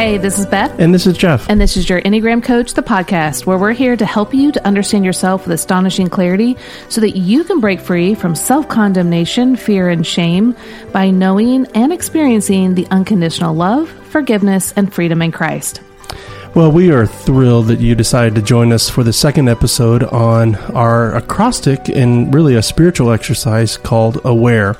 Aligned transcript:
Hey, 0.00 0.16
this 0.16 0.38
is 0.38 0.46
Beth. 0.46 0.80
And 0.80 0.94
this 0.94 1.06
is 1.06 1.14
Jeff. 1.14 1.46
And 1.50 1.60
this 1.60 1.76
is 1.76 1.86
your 1.86 2.00
Enneagram 2.00 2.42
Coach, 2.42 2.72
the 2.72 2.80
podcast, 2.80 3.44
where 3.44 3.58
we're 3.58 3.74
here 3.74 3.98
to 3.98 4.06
help 4.06 4.32
you 4.32 4.50
to 4.50 4.66
understand 4.66 5.04
yourself 5.04 5.46
with 5.46 5.52
astonishing 5.52 6.08
clarity 6.08 6.56
so 6.88 7.02
that 7.02 7.18
you 7.18 7.44
can 7.44 7.60
break 7.60 7.80
free 7.80 8.14
from 8.14 8.34
self 8.34 8.66
condemnation, 8.66 9.56
fear, 9.56 9.90
and 9.90 10.06
shame 10.06 10.56
by 10.90 11.10
knowing 11.10 11.66
and 11.74 11.92
experiencing 11.92 12.76
the 12.76 12.86
unconditional 12.86 13.54
love, 13.54 13.90
forgiveness, 13.90 14.72
and 14.74 14.90
freedom 14.90 15.20
in 15.20 15.32
Christ. 15.32 15.82
Well, 16.52 16.72
we 16.72 16.90
are 16.90 17.06
thrilled 17.06 17.68
that 17.68 17.78
you 17.78 17.94
decided 17.94 18.34
to 18.34 18.42
join 18.42 18.72
us 18.72 18.90
for 18.90 19.04
the 19.04 19.12
second 19.12 19.48
episode 19.48 20.02
on 20.02 20.56
our 20.74 21.14
acrostic 21.14 21.88
and 21.88 22.34
really 22.34 22.56
a 22.56 22.62
spiritual 22.62 23.12
exercise 23.12 23.76
called 23.76 24.20
Aware. 24.24 24.76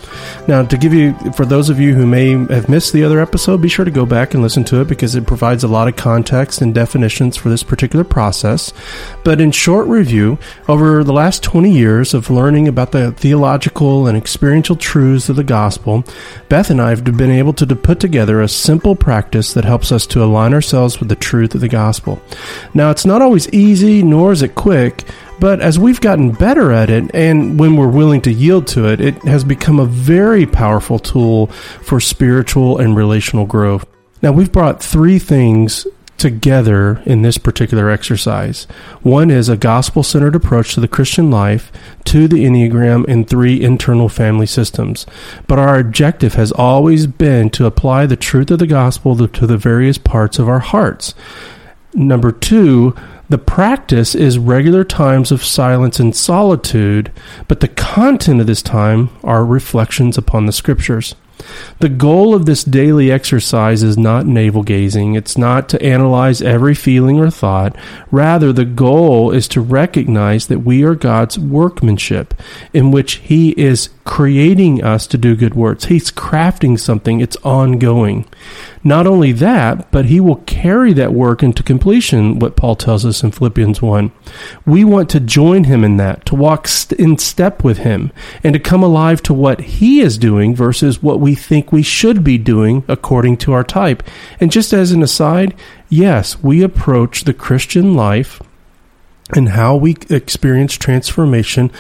Now, 0.48 0.64
to 0.64 0.76
give 0.76 0.92
you, 0.92 1.14
for 1.36 1.46
those 1.46 1.70
of 1.70 1.78
you 1.78 1.94
who 1.94 2.08
may 2.08 2.30
have 2.52 2.68
missed 2.68 2.92
the 2.92 3.04
other 3.04 3.20
episode, 3.20 3.62
be 3.62 3.68
sure 3.68 3.84
to 3.84 3.90
go 3.92 4.04
back 4.04 4.34
and 4.34 4.42
listen 4.42 4.64
to 4.64 4.80
it 4.80 4.88
because 4.88 5.14
it 5.14 5.28
provides 5.28 5.62
a 5.62 5.68
lot 5.68 5.86
of 5.86 5.94
context 5.94 6.60
and 6.60 6.74
definitions 6.74 7.36
for 7.36 7.50
this 7.50 7.62
particular 7.62 8.04
process. 8.04 8.72
But 9.22 9.40
in 9.40 9.52
short 9.52 9.86
review, 9.86 10.38
over 10.66 11.04
the 11.04 11.12
last 11.12 11.44
20 11.44 11.70
years 11.70 12.14
of 12.14 12.30
learning 12.30 12.66
about 12.66 12.90
the 12.90 13.12
theological 13.12 14.08
and 14.08 14.18
experiential 14.18 14.74
truths 14.74 15.28
of 15.28 15.36
the 15.36 15.44
gospel, 15.44 16.02
Beth 16.48 16.68
and 16.68 16.82
I 16.82 16.90
have 16.90 17.04
been 17.04 17.30
able 17.30 17.52
to 17.52 17.76
put 17.76 18.00
together 18.00 18.40
a 18.42 18.48
simple 18.48 18.96
practice 18.96 19.54
that 19.54 19.64
helps 19.64 19.92
us 19.92 20.04
to 20.08 20.24
align 20.24 20.52
ourselves 20.52 20.98
with 20.98 21.08
the 21.08 21.14
truth 21.14 21.59
the 21.60 21.68
gospel. 21.68 22.20
Now, 22.74 22.90
it's 22.90 23.06
not 23.06 23.22
always 23.22 23.48
easy, 23.50 24.02
nor 24.02 24.32
is 24.32 24.42
it 24.42 24.54
quick, 24.54 25.04
but 25.38 25.60
as 25.60 25.78
we've 25.78 26.00
gotten 26.00 26.32
better 26.32 26.72
at 26.72 26.90
it, 26.90 27.14
and 27.14 27.58
when 27.58 27.76
we're 27.76 27.88
willing 27.88 28.20
to 28.22 28.32
yield 28.32 28.66
to 28.68 28.86
it, 28.88 29.00
it 29.00 29.14
has 29.22 29.44
become 29.44 29.78
a 29.78 29.86
very 29.86 30.46
powerful 30.46 30.98
tool 30.98 31.46
for 31.82 32.00
spiritual 32.00 32.78
and 32.78 32.96
relational 32.96 33.46
growth. 33.46 33.86
Now, 34.22 34.32
we've 34.32 34.52
brought 34.52 34.82
three 34.82 35.18
things 35.18 35.86
together 36.20 37.02
in 37.06 37.22
this 37.22 37.38
particular 37.38 37.90
exercise. 37.90 38.64
One 39.02 39.30
is 39.30 39.48
a 39.48 39.56
gospel 39.56 40.02
centered 40.02 40.36
approach 40.36 40.74
to 40.74 40.80
the 40.80 40.86
Christian 40.86 41.30
life, 41.30 41.72
two, 42.04 42.28
the 42.28 42.44
Enneagram, 42.44 43.04
and 43.08 43.28
three, 43.28 43.60
internal 43.60 44.08
family 44.08 44.46
systems. 44.46 45.06
But 45.48 45.58
our 45.58 45.78
objective 45.78 46.34
has 46.34 46.52
always 46.52 47.06
been 47.06 47.50
to 47.50 47.66
apply 47.66 48.06
the 48.06 48.16
truth 48.16 48.50
of 48.50 48.58
the 48.58 48.66
gospel 48.66 49.16
to 49.26 49.46
the 49.46 49.56
various 49.56 49.98
parts 49.98 50.38
of 50.38 50.48
our 50.48 50.60
hearts. 50.60 51.14
Number 51.94 52.30
two, 52.30 52.94
the 53.30 53.38
practice 53.38 54.14
is 54.14 54.38
regular 54.38 54.84
times 54.84 55.32
of 55.32 55.44
silence 55.44 55.98
and 55.98 56.14
solitude, 56.14 57.12
but 57.48 57.60
the 57.60 57.68
content 57.68 58.40
of 58.40 58.46
this 58.46 58.60
time 58.60 59.10
are 59.24 59.44
reflections 59.44 60.18
upon 60.18 60.46
the 60.46 60.52
scriptures. 60.52 61.14
The 61.78 61.88
goal 61.88 62.34
of 62.34 62.46
this 62.46 62.64
daily 62.64 63.10
exercise 63.10 63.82
is 63.82 63.96
not 63.96 64.26
navel 64.26 64.62
gazing. 64.62 65.14
It's 65.14 65.38
not 65.38 65.68
to 65.70 65.82
analyze 65.82 66.42
every 66.42 66.74
feeling 66.74 67.18
or 67.18 67.30
thought. 67.30 67.76
Rather, 68.10 68.52
the 68.52 68.64
goal 68.64 69.30
is 69.30 69.48
to 69.48 69.60
recognize 69.60 70.46
that 70.48 70.60
we 70.60 70.82
are 70.82 70.94
God's 70.94 71.38
workmanship 71.38 72.34
in 72.72 72.90
which 72.90 73.14
He 73.14 73.50
is 73.50 73.90
creating 74.04 74.82
us 74.82 75.06
to 75.06 75.18
do 75.18 75.36
good 75.36 75.54
works. 75.54 75.84
He's 75.84 76.10
crafting 76.10 76.78
something, 76.78 77.20
it's 77.20 77.36
ongoing. 77.44 78.26
Not 78.82 79.06
only 79.06 79.32
that, 79.32 79.90
but 79.90 80.06
he 80.06 80.20
will 80.20 80.36
carry 80.46 80.94
that 80.94 81.12
work 81.12 81.42
into 81.42 81.62
completion, 81.62 82.38
what 82.38 82.56
Paul 82.56 82.76
tells 82.76 83.04
us 83.04 83.22
in 83.22 83.30
Philippians 83.30 83.82
1. 83.82 84.10
We 84.64 84.84
want 84.84 85.10
to 85.10 85.20
join 85.20 85.64
him 85.64 85.84
in 85.84 85.98
that, 85.98 86.24
to 86.26 86.34
walk 86.34 86.66
in 86.98 87.18
step 87.18 87.62
with 87.62 87.78
him, 87.78 88.10
and 88.42 88.54
to 88.54 88.58
come 88.58 88.82
alive 88.82 89.22
to 89.24 89.34
what 89.34 89.60
he 89.60 90.00
is 90.00 90.16
doing 90.16 90.54
versus 90.54 91.02
what 91.02 91.20
we 91.20 91.34
think 91.34 91.70
we 91.70 91.82
should 91.82 92.24
be 92.24 92.38
doing 92.38 92.82
according 92.88 93.36
to 93.38 93.52
our 93.52 93.64
type. 93.64 94.02
And 94.40 94.50
just 94.50 94.72
as 94.72 94.92
an 94.92 95.02
aside, 95.02 95.54
yes, 95.90 96.42
we 96.42 96.62
approach 96.62 97.24
the 97.24 97.34
Christian 97.34 97.94
life 97.94 98.40
and 99.36 99.50
how 99.50 99.76
we 99.76 99.96
experience 100.08 100.74
transformation 100.74 101.70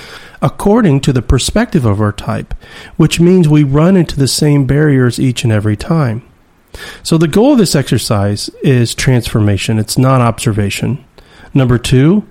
according 0.42 1.00
to 1.00 1.14
the 1.14 1.22
perspective 1.22 1.86
of 1.86 2.00
our 2.00 2.12
type, 2.12 2.54
which 2.96 3.20
means 3.20 3.48
we 3.48 3.64
run 3.64 3.96
into 3.96 4.16
the 4.16 4.28
same 4.28 4.66
barriers 4.66 5.18
each 5.18 5.44
and 5.44 5.52
every 5.52 5.76
time. 5.76 6.22
So 7.02 7.18
the 7.18 7.28
goal 7.28 7.52
of 7.52 7.58
this 7.58 7.74
exercise 7.74 8.48
is 8.62 8.94
transformation. 8.94 9.78
It's 9.78 9.98
not 9.98 10.20
observation. 10.20 11.04
Number 11.52 11.78
two, 11.78 12.26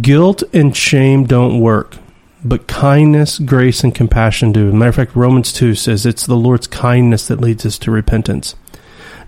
guilt 0.00 0.42
and 0.52 0.76
shame 0.76 1.24
don't 1.24 1.60
work, 1.60 1.96
but 2.44 2.66
kindness, 2.68 3.38
grace, 3.38 3.82
and 3.82 3.94
compassion 3.94 4.52
do. 4.52 4.72
Matter 4.72 4.88
of 4.90 4.94
fact, 4.94 5.16
Romans 5.16 5.52
2 5.52 5.74
says 5.74 6.06
it's 6.06 6.26
the 6.26 6.36
Lord's 6.36 6.66
kindness 6.66 7.26
that 7.28 7.40
leads 7.40 7.66
us 7.66 7.78
to 7.78 7.90
repentance. 7.90 8.54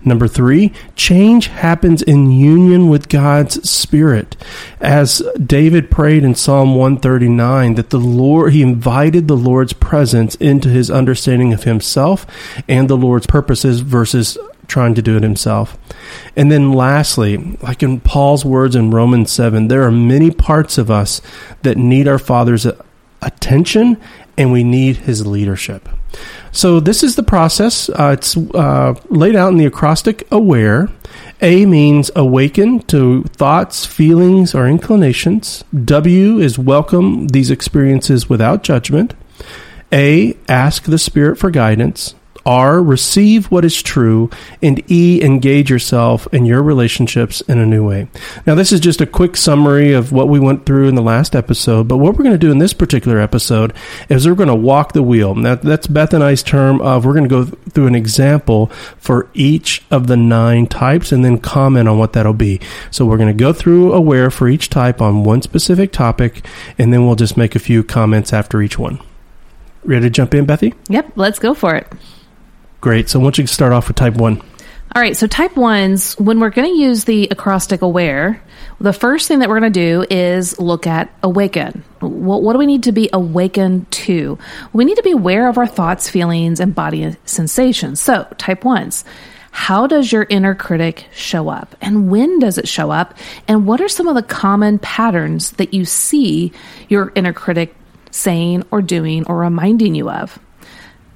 Number 0.05 0.27
three, 0.27 0.71
change 0.95 1.47
happens 1.47 2.03
in 2.03 2.31
union 2.31 2.89
with 2.89 3.09
God's 3.09 3.67
Spirit. 3.67 4.37
As 4.79 5.23
David 5.43 5.89
prayed 5.89 6.23
in 6.23 6.35
Psalm 6.35 6.75
139, 6.75 7.73
that 7.75 7.89
the 7.89 7.99
Lord, 7.99 8.53
he 8.53 8.61
invited 8.61 9.27
the 9.27 9.35
Lord's 9.35 9.73
presence 9.73 10.35
into 10.35 10.69
his 10.69 10.91
understanding 10.91 11.53
of 11.53 11.63
himself 11.63 12.27
and 12.67 12.87
the 12.87 12.95
Lord's 12.95 13.25
purposes 13.25 13.79
versus 13.79 14.37
trying 14.67 14.93
to 14.93 15.01
do 15.01 15.17
it 15.17 15.23
himself. 15.23 15.75
And 16.35 16.51
then 16.51 16.71
lastly, 16.71 17.57
like 17.61 17.81
in 17.81 17.99
Paul's 17.99 18.45
words 18.45 18.75
in 18.75 18.91
Romans 18.91 19.31
7, 19.31 19.67
there 19.67 19.83
are 19.83 19.91
many 19.91 20.29
parts 20.29 20.77
of 20.77 20.91
us 20.91 21.19
that 21.63 21.77
need 21.77 22.07
our 22.07 22.19
Father's 22.19 22.67
attention 23.21 23.97
and 24.37 24.51
we 24.51 24.63
need 24.63 24.97
his 24.97 25.25
leadership. 25.25 25.89
So 26.55 26.79
this 26.79 27.03
is 27.03 27.17
the 27.17 27.23
process. 27.23 27.89
Uh, 27.89 28.15
it's 28.17 28.37
uh, 28.37 28.93
laid 29.09 29.35
out 29.35 29.51
in 29.51 29.57
the 29.57 29.65
acrostic 29.65 30.25
aware. 30.31 30.87
A 31.41 31.65
means 31.65 32.09
awaken 32.15 32.79
to 32.83 33.23
thoughts, 33.23 33.85
feelings, 33.85 34.55
or 34.55 34.65
inclinations. 34.65 35.65
W 35.83 36.39
is 36.39 36.57
welcome 36.57 37.27
these 37.27 37.51
experiences 37.51 38.29
without 38.29 38.63
judgment. 38.63 39.15
A, 39.91 40.37
ask 40.47 40.83
the 40.83 40.97
Spirit 40.97 41.37
for 41.37 41.51
guidance. 41.51 42.15
R, 42.45 42.81
receive 42.81 43.47
what 43.47 43.65
is 43.65 43.81
true, 43.81 44.29
and 44.61 44.83
E, 44.91 45.21
engage 45.23 45.69
yourself 45.69 46.27
in 46.31 46.45
your 46.45 46.61
relationships 46.61 47.41
in 47.41 47.57
a 47.57 47.65
new 47.65 47.87
way. 47.87 48.07
Now, 48.45 48.53
this 48.53 48.71
is 48.71 48.79
just 48.79 49.01
a 49.01 49.07
quick 49.07 49.35
summary 49.35 49.93
of 49.93 50.11
what 50.11 50.29
we 50.29 50.39
went 50.39 50.65
through 50.65 50.87
in 50.87 50.95
the 50.95 51.01
last 51.01 51.35
episode, 51.35 51.87
but 51.87 51.97
what 51.97 52.13
we're 52.15 52.23
going 52.23 52.35
to 52.35 52.37
do 52.37 52.51
in 52.51 52.59
this 52.59 52.73
particular 52.73 53.19
episode 53.19 53.73
is 54.09 54.27
we're 54.27 54.35
going 54.35 54.47
to 54.47 54.55
walk 54.55 54.93
the 54.93 55.01
wheel. 55.01 55.33
Now, 55.33 55.55
that's 55.55 55.87
Beth 55.87 56.13
and 56.13 56.23
I's 56.23 56.43
term 56.43 56.81
of 56.81 57.03
we're 57.03 57.13
going 57.13 57.27
to 57.27 57.29
go 57.29 57.45
through 57.45 57.87
an 57.87 57.95
example 57.95 58.67
for 58.97 59.29
each 59.33 59.83
of 59.89 60.07
the 60.07 60.17
nine 60.17 60.67
types 60.67 61.11
and 61.11 61.25
then 61.25 61.39
comment 61.39 61.87
on 61.87 61.97
what 61.97 62.13
that'll 62.13 62.33
be. 62.33 62.59
So 62.91 63.05
we're 63.05 63.17
going 63.17 63.35
to 63.35 63.43
go 63.43 63.53
through 63.53 63.93
aware 63.93 64.29
for 64.29 64.47
each 64.47 64.69
type 64.69 65.01
on 65.01 65.23
one 65.23 65.41
specific 65.41 65.91
topic, 65.91 66.45
and 66.77 66.93
then 66.93 67.05
we'll 67.05 67.15
just 67.15 67.37
make 67.37 67.55
a 67.55 67.59
few 67.59 67.83
comments 67.83 68.33
after 68.33 68.61
each 68.61 68.77
one. 68.77 68.99
Ready 69.83 70.05
to 70.05 70.09
jump 70.09 70.33
in, 70.33 70.45
Bethy? 70.45 70.73
Yep, 70.89 71.13
let's 71.15 71.39
go 71.39 71.53
for 71.53 71.75
it. 71.75 71.91
Great. 72.85 73.09
So, 73.09 73.17
why 73.17 73.23
don't 73.23 73.39
you 73.39 73.47
start 73.47 73.73
off 73.73 73.87
with 73.87 73.97
type 73.97 74.13
one? 74.13 74.39
All 74.93 75.01
right. 75.01 75.17
So, 75.17 75.25
type 75.25 75.57
ones, 75.57 76.13
when 76.19 76.39
we're 76.39 76.51
going 76.51 76.71
to 76.71 76.79
use 76.79 77.05
the 77.05 77.27
acrostic 77.31 77.81
aware, 77.81 78.39
the 78.79 78.93
first 78.93 79.27
thing 79.27 79.39
that 79.39 79.49
we're 79.49 79.59
going 79.59 79.73
to 79.73 79.79
do 79.79 80.05
is 80.15 80.59
look 80.59 80.85
at 80.85 81.11
awaken. 81.23 81.83
What, 81.99 82.43
what 82.43 82.53
do 82.53 82.59
we 82.59 82.67
need 82.67 82.83
to 82.83 82.91
be 82.91 83.09
awakened 83.11 83.89
to? 83.89 84.37
We 84.71 84.85
need 84.85 84.97
to 84.97 85.01
be 85.01 85.13
aware 85.13 85.47
of 85.49 85.57
our 85.57 85.65
thoughts, 85.65 86.11
feelings, 86.11 86.59
and 86.59 86.75
body 86.75 87.15
sensations. 87.25 87.99
So, 87.99 88.27
type 88.37 88.63
ones. 88.63 89.03
How 89.49 89.87
does 89.87 90.11
your 90.11 90.27
inner 90.29 90.53
critic 90.53 91.07
show 91.11 91.49
up? 91.49 91.75
And 91.81 92.11
when 92.11 92.37
does 92.37 92.59
it 92.59 92.67
show 92.67 92.91
up? 92.91 93.15
And 93.47 93.65
what 93.65 93.81
are 93.81 93.89
some 93.89 94.07
of 94.07 94.13
the 94.13 94.21
common 94.21 94.77
patterns 94.77 95.53
that 95.53 95.73
you 95.73 95.85
see 95.85 96.53
your 96.87 97.11
inner 97.15 97.33
critic 97.33 97.75
saying 98.11 98.63
or 98.69 98.83
doing 98.83 99.25
or 99.25 99.39
reminding 99.39 99.95
you 99.95 100.11
of? 100.11 100.37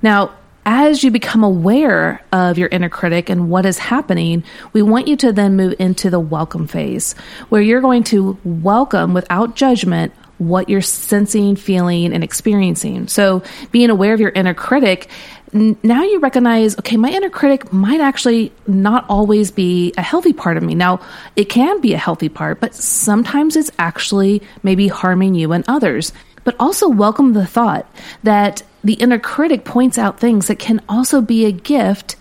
Now, 0.01 0.31
as 0.65 1.03
you 1.03 1.11
become 1.11 1.43
aware 1.43 2.21
of 2.31 2.57
your 2.57 2.67
inner 2.69 2.89
critic 2.89 3.29
and 3.29 3.49
what 3.49 3.65
is 3.65 3.77
happening, 3.77 4.43
we 4.73 4.81
want 4.81 5.07
you 5.07 5.15
to 5.17 5.31
then 5.31 5.55
move 5.55 5.75
into 5.79 6.09
the 6.09 6.19
welcome 6.19 6.67
phase 6.67 7.13
where 7.49 7.61
you're 7.61 7.81
going 7.81 8.03
to 8.05 8.37
welcome 8.43 9.13
without 9.13 9.55
judgment 9.55 10.13
what 10.39 10.69
you're 10.69 10.81
sensing, 10.81 11.55
feeling, 11.55 12.13
and 12.13 12.23
experiencing. 12.23 13.07
So, 13.07 13.43
being 13.71 13.89
aware 13.89 14.13
of 14.13 14.21
your 14.21 14.29
inner 14.29 14.53
critic, 14.53 15.09
now 15.51 16.03
you 16.03 16.19
recognize, 16.19 16.77
okay, 16.79 16.95
my 16.95 17.09
inner 17.09 17.29
critic 17.29 17.73
might 17.73 17.99
actually 17.99 18.51
not 18.67 19.05
always 19.09 19.51
be 19.51 19.93
a 19.97 20.01
healthy 20.01 20.33
part 20.33 20.57
of 20.57 20.63
me. 20.63 20.75
Now, 20.75 21.01
it 21.35 21.45
can 21.45 21.81
be 21.81 21.93
a 21.93 21.97
healthy 21.97 22.29
part, 22.29 22.59
but 22.59 22.73
sometimes 22.73 23.55
it's 23.55 23.71
actually 23.79 24.41
maybe 24.63 24.87
harming 24.87 25.35
you 25.35 25.51
and 25.51 25.65
others. 25.67 26.13
But 26.45 26.55
also 26.59 26.87
welcome 26.87 27.33
the 27.33 27.45
thought 27.45 27.85
that 28.23 28.63
the 28.83 28.93
inner 28.93 29.19
critic 29.19 29.65
points 29.65 29.97
out 29.97 30.19
things 30.19 30.47
that 30.47 30.59
can 30.59 30.81
also 30.87 31.21
be 31.21 31.45
a 31.45 31.51
gift 31.51 32.15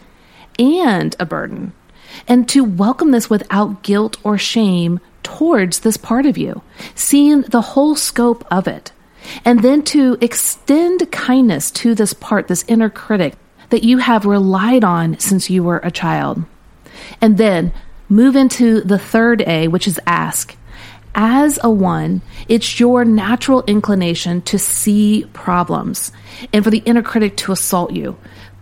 and 0.58 1.14
a 1.18 1.26
burden. 1.26 1.72
And 2.26 2.48
to 2.48 2.64
welcome 2.64 3.10
this 3.10 3.30
without 3.30 3.82
guilt 3.82 4.16
or 4.24 4.38
shame 4.38 5.00
towards 5.22 5.80
this 5.80 5.96
part 5.96 6.26
of 6.26 6.38
you, 6.38 6.62
seeing 6.94 7.42
the 7.42 7.60
whole 7.60 7.94
scope 7.94 8.44
of 8.50 8.66
it. 8.66 8.92
And 9.44 9.62
then 9.62 9.82
to 9.84 10.16
extend 10.20 11.10
kindness 11.12 11.70
to 11.72 11.94
this 11.94 12.12
part, 12.12 12.48
this 12.48 12.64
inner 12.66 12.90
critic 12.90 13.34
that 13.70 13.84
you 13.84 13.98
have 13.98 14.24
relied 14.24 14.84
on 14.84 15.18
since 15.18 15.50
you 15.50 15.62
were 15.62 15.78
a 15.78 15.90
child. 15.90 16.44
And 17.20 17.36
then 17.36 17.72
move 18.08 18.36
into 18.36 18.80
the 18.80 18.98
third 18.98 19.42
A, 19.42 19.68
which 19.68 19.86
is 19.86 20.00
ask. 20.06 20.56
As 21.14 21.58
a 21.62 21.70
one, 21.70 22.22
it's 22.48 22.78
your 22.78 23.04
natural 23.04 23.64
inclination 23.66 24.42
to 24.42 24.58
see 24.58 25.26
problems 25.32 26.12
and 26.52 26.62
for 26.62 26.70
the 26.70 26.82
inner 26.84 27.02
critic 27.02 27.36
to 27.38 27.52
assault 27.52 27.92
you. 27.92 28.16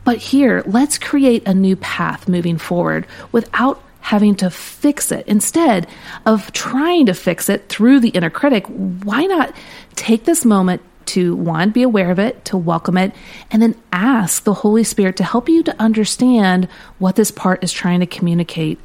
But 0.05 0.19
here, 0.19 0.63
let's 0.67 0.99
create 0.99 1.47
a 1.47 1.55
new 1.55 1.77
path 1.77 2.29
moving 2.29 2.59
forward 2.59 3.07
without 3.33 3.83
having 4.01 4.37
to 4.37 4.51
fix 4.51 5.11
it. 5.11 5.27
Instead 5.27 5.89
of 6.25 6.53
trying 6.53 7.07
to 7.07 7.15
fix 7.15 7.49
it 7.49 7.69
through 7.69 7.99
the 7.99 8.11
inner 8.11 8.31
critic, 8.31 8.65
why 8.67 9.25
not 9.25 9.55
take 9.97 10.25
this 10.25 10.45
moment 10.45 10.81
to 11.07 11.35
one, 11.35 11.71
be 11.71 11.83
aware 11.83 12.11
of 12.11 12.19
it, 12.19 12.45
to 12.45 12.57
welcome 12.57 12.97
it, 12.97 13.13
and 13.51 13.61
then 13.61 13.75
ask 13.93 14.45
the 14.45 14.55
Holy 14.55 14.85
Spirit 14.85 15.17
to 15.17 15.25
help 15.25 15.49
you 15.49 15.63
to 15.65 15.81
understand 15.81 16.69
what 16.99 17.17
this 17.17 17.31
part 17.31 17.63
is 17.65 17.73
trying 17.73 18.01
to 18.01 18.07
communicate. 18.07 18.79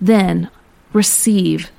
Then 0.00 0.50
receive. 0.92 1.70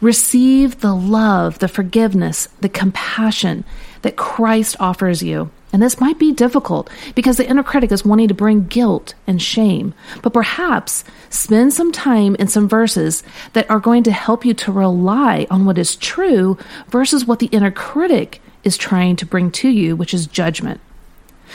Receive 0.00 0.80
the 0.80 0.94
love, 0.94 1.58
the 1.58 1.68
forgiveness, 1.68 2.48
the 2.60 2.68
compassion 2.68 3.64
that 4.02 4.16
Christ 4.16 4.76
offers 4.78 5.22
you. 5.22 5.50
And 5.72 5.82
this 5.82 6.00
might 6.00 6.18
be 6.18 6.32
difficult 6.32 6.88
because 7.14 7.36
the 7.36 7.48
inner 7.48 7.62
critic 7.62 7.92
is 7.92 8.04
wanting 8.04 8.28
to 8.28 8.34
bring 8.34 8.66
guilt 8.66 9.14
and 9.26 9.42
shame. 9.42 9.94
But 10.22 10.32
perhaps 10.32 11.04
spend 11.28 11.74
some 11.74 11.92
time 11.92 12.34
in 12.36 12.48
some 12.48 12.68
verses 12.68 13.22
that 13.52 13.68
are 13.70 13.80
going 13.80 14.02
to 14.04 14.12
help 14.12 14.44
you 14.44 14.54
to 14.54 14.72
rely 14.72 15.46
on 15.50 15.66
what 15.66 15.78
is 15.78 15.96
true 15.96 16.56
versus 16.88 17.24
what 17.24 17.40
the 17.40 17.46
inner 17.46 17.70
critic 17.70 18.40
is 18.64 18.76
trying 18.76 19.16
to 19.16 19.26
bring 19.26 19.50
to 19.50 19.68
you, 19.68 19.96
which 19.96 20.14
is 20.14 20.26
judgment. 20.26 20.80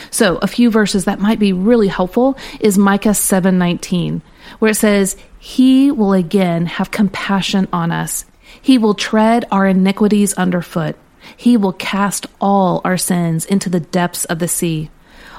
So, 0.09 0.37
a 0.37 0.47
few 0.47 0.69
verses 0.69 1.05
that 1.05 1.19
might 1.19 1.39
be 1.39 1.53
really 1.53 1.89
helpful 1.89 2.37
is 2.59 2.77
Micah 2.77 3.13
7:19, 3.13 4.21
where 4.59 4.71
it 4.71 4.75
says, 4.75 5.15
"He 5.37 5.91
will 5.91 6.13
again 6.13 6.65
have 6.65 6.91
compassion 6.91 7.67
on 7.73 7.91
us. 7.91 8.25
He 8.61 8.77
will 8.77 8.93
tread 8.93 9.45
our 9.51 9.67
iniquities 9.67 10.33
underfoot." 10.33 10.95
He 11.37 11.55
will 11.57 11.73
cast 11.73 12.27
all 12.39 12.81
our 12.83 12.97
sins 12.97 13.45
into 13.45 13.69
the 13.69 13.79
depths 13.79 14.25
of 14.25 14.39
the 14.39 14.47
sea. 14.47 14.89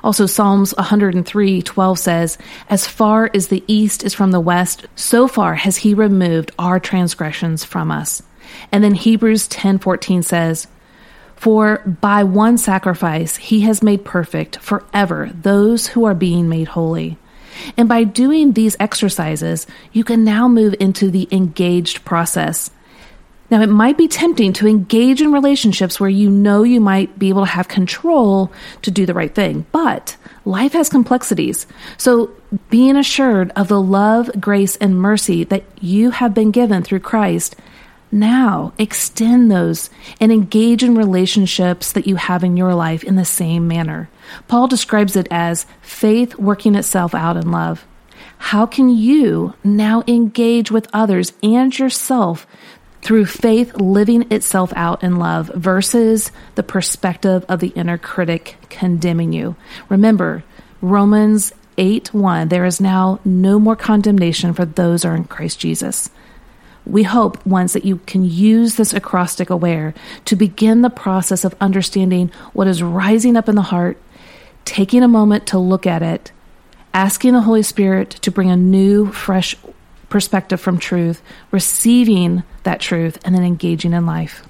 Also, 0.04 0.26
Psalms 0.26 0.74
103:12 0.78 1.98
says, 1.98 2.38
"As 2.68 2.86
far 2.86 3.30
as 3.34 3.48
the 3.48 3.62
east 3.68 4.04
is 4.04 4.14
from 4.14 4.32
the 4.32 4.40
west, 4.40 4.86
so 4.96 5.28
far 5.28 5.54
has 5.54 5.78
he 5.78 5.94
removed 5.94 6.50
our 6.58 6.80
transgressions 6.80 7.64
from 7.64 7.90
us." 7.90 8.22
And 8.72 8.82
then 8.82 8.94
Hebrews 8.94 9.46
10:14 9.46 10.22
says, 10.22 10.66
"For 11.36 11.80
by 12.00 12.24
one 12.24 12.58
sacrifice 12.58 13.36
he 13.36 13.60
has 13.60 13.82
made 13.82 14.04
perfect 14.04 14.58
forever 14.58 15.30
those 15.42 15.88
who 15.88 16.04
are 16.04 16.14
being 16.14 16.48
made 16.48 16.68
holy." 16.68 17.18
And 17.76 17.88
by 17.88 18.04
doing 18.04 18.52
these 18.52 18.76
exercises, 18.80 19.66
you 19.92 20.04
can 20.04 20.24
now 20.24 20.48
move 20.48 20.74
into 20.80 21.10
the 21.10 21.28
engaged 21.30 22.04
process. 22.04 22.70
Now, 23.52 23.60
it 23.60 23.68
might 23.68 23.98
be 23.98 24.08
tempting 24.08 24.54
to 24.54 24.66
engage 24.66 25.20
in 25.20 25.30
relationships 25.30 26.00
where 26.00 26.08
you 26.08 26.30
know 26.30 26.62
you 26.62 26.80
might 26.80 27.18
be 27.18 27.28
able 27.28 27.42
to 27.42 27.50
have 27.50 27.68
control 27.68 28.50
to 28.80 28.90
do 28.90 29.04
the 29.04 29.12
right 29.12 29.32
thing, 29.32 29.66
but 29.72 30.16
life 30.46 30.72
has 30.72 30.88
complexities. 30.88 31.66
So, 31.98 32.30
being 32.70 32.96
assured 32.96 33.52
of 33.54 33.68
the 33.68 33.78
love, 33.78 34.30
grace, 34.40 34.76
and 34.76 34.98
mercy 34.98 35.44
that 35.44 35.64
you 35.82 36.12
have 36.12 36.32
been 36.32 36.50
given 36.50 36.82
through 36.82 37.00
Christ, 37.00 37.54
now 38.10 38.72
extend 38.78 39.50
those 39.50 39.90
and 40.18 40.32
engage 40.32 40.82
in 40.82 40.94
relationships 40.94 41.92
that 41.92 42.06
you 42.06 42.16
have 42.16 42.42
in 42.42 42.56
your 42.56 42.74
life 42.74 43.04
in 43.04 43.16
the 43.16 43.24
same 43.26 43.68
manner. 43.68 44.08
Paul 44.48 44.66
describes 44.66 45.14
it 45.14 45.28
as 45.30 45.66
faith 45.82 46.36
working 46.36 46.74
itself 46.74 47.14
out 47.14 47.36
in 47.36 47.50
love. 47.50 47.84
How 48.38 48.64
can 48.66 48.88
you 48.88 49.54
now 49.62 50.02
engage 50.08 50.70
with 50.70 50.88
others 50.92 51.34
and 51.42 51.78
yourself 51.78 52.46
through 53.02 53.26
faith 53.26 53.74
living 53.74 54.30
itself 54.32 54.72
out 54.76 55.02
in 55.02 55.16
love 55.16 55.50
versus 55.54 56.30
the 56.54 56.62
perspective 56.62 57.44
of 57.48 57.60
the 57.60 57.68
inner 57.68 57.98
critic 57.98 58.56
condemning 58.70 59.32
you. 59.32 59.56
Remember, 59.88 60.44
Romans 60.80 61.52
8 61.78 62.14
1, 62.14 62.48
there 62.48 62.64
is 62.64 62.80
now 62.80 63.20
no 63.24 63.58
more 63.58 63.76
condemnation 63.76 64.52
for 64.54 64.64
those 64.64 65.04
are 65.04 65.16
in 65.16 65.24
Christ 65.24 65.58
Jesus. 65.58 66.10
We 66.84 67.04
hope 67.04 67.44
once 67.46 67.74
that 67.74 67.84
you 67.84 67.98
can 68.06 68.24
use 68.24 68.74
this 68.74 68.92
acrostic 68.92 69.50
aware 69.50 69.94
to 70.24 70.36
begin 70.36 70.82
the 70.82 70.90
process 70.90 71.44
of 71.44 71.54
understanding 71.60 72.30
what 72.52 72.66
is 72.66 72.82
rising 72.82 73.36
up 73.36 73.48
in 73.48 73.54
the 73.54 73.62
heart, 73.62 73.98
taking 74.64 75.02
a 75.02 75.08
moment 75.08 75.46
to 75.48 75.58
look 75.58 75.86
at 75.86 76.02
it, 76.02 76.32
asking 76.92 77.34
the 77.34 77.42
Holy 77.42 77.62
Spirit 77.62 78.10
to 78.10 78.32
bring 78.32 78.50
a 78.50 78.56
new, 78.56 79.12
fresh 79.12 79.56
perspective 80.12 80.60
from 80.60 80.78
truth, 80.78 81.22
receiving 81.50 82.42
that 82.64 82.80
truth, 82.80 83.18
and 83.24 83.34
then 83.34 83.42
engaging 83.42 83.94
in 83.94 84.04
life. 84.04 84.46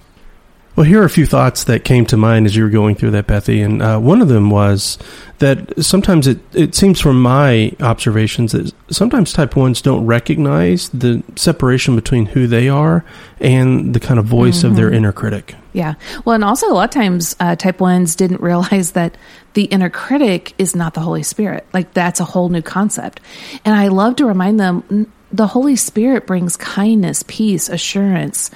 Well, 0.75 0.85
here 0.85 1.03
are 1.03 1.05
a 1.05 1.11
few 1.11 1.27
thoughts 1.27 1.65
that 1.65 1.85
came 1.85 2.05
to 2.07 2.17
mind 2.17 2.47
as 2.47 2.57
you 2.57 2.65
were 2.65 2.71
going 2.71 2.97
through 2.97 3.13
that, 3.13 3.29
Bethy. 3.29 3.63
And 3.63 3.81
uh, 3.81 4.01
one 4.01 4.23
of 4.23 4.29
them 4.29 4.51
was 4.51 4.99
that 5.39 5.85
sometimes 5.85 6.27
it, 6.27 6.41
it 6.55 6.75
seems 6.75 6.99
from 6.99 7.21
my 7.21 7.77
observations 7.81 8.53
that 8.53 8.73
sometimes 8.91 9.33
type 9.33 9.55
ones 9.55 9.83
don't 9.83 10.05
recognize 10.07 10.89
the 10.89 11.23
separation 11.37 11.95
between 11.95 12.27
who 12.27 12.47
they 12.47 12.69
are 12.69 13.05
and 13.39 13.95
the 13.95 14.01
kind 14.01 14.19
of 14.19 14.25
voice 14.25 14.59
mm-hmm. 14.59 14.69
of 14.69 14.77
their 14.77 14.87
mm-hmm. 14.87 14.97
inner 14.97 15.13
critic. 15.13 15.55
Yeah. 15.75 15.95
Well, 16.25 16.35
and 16.35 16.45
also 16.45 16.69
a 16.69 16.75
lot 16.75 16.85
of 16.85 16.91
times 16.91 17.37
uh, 17.39 17.55
type 17.55 17.79
ones 17.79 18.17
didn't 18.17 18.41
realize 18.51 18.93
that 18.93 19.17
the 19.53 19.65
inner 19.65 19.91
critic 19.91 20.55
is 20.59 20.75
not 20.75 20.95
the 20.95 21.01
Holy 21.01 21.23
Spirit. 21.23 21.67
Like 21.73 21.93
that's 21.93 22.19
a 22.19 22.25
whole 22.25 22.49
new 22.49 22.63
concept. 22.63 23.21
And 23.65 23.75
I 23.77 23.89
love 23.89 24.17
to 24.17 24.27
remind 24.27 24.59
them 24.59 25.13
the 25.33 25.47
Holy 25.47 25.77
Spirit 25.77 26.27
brings 26.27 26.57
kindness, 26.57 27.25
peace, 27.27 27.69
assurance, 27.69 28.51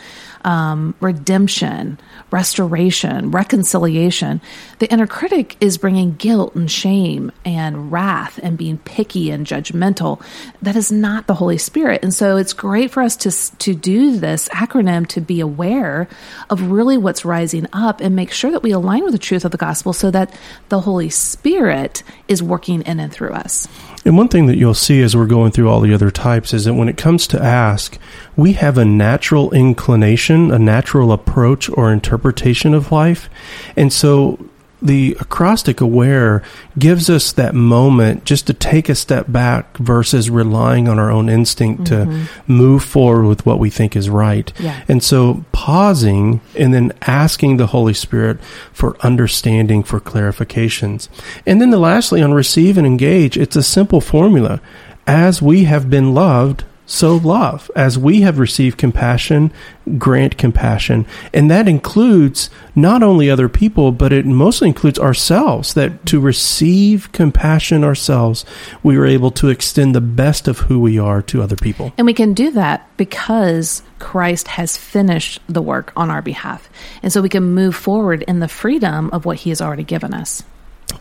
um, 0.46 0.94
redemption, 1.00 1.98
restoration, 2.30 3.32
reconciliation. 3.32 4.40
The 4.78 4.90
inner 4.92 5.08
critic 5.08 5.56
is 5.60 5.76
bringing 5.76 6.14
guilt 6.14 6.54
and 6.54 6.70
shame 6.70 7.32
and 7.44 7.90
wrath 7.90 8.38
and 8.42 8.56
being 8.56 8.78
picky 8.78 9.32
and 9.32 9.44
judgmental. 9.44 10.22
That 10.62 10.76
is 10.76 10.92
not 10.92 11.26
the 11.26 11.34
Holy 11.34 11.58
Spirit. 11.58 12.04
And 12.04 12.14
so 12.14 12.36
it's 12.36 12.52
great 12.52 12.92
for 12.92 13.02
us 13.02 13.16
to, 13.18 13.56
to 13.58 13.74
do 13.74 14.18
this 14.18 14.48
acronym 14.50 15.06
to 15.08 15.20
be 15.20 15.40
aware 15.40 16.08
of 16.48 16.70
really 16.70 16.96
what's 16.96 17.24
rising 17.24 17.66
up 17.72 18.00
and 18.00 18.14
make 18.14 18.30
sure 18.30 18.52
that 18.52 18.62
we 18.62 18.70
align 18.70 19.02
with 19.02 19.12
the 19.12 19.18
truth 19.18 19.44
of 19.44 19.50
the 19.50 19.58
gospel 19.58 19.92
so 19.92 20.12
that 20.12 20.32
the 20.68 20.80
Holy 20.80 21.10
Spirit 21.10 22.04
is 22.28 22.40
working 22.40 22.82
in 22.82 23.00
and 23.00 23.12
through 23.12 23.32
us. 23.32 23.66
And 24.06 24.16
one 24.16 24.28
thing 24.28 24.46
that 24.46 24.56
you'll 24.56 24.72
see 24.72 25.02
as 25.02 25.16
we're 25.16 25.26
going 25.26 25.50
through 25.50 25.68
all 25.68 25.80
the 25.80 25.92
other 25.92 26.12
types 26.12 26.54
is 26.54 26.64
that 26.64 26.74
when 26.74 26.88
it 26.88 26.96
comes 26.96 27.26
to 27.26 27.42
ask, 27.42 27.98
we 28.36 28.52
have 28.52 28.78
a 28.78 28.84
natural 28.84 29.52
inclination, 29.52 30.52
a 30.52 30.60
natural 30.60 31.10
approach 31.10 31.68
or 31.70 31.92
interpretation 31.92 32.72
of 32.72 32.92
life. 32.92 33.28
And 33.74 33.92
so 33.92 34.38
the 34.86 35.16
acrostic 35.20 35.80
aware 35.80 36.42
gives 36.78 37.10
us 37.10 37.32
that 37.32 37.54
moment 37.54 38.24
just 38.24 38.46
to 38.46 38.54
take 38.54 38.88
a 38.88 38.94
step 38.94 39.26
back 39.28 39.76
versus 39.78 40.30
relying 40.30 40.88
on 40.88 40.98
our 40.98 41.10
own 41.10 41.28
instinct 41.28 41.84
mm-hmm. 41.84 42.24
to 42.24 42.30
move 42.46 42.82
forward 42.82 43.26
with 43.26 43.44
what 43.44 43.58
we 43.58 43.70
think 43.70 43.96
is 43.96 44.08
right. 44.08 44.52
Yeah. 44.58 44.82
And 44.88 45.02
so 45.02 45.44
pausing 45.52 46.40
and 46.56 46.72
then 46.72 46.92
asking 47.02 47.56
the 47.56 47.68
Holy 47.68 47.94
Spirit 47.94 48.40
for 48.72 48.96
understanding, 49.00 49.82
for 49.82 50.00
clarifications. 50.00 51.08
And 51.44 51.60
then 51.60 51.70
the 51.70 51.78
lastly 51.78 52.22
on 52.22 52.32
receive 52.32 52.78
and 52.78 52.86
engage, 52.86 53.36
it's 53.36 53.56
a 53.56 53.62
simple 53.62 54.00
formula. 54.00 54.60
As 55.06 55.40
we 55.40 55.64
have 55.64 55.88
been 55.88 56.14
loved, 56.14 56.64
so 56.86 57.16
love. 57.16 57.70
As 57.74 57.98
we 57.98 58.20
have 58.20 58.38
received 58.38 58.78
compassion, 58.78 59.52
grant 59.98 60.38
compassion. 60.38 61.04
And 61.34 61.50
that 61.50 61.68
includes 61.68 62.48
not 62.74 63.02
only 63.02 63.28
other 63.28 63.48
people, 63.48 63.92
but 63.92 64.12
it 64.12 64.24
mostly 64.24 64.68
includes 64.68 64.98
ourselves. 64.98 65.74
That 65.74 66.06
to 66.06 66.20
receive 66.20 67.10
compassion 67.12 67.82
ourselves, 67.84 68.44
we 68.82 68.96
are 68.96 69.04
able 69.04 69.32
to 69.32 69.48
extend 69.48 69.94
the 69.94 70.00
best 70.00 70.46
of 70.46 70.60
who 70.60 70.78
we 70.78 70.98
are 70.98 71.22
to 71.22 71.42
other 71.42 71.56
people. 71.56 71.92
And 71.98 72.06
we 72.06 72.14
can 72.14 72.34
do 72.34 72.52
that 72.52 72.88
because 72.96 73.82
Christ 73.98 74.48
has 74.48 74.76
finished 74.76 75.40
the 75.48 75.62
work 75.62 75.92
on 75.96 76.10
our 76.10 76.22
behalf. 76.22 76.70
And 77.02 77.12
so 77.12 77.20
we 77.20 77.28
can 77.28 77.42
move 77.54 77.74
forward 77.74 78.22
in 78.22 78.40
the 78.40 78.48
freedom 78.48 79.10
of 79.12 79.24
what 79.24 79.38
he 79.38 79.50
has 79.50 79.60
already 79.60 79.84
given 79.84 80.14
us. 80.14 80.42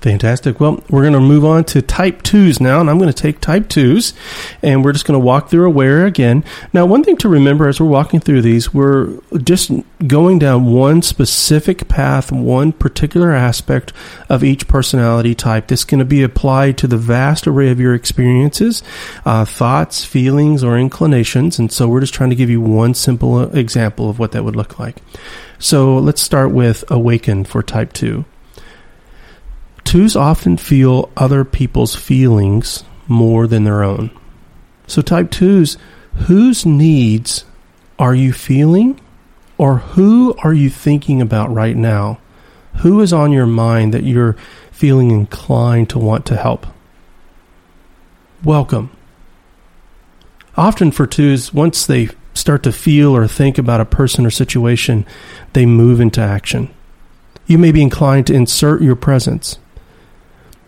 Fantastic. 0.01 0.59
Well, 0.59 0.83
we're 0.89 1.01
going 1.01 1.13
to 1.13 1.19
move 1.19 1.45
on 1.45 1.63
to 1.65 1.81
type 1.81 2.21
twos 2.23 2.59
now, 2.59 2.79
and 2.79 2.89
I'm 2.89 2.97
going 2.97 3.11
to 3.11 3.21
take 3.21 3.39
type 3.39 3.69
twos, 3.69 4.13
and 4.61 4.83
we're 4.83 4.93
just 4.93 5.05
going 5.05 5.19
to 5.19 5.23
walk 5.23 5.49
through 5.49 5.65
aware 5.65 6.05
again. 6.05 6.43
Now, 6.73 6.85
one 6.85 7.03
thing 7.03 7.17
to 7.17 7.29
remember 7.29 7.67
as 7.67 7.79
we're 7.79 7.87
walking 7.87 8.19
through 8.19 8.41
these, 8.41 8.73
we're 8.73 9.19
just 9.37 9.71
going 10.05 10.39
down 10.39 10.65
one 10.65 11.01
specific 11.01 11.87
path, 11.87 12.31
one 12.31 12.71
particular 12.71 13.31
aspect 13.31 13.93
of 14.29 14.43
each 14.43 14.67
personality 14.67 15.33
type. 15.33 15.67
This 15.67 15.81
is 15.81 15.85
going 15.85 15.99
to 15.99 16.05
be 16.05 16.23
applied 16.23 16.77
to 16.79 16.87
the 16.87 16.97
vast 16.97 17.47
array 17.47 17.69
of 17.69 17.79
your 17.79 17.93
experiences, 17.93 18.83
uh, 19.23 19.45
thoughts, 19.45 20.03
feelings, 20.03 20.63
or 20.63 20.77
inclinations, 20.77 21.57
and 21.57 21.71
so 21.71 21.87
we're 21.87 22.01
just 22.01 22.13
trying 22.13 22.31
to 22.31 22.35
give 22.35 22.49
you 22.49 22.61
one 22.61 22.93
simple 22.93 23.55
example 23.55 24.09
of 24.09 24.19
what 24.19 24.33
that 24.33 24.43
would 24.43 24.55
look 24.55 24.79
like. 24.79 24.97
So 25.57 25.97
let's 25.97 26.21
start 26.21 26.51
with 26.51 26.83
awaken 26.91 27.43
for 27.43 27.63
type 27.63 27.93
two. 27.93 28.25
Twos 29.85 30.15
often 30.15 30.57
feel 30.57 31.09
other 31.15 31.45
people's 31.45 31.95
feelings 31.95 32.83
more 33.07 33.47
than 33.47 33.63
their 33.63 33.83
own. 33.83 34.11
So, 34.87 35.01
type 35.01 35.31
twos, 35.31 35.77
whose 36.27 36.65
needs 36.65 37.45
are 37.97 38.13
you 38.13 38.33
feeling 38.33 38.99
or 39.57 39.77
who 39.77 40.35
are 40.43 40.53
you 40.53 40.69
thinking 40.69 41.21
about 41.21 41.53
right 41.53 41.75
now? 41.75 42.19
Who 42.77 42.99
is 42.99 43.13
on 43.13 43.31
your 43.31 43.45
mind 43.45 43.93
that 43.93 44.03
you're 44.03 44.35
feeling 44.71 45.11
inclined 45.11 45.89
to 45.91 45.99
want 45.99 46.25
to 46.25 46.35
help? 46.35 46.67
Welcome. 48.43 48.91
Often 50.57 50.91
for 50.91 51.07
twos, 51.07 51.53
once 51.53 51.85
they 51.85 52.09
start 52.33 52.63
to 52.63 52.71
feel 52.71 53.15
or 53.15 53.27
think 53.27 53.57
about 53.57 53.81
a 53.81 53.85
person 53.85 54.25
or 54.25 54.29
situation, 54.29 55.05
they 55.53 55.65
move 55.65 56.01
into 56.01 56.21
action. 56.21 56.69
You 57.47 57.57
may 57.57 57.71
be 57.71 57.81
inclined 57.81 58.27
to 58.27 58.33
insert 58.33 58.81
your 58.81 58.95
presence. 58.95 59.57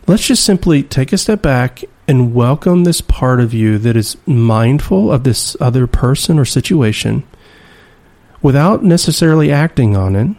Let's 0.08 0.26
just 0.26 0.46
simply 0.46 0.84
take 0.84 1.12
a 1.12 1.18
step 1.18 1.42
back 1.42 1.84
and 2.08 2.34
welcome 2.34 2.86
this 2.86 3.02
part 3.02 3.42
of 3.42 3.54
you 3.54 3.78
that 3.80 3.98
is 3.98 4.16
mindful 4.26 5.12
of 5.12 5.26
this 5.26 5.58
other 5.60 5.86
person 5.86 6.40
or 6.40 6.46
situation 6.46 7.24
without 8.42 8.86
necessarily 8.86 9.52
acting 9.52 9.98
on 9.98 10.16
it, 10.16 10.34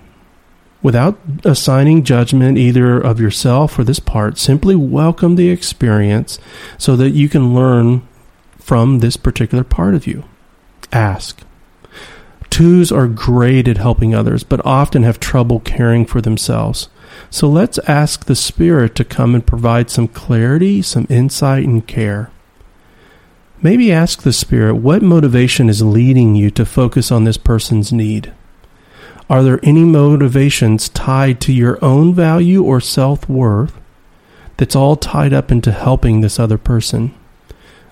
without 0.81 1.21
assigning 1.45 2.03
judgment 2.03 2.57
either 2.57 2.99
of 2.99 3.21
yourself 3.21 3.79
or 3.79 3.85
this 3.85 4.01
part. 4.01 4.39
Simply 4.39 4.75
welcome 4.75 5.37
the 5.37 5.51
experience 5.51 6.39
so 6.79 6.97
that 6.97 7.11
you 7.11 7.29
can 7.29 7.55
learn 7.55 8.09
from 8.59 9.01
this 9.01 9.19
particular 9.19 9.65
part 9.65 9.95
of 9.95 10.07
you. 10.07 10.25
Ask. 10.93 11.43
Twos 12.49 12.91
are 12.91 13.07
great 13.07 13.69
at 13.69 13.77
helping 13.77 14.15
others, 14.15 14.45
but 14.45 14.65
often 14.65 15.03
have 15.03 15.21
trouble 15.21 15.61
caring 15.61 16.07
for 16.07 16.23
themselves. 16.23 16.89
So 17.31 17.49
let's 17.49 17.79
ask 17.81 18.25
the 18.25 18.35
Spirit 18.35 18.95
to 18.97 19.05
come 19.05 19.35
and 19.35 19.47
provide 19.47 19.91
some 19.91 20.09
clarity, 20.09 20.83
some 20.83 21.07
insight, 21.11 21.65
and 21.65 21.87
care. 21.87 22.31
Maybe 23.61 23.93
ask 23.93 24.23
the 24.23 24.33
Spirit 24.33 24.77
what 24.77 25.03
motivation 25.03 25.69
is 25.69 25.83
leading 25.83 26.37
you 26.37 26.51
to 26.53 26.65
focus 26.65 27.11
on 27.11 27.25
this 27.25 27.37
person's 27.37 27.93
need. 27.93 28.33
Are 29.29 29.43
there 29.43 29.61
any 29.63 29.85
motivations 29.85 30.89
tied 30.89 31.41
to 31.43 31.53
your 31.53 31.85
own 31.85 32.15
value 32.15 32.63
or 32.63 32.81
self 32.81 33.29
worth 33.29 33.79
that's 34.57 34.77
all 34.77 34.97
tied 34.97 35.33
up 35.33 35.51
into 35.51 35.73
helping 35.73 36.21
this 36.21 36.39
other 36.39 36.57
person? 36.57 37.15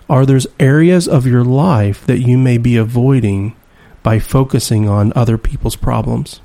Are 0.09 0.25
there 0.25 0.39
areas 0.61 1.09
of 1.09 1.27
your 1.27 1.45
life 1.45 2.07
that 2.07 2.21
you 2.21 2.39
may 2.39 2.59
be 2.59 2.77
avoiding 2.77 3.57
by 4.03 4.19
focusing 4.19 4.89
on 4.89 5.13
other 5.17 5.37
people's 5.37 5.77
problems? 5.77 6.41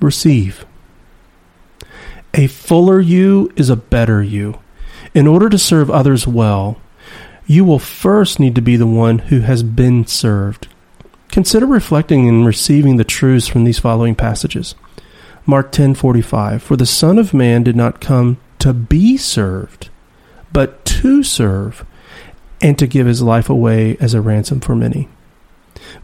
Receive. 0.00 0.65
A 2.38 2.48
fuller 2.48 3.00
you 3.00 3.50
is 3.56 3.70
a 3.70 3.76
better 3.76 4.22
you. 4.22 4.58
In 5.14 5.26
order 5.26 5.48
to 5.48 5.56
serve 5.56 5.90
others 5.90 6.26
well, 6.26 6.78
you 7.46 7.64
will 7.64 7.78
first 7.78 8.38
need 8.38 8.54
to 8.56 8.60
be 8.60 8.76
the 8.76 8.86
one 8.86 9.20
who 9.20 9.40
has 9.40 9.62
been 9.62 10.06
served. 10.06 10.68
Consider 11.30 11.64
reflecting 11.64 12.28
and 12.28 12.44
receiving 12.44 12.98
the 12.98 13.04
truths 13.04 13.46
from 13.46 13.64
these 13.64 13.78
following 13.78 14.14
passages. 14.14 14.74
Mark 15.46 15.72
10:45 15.72 16.60
For 16.60 16.76
the 16.76 16.84
son 16.84 17.18
of 17.18 17.32
man 17.32 17.62
did 17.62 17.74
not 17.74 18.02
come 18.02 18.36
to 18.58 18.74
be 18.74 19.16
served, 19.16 19.88
but 20.52 20.84
to 20.84 21.22
serve 21.22 21.86
and 22.60 22.78
to 22.78 22.86
give 22.86 23.06
his 23.06 23.22
life 23.22 23.48
away 23.48 23.96
as 23.98 24.12
a 24.12 24.20
ransom 24.20 24.60
for 24.60 24.76
many. 24.76 25.08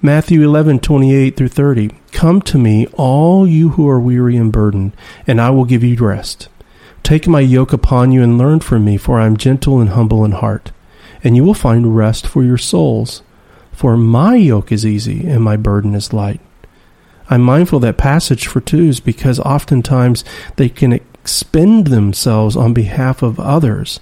Matthew 0.00 0.40
11:28 0.40 1.36
through 1.36 1.48
30 1.48 1.90
Come 2.12 2.42
to 2.42 2.58
me 2.58 2.86
all 2.94 3.46
you 3.46 3.70
who 3.70 3.88
are 3.88 4.00
weary 4.00 4.36
and 4.36 4.52
burdened 4.52 4.92
and 5.26 5.40
I 5.40 5.50
will 5.50 5.64
give 5.64 5.82
you 5.82 5.96
rest. 5.96 6.48
Take 7.02 7.26
my 7.26 7.40
yoke 7.40 7.72
upon 7.72 8.12
you 8.12 8.22
and 8.22 8.38
learn 8.38 8.60
from 8.60 8.84
me 8.84 8.96
for 8.96 9.18
I 9.18 9.26
am 9.26 9.36
gentle 9.36 9.80
and 9.80 9.90
humble 9.90 10.24
in 10.24 10.32
heart 10.32 10.72
and 11.24 11.36
you 11.36 11.44
will 11.44 11.54
find 11.54 11.96
rest 11.96 12.26
for 12.26 12.42
your 12.42 12.58
souls 12.58 13.22
for 13.72 13.96
my 13.96 14.36
yoke 14.36 14.70
is 14.70 14.86
easy 14.86 15.26
and 15.26 15.42
my 15.42 15.56
burden 15.56 15.94
is 15.94 16.12
light. 16.12 16.40
I'm 17.28 17.42
mindful 17.42 17.80
that 17.80 17.96
passage 17.96 18.46
for 18.46 18.60
twos 18.60 19.00
because 19.00 19.40
oftentimes 19.40 20.24
they 20.56 20.68
can 20.68 21.00
expend 21.22 21.86
themselves 21.86 22.56
on 22.56 22.74
behalf 22.74 23.22
of 23.22 23.38
others. 23.38 24.00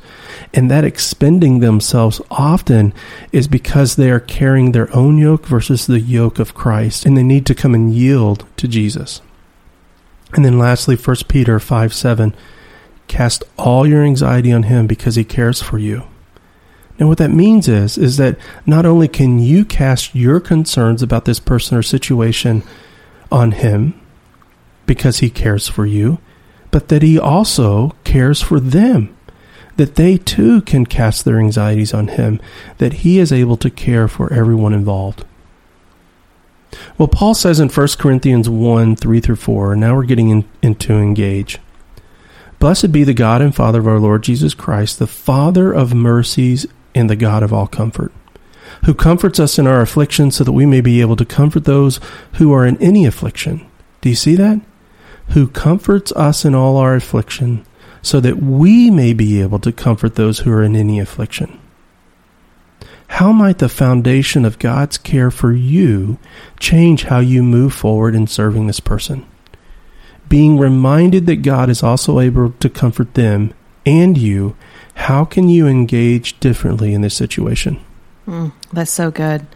And 0.54 0.70
that 0.70 0.84
expending 0.84 1.60
themselves 1.60 2.18
often 2.30 2.94
is 3.30 3.46
because 3.46 3.96
they 3.96 4.10
are 4.10 4.20
carrying 4.20 4.72
their 4.72 4.94
own 4.96 5.18
yoke 5.18 5.46
versus 5.46 5.86
the 5.86 6.00
yoke 6.00 6.38
of 6.38 6.54
Christ, 6.54 7.04
and 7.04 7.18
they 7.18 7.22
need 7.22 7.44
to 7.46 7.54
come 7.54 7.74
and 7.74 7.92
yield 7.92 8.46
to 8.56 8.66
Jesus. 8.66 9.20
And 10.32 10.46
then 10.46 10.58
lastly, 10.58 10.96
1 10.96 11.16
Peter 11.28 11.60
5 11.60 11.92
7 11.92 12.34
cast 13.06 13.44
all 13.58 13.86
your 13.86 14.02
anxiety 14.02 14.50
on 14.50 14.62
him 14.62 14.86
because 14.86 15.16
he 15.16 15.24
cares 15.24 15.60
for 15.60 15.78
you. 15.78 16.04
Now, 16.98 17.08
what 17.08 17.18
that 17.18 17.30
means 17.30 17.68
is, 17.68 17.98
is 17.98 18.16
that 18.16 18.38
not 18.64 18.86
only 18.86 19.08
can 19.08 19.38
you 19.38 19.66
cast 19.66 20.14
your 20.14 20.40
concerns 20.40 21.02
about 21.02 21.26
this 21.26 21.40
person 21.40 21.76
or 21.76 21.82
situation 21.82 22.62
on 23.30 23.52
him 23.52 24.00
because 24.86 25.18
he 25.18 25.28
cares 25.28 25.68
for 25.68 25.84
you, 25.84 26.18
but 26.70 26.88
that 26.88 27.02
He 27.02 27.18
also 27.18 27.94
cares 28.04 28.40
for 28.40 28.60
them, 28.60 29.16
that 29.76 29.96
they 29.96 30.16
too 30.16 30.62
can 30.62 30.86
cast 30.86 31.24
their 31.24 31.38
anxieties 31.38 31.94
on 31.94 32.08
Him, 32.08 32.40
that 32.78 32.94
He 32.94 33.18
is 33.18 33.32
able 33.32 33.56
to 33.58 33.70
care 33.70 34.08
for 34.08 34.32
everyone 34.32 34.72
involved. 34.72 35.24
Well, 36.98 37.08
Paul 37.08 37.34
says 37.34 37.60
in 37.60 37.68
1 37.68 37.88
Corinthians 37.98 38.48
1 38.48 38.96
3 38.96 39.20
through 39.20 39.36
4, 39.36 39.76
now 39.76 39.94
we're 39.94 40.04
getting 40.04 40.30
in, 40.30 40.48
into 40.62 40.94
engage. 40.94 41.58
Blessed 42.58 42.92
be 42.92 43.04
the 43.04 43.14
God 43.14 43.40
and 43.40 43.54
Father 43.54 43.80
of 43.80 43.88
our 43.88 43.98
Lord 43.98 44.22
Jesus 44.22 44.52
Christ, 44.52 44.98
the 44.98 45.06
Father 45.06 45.72
of 45.72 45.94
mercies 45.94 46.66
and 46.94 47.08
the 47.08 47.16
God 47.16 47.42
of 47.42 47.52
all 47.52 47.66
comfort, 47.66 48.12
who 48.84 48.92
comforts 48.92 49.40
us 49.40 49.58
in 49.58 49.66
our 49.66 49.80
affliction 49.80 50.30
so 50.30 50.44
that 50.44 50.52
we 50.52 50.66
may 50.66 50.80
be 50.80 51.00
able 51.00 51.16
to 51.16 51.24
comfort 51.24 51.64
those 51.64 52.00
who 52.34 52.52
are 52.52 52.66
in 52.66 52.76
any 52.76 53.06
affliction. 53.06 53.66
Do 54.02 54.10
you 54.10 54.14
see 54.14 54.34
that? 54.36 54.60
Who 55.32 55.48
comforts 55.48 56.12
us 56.12 56.44
in 56.44 56.54
all 56.54 56.76
our 56.76 56.94
affliction, 56.94 57.64
so 58.02 58.20
that 58.20 58.38
we 58.38 58.90
may 58.90 59.12
be 59.12 59.40
able 59.40 59.58
to 59.60 59.72
comfort 59.72 60.14
those 60.14 60.40
who 60.40 60.52
are 60.52 60.62
in 60.62 60.74
any 60.74 60.98
affliction. 60.98 61.60
How 63.08 63.32
might 63.32 63.58
the 63.58 63.68
foundation 63.68 64.44
of 64.44 64.58
God's 64.58 64.96
care 64.96 65.30
for 65.30 65.52
you 65.52 66.18
change 66.58 67.04
how 67.04 67.18
you 67.18 67.42
move 67.42 67.74
forward 67.74 68.14
in 68.14 68.26
serving 68.26 68.66
this 68.66 68.80
person? 68.80 69.26
Being 70.28 70.58
reminded 70.58 71.26
that 71.26 71.42
God 71.42 71.68
is 71.68 71.82
also 71.82 72.20
able 72.20 72.52
to 72.52 72.70
comfort 72.70 73.14
them 73.14 73.52
and 73.84 74.16
you, 74.16 74.56
how 74.94 75.24
can 75.24 75.48
you 75.48 75.66
engage 75.66 76.38
differently 76.40 76.94
in 76.94 77.00
this 77.00 77.14
situation? 77.14 77.80
Mm, 78.26 78.52
that's 78.72 78.92
so 78.92 79.10
good. 79.10 79.46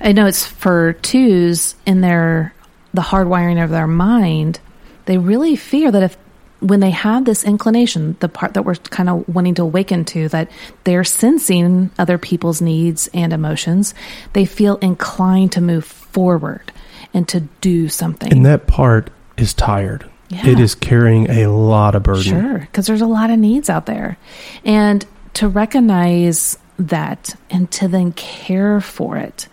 I 0.00 0.12
know 0.12 0.26
it's 0.26 0.46
for 0.46 0.92
twos 0.92 1.74
in 1.86 2.02
their 2.02 2.54
the 2.94 3.02
hardwiring 3.02 3.62
of 3.62 3.70
their 3.70 3.86
mind 3.86 4.60
they 5.06 5.18
really 5.18 5.56
fear 5.56 5.90
that 5.90 6.02
if 6.02 6.16
when 6.60 6.80
they 6.80 6.90
have 6.90 7.24
this 7.24 7.44
inclination, 7.44 8.16
the 8.20 8.28
part 8.28 8.54
that 8.54 8.64
we're 8.64 8.76
kind 8.76 9.08
of 9.08 9.28
wanting 9.28 9.54
to 9.54 9.62
awaken 9.62 10.04
to, 10.06 10.28
that 10.28 10.50
they're 10.84 11.04
sensing 11.04 11.90
other 11.98 12.18
people's 12.18 12.62
needs 12.62 13.08
and 13.12 13.32
emotions, 13.32 13.94
they 14.32 14.46
feel 14.46 14.76
inclined 14.76 15.52
to 15.52 15.60
move 15.60 15.84
forward 15.84 16.72
and 17.12 17.28
to 17.28 17.40
do 17.60 17.88
something. 17.88 18.32
And 18.32 18.46
that 18.46 18.66
part 18.66 19.10
is 19.36 19.52
tired. 19.52 20.08
Yeah. 20.28 20.46
It 20.46 20.58
is 20.58 20.74
carrying 20.74 21.30
a 21.30 21.46
lot 21.46 21.94
of 21.94 22.02
burden. 22.02 22.22
Sure, 22.22 22.58
because 22.58 22.86
there's 22.86 23.02
a 23.02 23.06
lot 23.06 23.30
of 23.30 23.38
needs 23.38 23.70
out 23.70 23.86
there. 23.86 24.18
And 24.64 25.04
to 25.34 25.48
recognize 25.48 26.58
that 26.78 27.34
and 27.50 27.70
to 27.72 27.88
then 27.88 28.12
care 28.12 28.80
for 28.80 29.16
it 29.16 29.48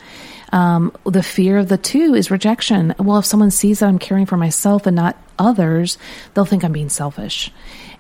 um, 0.54 0.96
the 1.04 1.24
fear 1.24 1.58
of 1.58 1.68
the 1.68 1.78
two 1.78 2.14
is 2.14 2.32
rejection. 2.32 2.94
Well, 3.00 3.18
if 3.18 3.26
someone 3.26 3.52
sees 3.52 3.80
that 3.80 3.90
I'm 3.90 4.00
caring 4.00 4.28
for 4.28 4.38
myself 4.38 4.86
and 4.86 4.96
not 4.96 5.18
others, 5.40 5.98
they'll 6.34 6.46
think 6.46 6.64
I'm 6.64 6.72
being 6.72 6.90
selfish. 6.90 7.52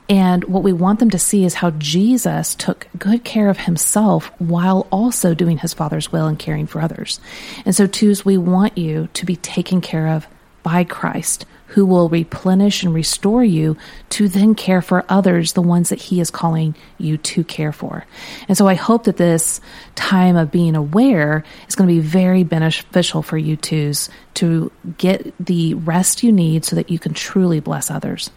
And 0.07 0.43
what 0.43 0.63
we 0.63 0.71
want 0.71 0.99
them 0.99 1.09
to 1.09 1.19
see 1.19 1.45
is 1.45 1.55
how 1.55 1.71
Jesus 1.71 2.53
took 2.55 2.87
good 2.97 3.23
care 3.23 3.49
of 3.49 3.57
himself 3.57 4.31
while 4.39 4.85
also 4.91 5.33
doing 5.33 5.57
his 5.57 5.73
Father's 5.73 6.11
will 6.11 6.27
and 6.27 6.37
caring 6.37 6.67
for 6.67 6.79
others. 6.79 7.19
And 7.65 7.75
so, 7.75 7.87
twos, 7.87 8.23
we 8.23 8.37
want 8.37 8.77
you 8.77 9.07
to 9.13 9.25
be 9.25 9.37
taken 9.37 9.81
care 9.81 10.09
of 10.09 10.27
by 10.61 10.83
Christ 10.83 11.45
who 11.73 11.87
will 11.87 12.07
replenish 12.07 12.83
and 12.83 12.93
restore 12.93 13.43
you 13.43 13.75
to 14.09 14.27
then 14.27 14.53
care 14.53 14.81
for 14.81 15.03
others, 15.09 15.53
the 15.53 15.61
ones 15.61 15.89
that 15.89 15.99
He 15.99 16.19
is 16.19 16.29
calling 16.29 16.75
you 16.99 17.17
to 17.17 17.43
care 17.43 17.71
for. 17.71 18.05
And 18.47 18.55
so 18.55 18.67
I 18.67 18.75
hope 18.75 19.05
that 19.05 19.17
this 19.17 19.59
time 19.95 20.35
of 20.35 20.51
being 20.51 20.75
aware 20.75 21.43
is 21.67 21.75
going 21.75 21.87
to 21.87 21.95
be 21.95 21.99
very 21.99 22.43
beneficial 22.43 23.23
for 23.23 23.39
you 23.39 23.55
twos 23.55 24.09
to 24.35 24.71
get 24.99 25.33
the 25.43 25.73
rest 25.73 26.21
you 26.21 26.31
need 26.31 26.63
so 26.63 26.75
that 26.75 26.91
you 26.91 26.99
can 26.99 27.15
truly 27.15 27.59
bless 27.59 27.89
others. 27.89 28.29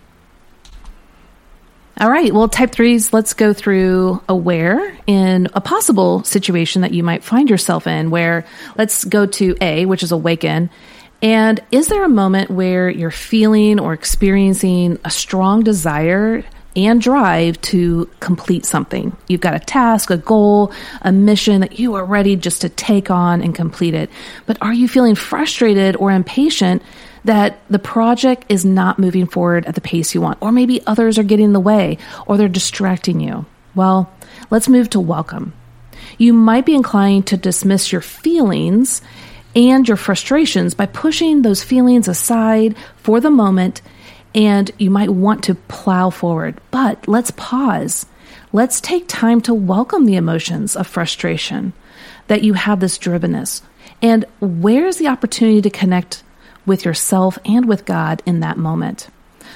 All 1.98 2.10
right. 2.10 2.32
Well, 2.32 2.48
type 2.48 2.72
threes, 2.72 3.14
let's 3.14 3.32
go 3.32 3.54
through 3.54 4.22
aware 4.28 4.98
in 5.06 5.48
a 5.54 5.62
possible 5.62 6.24
situation 6.24 6.82
that 6.82 6.92
you 6.92 7.02
might 7.02 7.24
find 7.24 7.48
yourself 7.48 7.86
in 7.86 8.10
where 8.10 8.44
let's 8.76 9.04
go 9.04 9.24
to 9.24 9.56
A, 9.62 9.86
which 9.86 10.02
is 10.02 10.12
awaken. 10.12 10.68
And 11.22 11.60
is 11.72 11.88
there 11.88 12.04
a 12.04 12.08
moment 12.08 12.50
where 12.50 12.90
you're 12.90 13.10
feeling 13.10 13.80
or 13.80 13.92
experiencing 13.92 14.98
a 15.04 15.10
strong 15.10 15.62
desire 15.62 16.44
and 16.76 17.00
drive 17.00 17.58
to 17.62 18.08
complete 18.20 18.66
something. 18.66 19.16
You've 19.28 19.40
got 19.40 19.54
a 19.54 19.58
task, 19.58 20.10
a 20.10 20.18
goal, 20.18 20.72
a 21.00 21.10
mission 21.10 21.62
that 21.62 21.78
you 21.78 21.94
are 21.94 22.04
ready 22.04 22.36
just 22.36 22.60
to 22.60 22.68
take 22.68 23.10
on 23.10 23.40
and 23.40 23.54
complete 23.54 23.94
it. 23.94 24.10
But 24.44 24.58
are 24.60 24.74
you 24.74 24.86
feeling 24.86 25.14
frustrated 25.14 25.96
or 25.96 26.12
impatient 26.12 26.82
that 27.24 27.58
the 27.70 27.78
project 27.78 28.44
is 28.50 28.64
not 28.64 28.98
moving 28.98 29.26
forward 29.26 29.64
at 29.64 29.74
the 29.74 29.80
pace 29.80 30.14
you 30.14 30.20
want? 30.20 30.38
Or 30.42 30.52
maybe 30.52 30.86
others 30.86 31.18
are 31.18 31.22
getting 31.22 31.46
in 31.46 31.52
the 31.54 31.60
way 31.60 31.96
or 32.26 32.36
they're 32.36 32.48
distracting 32.48 33.20
you? 33.20 33.46
Well, 33.74 34.12
let's 34.50 34.68
move 34.68 34.90
to 34.90 35.00
welcome. 35.00 35.54
You 36.18 36.34
might 36.34 36.66
be 36.66 36.74
inclined 36.74 37.26
to 37.28 37.36
dismiss 37.38 37.90
your 37.90 38.02
feelings 38.02 39.00
and 39.56 39.88
your 39.88 39.96
frustrations 39.96 40.74
by 40.74 40.86
pushing 40.86 41.42
those 41.42 41.64
feelings 41.64 42.06
aside 42.06 42.76
for 42.98 43.18
the 43.20 43.30
moment 43.30 43.80
and 44.34 44.70
you 44.76 44.90
might 44.90 45.08
want 45.08 45.42
to 45.44 45.54
plow 45.54 46.10
forward. 46.10 46.60
But 46.70 47.08
let's 47.08 47.30
pause. 47.32 48.04
Let's 48.52 48.82
take 48.82 49.08
time 49.08 49.40
to 49.42 49.54
welcome 49.54 50.04
the 50.04 50.16
emotions 50.16 50.76
of 50.76 50.86
frustration 50.86 51.72
that 52.26 52.44
you 52.44 52.52
have 52.52 52.80
this 52.80 52.98
drivenness. 52.98 53.62
And 54.02 54.26
where 54.40 54.86
is 54.86 54.98
the 54.98 55.08
opportunity 55.08 55.62
to 55.62 55.70
connect 55.70 56.22
with 56.66 56.84
yourself 56.84 57.38
and 57.46 57.66
with 57.66 57.86
God 57.86 58.22
in 58.26 58.40
that 58.40 58.58
moment? 58.58 59.08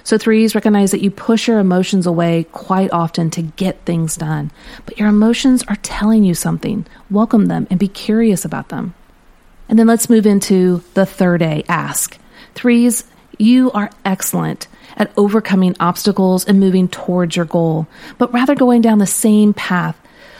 So, 0.02 0.16
threes 0.16 0.54
recognize 0.54 0.92
that 0.92 1.02
you 1.02 1.11
push 1.11 1.47
your 1.47 1.59
emotions 1.59 2.07
away 2.07 2.47
quite 2.52 2.90
often 2.90 3.28
to 3.33 3.42
get 3.42 3.85
things 3.85 4.16
done, 4.16 4.50
but 4.87 4.99
your 4.99 5.09
emotions 5.09 5.62
are 5.69 5.76
telling 5.76 6.25
you 6.25 6.35
something. 6.35 6.87
Welcome 7.11 7.47
them 7.47 7.66
and 7.71 7.78
be 7.78 7.88
curious 7.88 8.45
about 8.45 8.69
them. 8.71 8.95
And 9.70 9.78
then 9.78 9.86
let's 9.86 10.10
move 10.10 10.26
into 10.26 10.82
the 10.94 11.06
third 11.06 11.42
A 11.42 11.64
ask. 11.68 12.18
Threes, 12.56 13.04
you 13.38 13.70
are 13.70 13.90
excellent 14.04 14.66
at 14.96 15.12
overcoming 15.16 15.76
obstacles 15.78 16.44
and 16.44 16.58
moving 16.58 16.88
towards 16.88 17.36
your 17.36 17.44
goal, 17.44 17.86
but 18.18 18.32
rather 18.32 18.56
going 18.56 18.82
down 18.82 18.98
the 18.98 19.06
same 19.06 19.54
path. 19.54 19.96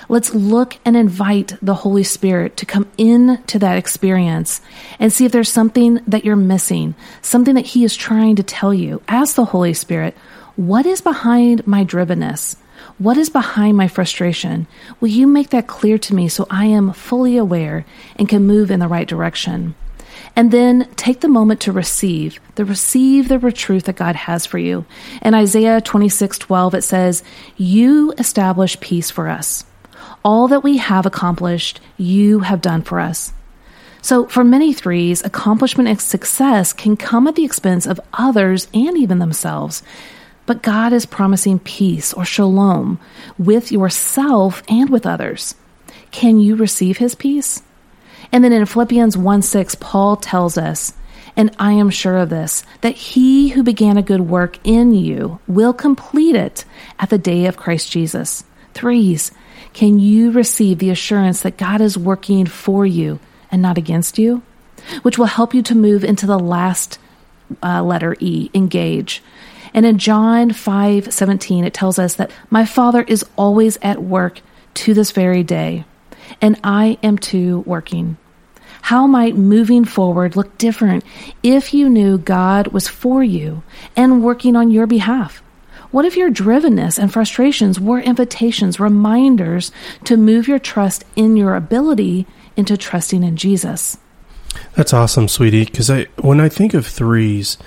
Let's 0.09 0.35
look 0.35 0.77
and 0.85 0.97
invite 0.97 1.55
the 1.63 1.75
Holy 1.75 2.03
Spirit 2.03 2.57
to 2.57 2.67
come 2.67 2.91
into 2.99 3.61
that 3.61 3.79
experience 3.79 4.61
and 4.99 5.13
see 5.13 5.25
if 5.25 5.31
there's 5.31 5.49
something 5.49 6.01
that 6.09 6.25
you're 6.25 6.35
missing, 6.35 6.97
something 7.23 7.55
that 7.55 7.67
He 7.67 7.85
is 7.85 7.97
trying 7.97 8.35
to 8.35 8.43
tell 8.43 8.75
you. 8.75 9.01
Ask 9.07 9.37
the 9.37 9.45
Holy 9.45 9.75
Spirit, 9.75 10.17
what 10.57 10.87
is 10.87 11.01
behind 11.01 11.65
my 11.69 11.85
drivenness? 11.85 12.57
What 13.01 13.17
is 13.17 13.31
behind 13.31 13.79
my 13.79 13.89
frustration? 13.89 14.67
Will 15.01 15.09
you 15.09 15.27
make 15.27 15.49
that 15.51 15.67
clear 15.67 15.97
to 15.97 16.15
me 16.15 16.29
so 16.29 16.47
I 16.51 16.67
am 16.67 16.93
fully 16.93 17.39
aware 17.39 17.87
and 18.17 18.29
can 18.29 18.47
move 18.47 18.71
in 18.71 18.79
the 18.79 18.89
right 18.89 19.09
direction? 19.09 19.75
And 20.37 20.51
then 20.51 20.87
take 20.97 21.21
the 21.21 21.29
moment 21.29 21.61
to 21.63 21.73
receive, 21.73 22.39
the 22.57 22.67
receive 22.67 23.29
the 23.29 23.39
truth 23.53 23.85
that 23.85 23.97
God 23.97 24.17
has 24.17 24.45
for 24.45 24.59
you. 24.59 24.85
In 25.23 25.33
Isaiah 25.33 25.81
26, 25.81 26.37
12, 26.37 26.75
it 26.75 26.83
says, 26.83 27.23
You 27.57 28.13
establish 28.19 28.79
peace 28.81 29.11
for 29.11 29.29
us. 29.29 29.65
All 30.23 30.47
that 30.49 30.63
we 30.63 30.77
have 30.77 31.07
accomplished, 31.07 31.81
you 31.97 32.41
have 32.41 32.61
done 32.61 32.83
for 32.83 33.01
us. 33.01 33.33
So, 34.03 34.27
for 34.27 34.45
many 34.45 34.75
threes, 34.75 35.25
accomplishment 35.25 35.89
and 35.89 35.99
success 35.99 36.75
can 36.75 36.99
come 36.99 37.27
at 37.27 37.35
the 37.35 37.47
expense 37.47 37.87
of 37.87 37.99
others 38.13 38.69
and 38.75 38.99
even 38.99 39.21
themselves. 39.21 39.83
But 40.51 40.63
God 40.63 40.93
is 40.93 41.07
promising 41.07 41.61
peace 41.61 42.13
or 42.13 42.25
shalom 42.25 42.99
with 43.39 43.71
yourself 43.71 44.65
and 44.69 44.91
with 44.91 45.07
others. 45.07 45.55
Can 46.11 46.41
you 46.41 46.57
receive 46.57 46.97
his 46.97 47.15
peace? 47.15 47.63
And 48.33 48.43
then 48.43 48.53
in 48.53 48.67
Philippians 48.67 49.17
1 49.17 49.43
6, 49.43 49.77
Paul 49.77 50.17
tells 50.17 50.59
us, 50.59 50.93
and 51.37 51.55
I 51.61 51.75
am 51.75 51.89
sure 51.89 52.17
of 52.17 52.31
this, 52.31 52.65
that 52.81 52.97
he 52.97 53.51
who 53.51 53.63
began 53.63 53.97
a 53.97 54.03
good 54.03 54.23
work 54.23 54.59
in 54.65 54.93
you 54.93 55.39
will 55.47 55.73
complete 55.73 56.35
it 56.35 56.65
at 56.99 57.11
the 57.11 57.17
day 57.17 57.47
of 57.47 57.57
Christ 57.57 57.93
Jesus. 57.93 58.43
Threes, 58.75 59.31
can 59.73 60.01
you 60.01 60.33
receive 60.33 60.81
the 60.81 60.91
assurance 60.91 61.43
that 61.43 61.59
God 61.59 61.81
is 61.81 61.97
working 61.97 62.47
for 62.47 62.85
you 62.85 63.21
and 63.53 63.63
not 63.63 63.79
against 63.79 64.19
you? 64.19 64.43
Which 65.03 65.17
will 65.17 65.27
help 65.27 65.55
you 65.55 65.63
to 65.63 65.77
move 65.77 66.03
into 66.03 66.27
the 66.27 66.41
last 66.41 66.99
uh, 67.63 67.85
letter 67.85 68.17
E, 68.19 68.51
engage. 68.53 69.23
And 69.75 69.87
in 69.87 69.99
John 69.99 70.53
5 70.53 71.13
17, 71.13 71.65
it 71.65 71.75
tells 71.75 71.99
us 71.99 72.15
that 72.15 72.31
my 72.51 72.65
Father 72.65 73.03
is 73.03 73.25
always 73.37 73.79
at 73.83 74.03
work 74.03 74.41
to 74.75 74.95
this 74.95 75.13
very 75.13 75.43
day 75.43 75.85
and 76.41 76.59
I 76.63 76.99
am 77.03 77.19
too 77.19 77.61
working. 77.67 78.17
How 78.83 79.07
might 79.07 79.37
moving 79.37 79.85
forward 79.85 80.37
look 80.37 80.57
different 80.59 81.05
if 81.43 81.75
you 81.75 81.89
knew 81.89 82.19
God 82.19 82.69
was 82.69 82.89
for 82.89 83.23
you 83.23 83.63
and 83.97 84.25
working 84.25 84.57
on 84.57 84.71
your 84.71 84.87
behalf? 84.87 85.43
What 85.91 86.05
if 86.05 86.17
your 86.17 86.31
drivenness 86.31 86.99
and 86.99 87.13
frustrations 87.13 87.81
were 87.81 88.01
invitations, 88.01 88.79
reminders 88.79 89.73
to 90.05 90.17
move 90.17 90.47
your 90.47 90.61
trust 90.61 91.05
in 91.17 91.37
your 91.37 91.57
ability 91.57 92.27
into 92.57 92.77
trusting 92.77 93.25
in 93.25 93.37
Jesus? 93.37 93.99
That's 94.75 94.93
awesome, 94.93 95.29
sweetie. 95.29 95.65
Because 95.65 95.91
I, 95.91 96.05
when 96.21 96.41
I 96.41 96.49
think 96.49 96.75
of 96.75 96.87
threes, 96.87 97.59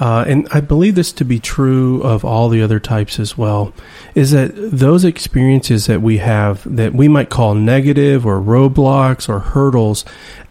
uh, 0.00 0.24
and 0.26 0.48
I 0.50 0.60
believe 0.60 0.94
this 0.94 1.12
to 1.12 1.24
be 1.24 1.38
true 1.38 2.02
of 2.02 2.24
all 2.24 2.48
the 2.48 2.62
other 2.62 2.80
types 2.80 3.20
as 3.20 3.36
well, 3.38 3.72
is 4.14 4.30
that 4.30 4.52
those 4.54 5.04
experiences 5.04 5.86
that 5.86 6.02
we 6.02 6.18
have 6.18 6.62
that 6.64 6.92
we 6.92 7.08
might 7.08 7.30
call 7.30 7.54
negative 7.54 8.26
or 8.26 8.40
roadblocks 8.40 9.28
or 9.28 9.40
hurdles 9.40 10.04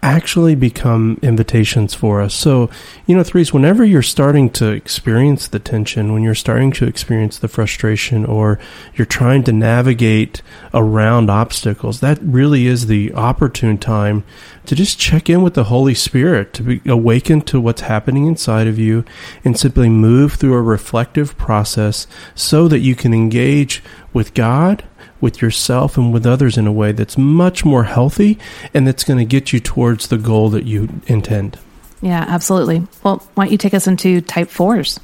actually 0.03 0.55
become 0.55 1.19
invitations 1.21 1.93
for 1.93 2.21
us. 2.21 2.33
So, 2.33 2.69
you 3.05 3.15
know, 3.15 3.23
threes, 3.23 3.53
whenever 3.53 3.83
you're 3.83 4.01
starting 4.01 4.49
to 4.51 4.69
experience 4.69 5.47
the 5.47 5.59
tension, 5.59 6.13
when 6.13 6.23
you're 6.23 6.33
starting 6.33 6.71
to 6.73 6.87
experience 6.87 7.37
the 7.37 7.47
frustration, 7.47 8.25
or 8.25 8.59
you're 8.95 9.05
trying 9.05 9.43
to 9.43 9.51
navigate 9.51 10.41
around 10.73 11.29
obstacles, 11.29 11.99
that 11.99 12.19
really 12.21 12.67
is 12.67 12.87
the 12.87 13.13
opportune 13.13 13.77
time 13.77 14.23
to 14.65 14.75
just 14.75 14.99
check 14.99 15.29
in 15.29 15.41
with 15.41 15.53
the 15.53 15.65
Holy 15.65 15.93
Spirit, 15.93 16.53
to 16.53 16.63
be 16.63 16.81
awakened 16.85 17.47
to 17.47 17.59
what's 17.59 17.81
happening 17.81 18.25
inside 18.25 18.67
of 18.67 18.77
you, 18.79 19.03
and 19.43 19.57
simply 19.57 19.89
move 19.89 20.33
through 20.33 20.53
a 20.53 20.61
reflective 20.61 21.37
process 21.37 22.07
so 22.35 22.67
that 22.67 22.79
you 22.79 22.95
can 22.95 23.13
engage 23.13 23.83
with 24.13 24.33
God 24.33 24.83
with 25.21 25.41
yourself 25.41 25.97
and 25.97 26.11
with 26.11 26.25
others 26.25 26.57
in 26.57 26.67
a 26.67 26.71
way 26.71 26.91
that's 26.91 27.17
much 27.17 27.63
more 27.63 27.83
healthy 27.83 28.37
and 28.73 28.87
that's 28.87 29.03
going 29.03 29.19
to 29.19 29.25
get 29.25 29.53
you 29.53 29.59
towards 29.59 30.07
the 30.07 30.17
goal 30.17 30.49
that 30.49 30.65
you 30.65 30.89
intend. 31.07 31.57
Yeah, 32.01 32.25
absolutely. 32.27 32.87
Well, 33.03 33.25
why 33.35 33.45
don't 33.45 33.51
you 33.51 33.57
take 33.57 33.75
us 33.75 33.87
into 33.87 34.21
type 34.21 34.49
fours? 34.49 34.99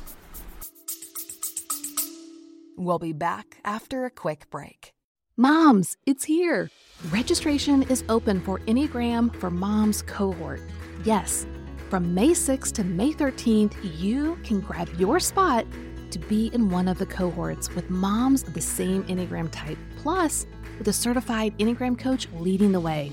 We'll 2.75 2.99
be 2.99 3.13
back 3.13 3.57
after 3.63 4.05
a 4.05 4.09
quick 4.09 4.49
break. 4.49 4.93
Moms, 5.39 5.97
it's 6.07 6.25
here. 6.25 6.71
Registration 7.11 7.83
is 7.83 8.03
open 8.09 8.41
for 8.41 8.57
Enneagram 8.61 9.35
for 9.35 9.51
Moms 9.51 10.01
cohort. 10.01 10.59
Yes, 11.05 11.45
from 11.91 12.15
May 12.15 12.29
6th 12.29 12.71
to 12.71 12.83
May 12.83 13.13
13th, 13.13 13.75
you 13.99 14.39
can 14.43 14.61
grab 14.61 14.89
your 14.97 15.19
spot 15.19 15.67
to 16.09 16.17
be 16.17 16.47
in 16.55 16.71
one 16.71 16.87
of 16.87 16.97
the 16.97 17.05
cohorts 17.05 17.69
with 17.75 17.87
moms 17.91 18.41
of 18.47 18.55
the 18.55 18.61
same 18.61 19.03
Enneagram 19.03 19.49
type, 19.51 19.77
plus 19.97 20.47
with 20.79 20.87
a 20.87 20.93
certified 20.93 21.55
Enneagram 21.59 21.99
coach 21.99 22.27
leading 22.39 22.71
the 22.71 22.79
way. 22.79 23.11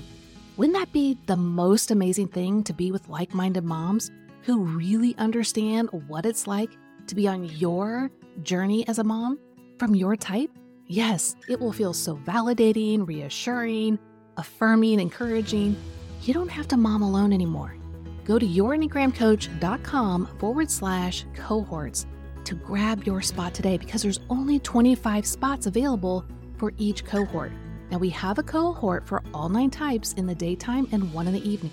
Wouldn't 0.57 0.75
that 0.79 0.91
be 0.91 1.19
the 1.27 1.37
most 1.37 1.91
amazing 1.91 2.29
thing 2.29 2.63
to 2.63 2.73
be 2.73 2.91
with 2.91 3.07
like 3.07 3.35
minded 3.35 3.65
moms 3.65 4.09
who 4.41 4.63
really 4.63 5.15
understand 5.19 5.89
what 6.07 6.25
it's 6.25 6.47
like 6.47 6.71
to 7.05 7.13
be 7.13 7.27
on 7.27 7.43
your 7.43 8.09
journey 8.41 8.87
as 8.87 8.97
a 8.97 9.03
mom 9.03 9.37
from 9.77 9.93
your 9.93 10.15
type? 10.15 10.49
Yes, 10.87 11.35
it 11.49 11.59
will 11.59 11.71
feel 11.71 11.93
so 11.93 12.15
validating, 12.15 13.07
reassuring, 13.07 13.97
affirming, 14.37 14.99
encouraging. 14.99 15.75
You 16.21 16.33
don't 16.33 16.49
have 16.49 16.67
to 16.69 16.77
mom 16.77 17.01
alone 17.01 17.33
anymore. 17.33 17.75
Go 18.23 18.37
to 18.37 18.45
yourenneagramcoach.com 18.45 20.37
forward 20.39 20.69
slash 20.69 21.25
cohorts 21.35 22.05
to 22.43 22.55
grab 22.55 23.03
your 23.03 23.21
spot 23.21 23.53
today 23.53 23.77
because 23.77 24.03
there's 24.03 24.19
only 24.29 24.59
25 24.59 25.25
spots 25.25 25.65
available 25.65 26.23
for 26.57 26.71
each 26.77 27.03
cohort. 27.03 27.51
Now, 27.89 27.97
we 27.97 28.09
have 28.09 28.37
a 28.37 28.43
cohort 28.43 29.07
for 29.07 29.23
all 29.33 29.49
nine 29.49 29.69
types 29.71 30.13
in 30.13 30.25
the 30.25 30.35
daytime 30.35 30.87
and 30.91 31.13
one 31.13 31.27
in 31.27 31.33
the 31.33 31.47
evening. 31.47 31.71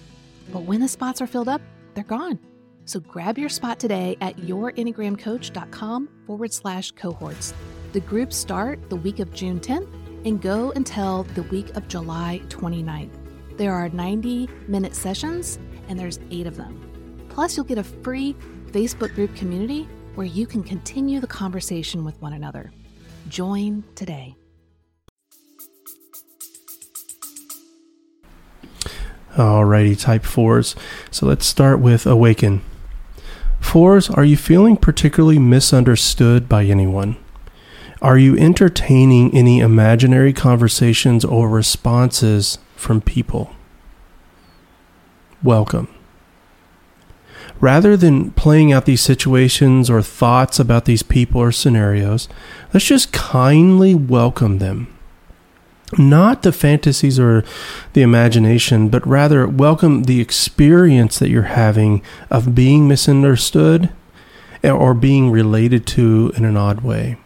But 0.52 0.62
when 0.62 0.80
the 0.80 0.88
spots 0.88 1.20
are 1.20 1.26
filled 1.26 1.48
up, 1.48 1.60
they're 1.94 2.04
gone. 2.04 2.38
So 2.84 3.00
grab 3.00 3.38
your 3.38 3.48
spot 3.48 3.78
today 3.78 4.16
at 4.20 4.36
yourenneagramcoach.com 4.38 6.08
forward 6.26 6.52
slash 6.52 6.90
cohorts. 6.92 7.54
The 7.92 8.00
groups 8.00 8.36
start 8.36 8.88
the 8.88 8.96
week 8.96 9.18
of 9.18 9.34
June 9.34 9.60
10th 9.60 9.86
and 10.24 10.40
go 10.40 10.70
until 10.70 11.24
the 11.34 11.42
week 11.44 11.76
of 11.76 11.88
July 11.88 12.40
29th. 12.48 13.10
There 13.58 13.74
are 13.74 13.90
90 13.90 14.48
minute 14.66 14.94
sessions 14.94 15.58
and 15.88 16.00
there's 16.00 16.18
eight 16.30 16.46
of 16.46 16.56
them. 16.56 16.80
Plus, 17.28 17.54
you'll 17.54 17.66
get 17.66 17.76
a 17.76 17.84
free 17.84 18.34
Facebook 18.68 19.14
group 19.14 19.36
community 19.36 19.86
where 20.14 20.26
you 20.26 20.46
can 20.46 20.62
continue 20.62 21.20
the 21.20 21.26
conversation 21.26 22.02
with 22.02 22.18
one 22.22 22.32
another. 22.32 22.72
Join 23.28 23.84
today. 23.94 24.36
Alrighty, 29.34 30.00
type 30.00 30.24
fours. 30.24 30.74
So 31.10 31.26
let's 31.26 31.44
start 31.44 31.78
with 31.78 32.06
awaken. 32.06 32.62
Fours, 33.60 34.08
are 34.08 34.24
you 34.24 34.38
feeling 34.38 34.78
particularly 34.78 35.38
misunderstood 35.38 36.48
by 36.48 36.64
anyone? 36.64 37.16
Are 38.02 38.18
you 38.18 38.36
entertaining 38.36 39.32
any 39.32 39.60
imaginary 39.60 40.32
conversations 40.32 41.24
or 41.24 41.48
responses 41.48 42.58
from 42.74 43.00
people? 43.00 43.54
Welcome. 45.40 45.88
Rather 47.60 47.96
than 47.96 48.32
playing 48.32 48.72
out 48.72 48.86
these 48.86 49.00
situations 49.00 49.88
or 49.88 50.02
thoughts 50.02 50.58
about 50.58 50.84
these 50.84 51.04
people 51.04 51.40
or 51.40 51.52
scenarios, 51.52 52.28
let's 52.74 52.86
just 52.86 53.12
kindly 53.12 53.94
welcome 53.94 54.58
them 54.58 54.88
not 55.98 56.42
the 56.42 56.52
fantasies 56.52 57.20
or 57.20 57.44
the 57.92 58.02
imagination, 58.02 58.88
but 58.88 59.06
rather 59.06 59.46
welcome 59.46 60.04
the 60.04 60.20
experience 60.20 61.18
that 61.18 61.28
you're 61.28 61.42
having 61.42 62.02
of 62.30 62.54
being 62.54 62.88
misunderstood 62.88 63.90
or 64.64 64.94
being 64.94 65.30
related 65.30 65.86
to 65.86 66.32
in 66.34 66.44
an 66.44 66.56
odd 66.56 66.80
way. 66.80 67.16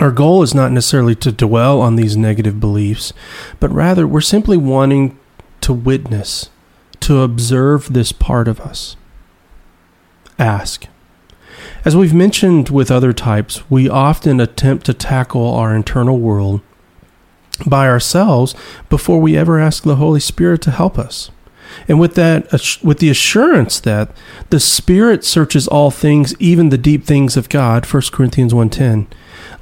Our 0.00 0.10
goal 0.10 0.42
is 0.42 0.54
not 0.54 0.72
necessarily 0.72 1.14
to 1.16 1.32
dwell 1.32 1.80
on 1.80 1.96
these 1.96 2.16
negative 2.16 2.58
beliefs, 2.58 3.12
but 3.60 3.70
rather 3.70 4.06
we're 4.06 4.20
simply 4.20 4.56
wanting 4.56 5.18
to 5.60 5.72
witness, 5.72 6.50
to 7.00 7.20
observe 7.20 7.92
this 7.92 8.12
part 8.12 8.48
of 8.48 8.60
us. 8.60 8.96
Ask. 10.38 10.86
As 11.84 11.96
we've 11.96 12.14
mentioned 12.14 12.68
with 12.68 12.90
other 12.90 13.12
types, 13.12 13.68
we 13.70 13.88
often 13.88 14.40
attempt 14.40 14.86
to 14.86 14.94
tackle 14.94 15.54
our 15.54 15.74
internal 15.74 16.18
world 16.18 16.60
by 17.66 17.86
ourselves 17.86 18.54
before 18.88 19.20
we 19.20 19.36
ever 19.36 19.58
ask 19.58 19.82
the 19.82 19.96
Holy 19.96 20.20
Spirit 20.20 20.62
to 20.62 20.70
help 20.70 20.98
us. 20.98 21.30
And 21.88 21.98
with 21.98 22.14
that, 22.16 22.52
with 22.82 22.98
the 22.98 23.10
assurance 23.10 23.80
that 23.80 24.10
the 24.50 24.60
Spirit 24.60 25.24
searches 25.24 25.68
all 25.68 25.90
things, 25.90 26.34
even 26.38 26.68
the 26.68 26.78
deep 26.78 27.04
things 27.04 27.36
of 27.36 27.48
God, 27.48 27.86
1 27.86 28.02
Corinthians 28.12 28.52
1.10, 28.52 29.06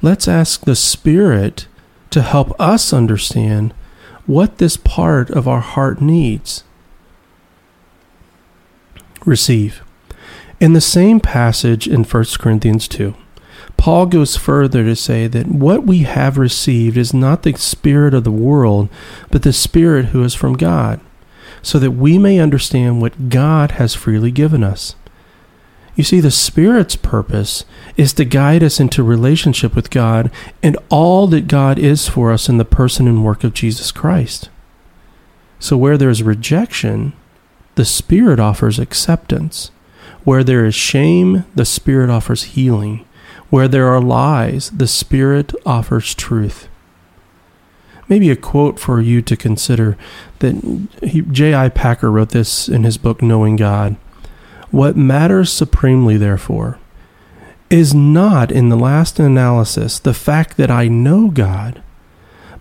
let's 0.01 0.27
ask 0.27 0.65
the 0.65 0.75
Spirit 0.75 1.67
to 2.09 2.21
help 2.21 2.59
us 2.59 2.93
understand 2.93 3.73
what 4.25 4.57
this 4.57 4.77
part 4.77 5.29
of 5.29 5.47
our 5.47 5.61
heart 5.61 6.01
needs. 6.01 6.63
Receive. 9.25 9.83
In 10.59 10.73
the 10.73 10.81
same 10.81 11.19
passage 11.19 11.87
in 11.87 12.03
1 12.03 12.25
Corinthians 12.39 12.87
2, 12.87 13.15
Paul 13.77 14.05
goes 14.05 14.37
further 14.37 14.83
to 14.83 14.95
say 14.95 15.27
that 15.27 15.47
what 15.47 15.85
we 15.85 15.99
have 15.99 16.37
received 16.37 16.97
is 16.97 17.13
not 17.13 17.43
the 17.43 17.53
Spirit 17.53 18.13
of 18.13 18.23
the 18.23 18.31
world, 18.31 18.89
but 19.31 19.41
the 19.41 19.53
Spirit 19.53 20.07
who 20.07 20.23
is 20.23 20.35
from 20.35 20.53
God, 20.53 20.99
so 21.63 21.79
that 21.79 21.91
we 21.91 22.17
may 22.17 22.39
understand 22.39 23.01
what 23.01 23.29
God 23.29 23.71
has 23.71 23.95
freely 23.95 24.31
given 24.31 24.63
us. 24.63 24.95
You 25.95 26.03
see, 26.03 26.19
the 26.19 26.31
Spirit's 26.31 26.95
purpose 26.95 27.65
is 27.97 28.13
to 28.13 28.25
guide 28.25 28.63
us 28.63 28.79
into 28.79 29.03
relationship 29.03 29.75
with 29.75 29.89
God 29.89 30.31
and 30.63 30.77
all 30.89 31.27
that 31.27 31.47
God 31.47 31.77
is 31.77 32.07
for 32.07 32.31
us 32.31 32.47
in 32.47 32.57
the 32.57 32.65
person 32.65 33.07
and 33.07 33.25
work 33.25 33.43
of 33.43 33.53
Jesus 33.53 33.91
Christ. 33.91 34.49
So, 35.59 35.77
where 35.77 35.97
there 35.97 36.09
is 36.09 36.23
rejection, 36.23 37.13
the 37.75 37.85
Spirit 37.85 38.39
offers 38.39 38.79
acceptance. 38.79 39.71
Where 40.23 40.43
there 40.43 40.65
is 40.65 40.75
shame, 40.75 41.45
the 41.55 41.65
Spirit 41.65 42.09
offers 42.09 42.43
healing. 42.43 43.05
Where 43.49 43.67
there 43.67 43.87
are 43.87 44.01
lies, 44.01 44.69
the 44.71 44.87
Spirit 44.87 45.53
offers 45.65 46.15
truth. 46.15 46.67
Maybe 48.07 48.29
a 48.29 48.35
quote 48.35 48.79
for 48.79 49.01
you 49.01 49.21
to 49.21 49.37
consider 49.37 49.97
that 50.39 51.29
J.I. 51.31 51.69
Packer 51.69 52.11
wrote 52.11 52.29
this 52.29 52.67
in 52.67 52.83
his 52.83 52.97
book, 52.97 53.21
Knowing 53.21 53.55
God. 53.55 53.95
What 54.71 54.95
matters 54.95 55.51
supremely, 55.51 56.17
therefore, 56.17 56.79
is 57.69 57.93
not 57.93 58.51
in 58.51 58.69
the 58.69 58.77
last 58.77 59.19
analysis 59.19 59.99
the 59.99 60.13
fact 60.13 60.57
that 60.57 60.71
I 60.71 60.87
know 60.87 61.29
God, 61.29 61.81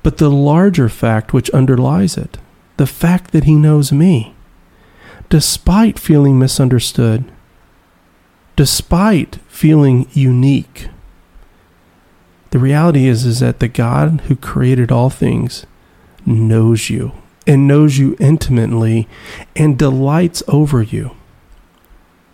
but 0.03 0.19
the 0.19 0.31
larger 0.31 0.89
fact 0.89 1.33
which 1.33 1.51
underlies 1.51 2.17
it, 2.17 2.39
the 2.77 2.87
fact 2.87 3.33
that 3.33 3.45
He 3.45 3.55
knows 3.55 3.93
me. 3.93 4.35
Despite 5.29 5.99
feeling 5.99 6.39
misunderstood, 6.39 7.31
despite 8.57 9.37
feeling 9.49 10.09
unique. 10.13 10.89
The 12.51 12.59
reality 12.59 13.07
is 13.07 13.25
is 13.25 13.41
that 13.41 13.61
the 13.61 13.69
God 13.69 14.23
who 14.23 14.35
created 14.35 14.91
all 14.91 15.09
things 15.09 15.65
knows 16.27 16.91
you 16.91 17.13
and 17.47 17.69
knows 17.69 17.99
you 17.99 18.17
intimately 18.19 19.09
and 19.55 19.79
delights 19.79 20.43
over 20.49 20.83
you. 20.83 21.13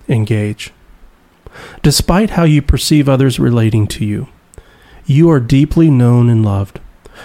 Engage. 0.09 0.73
Despite 1.83 2.31
how 2.31 2.45
you 2.45 2.63
perceive 2.63 3.09
others 3.09 3.39
relating 3.39 3.87
to 3.89 4.05
you, 4.05 4.29
you 5.05 5.31
are 5.31 5.41
deeply 5.41 5.91
known 5.91 6.29
and 6.29 6.45
loved. 6.45 6.81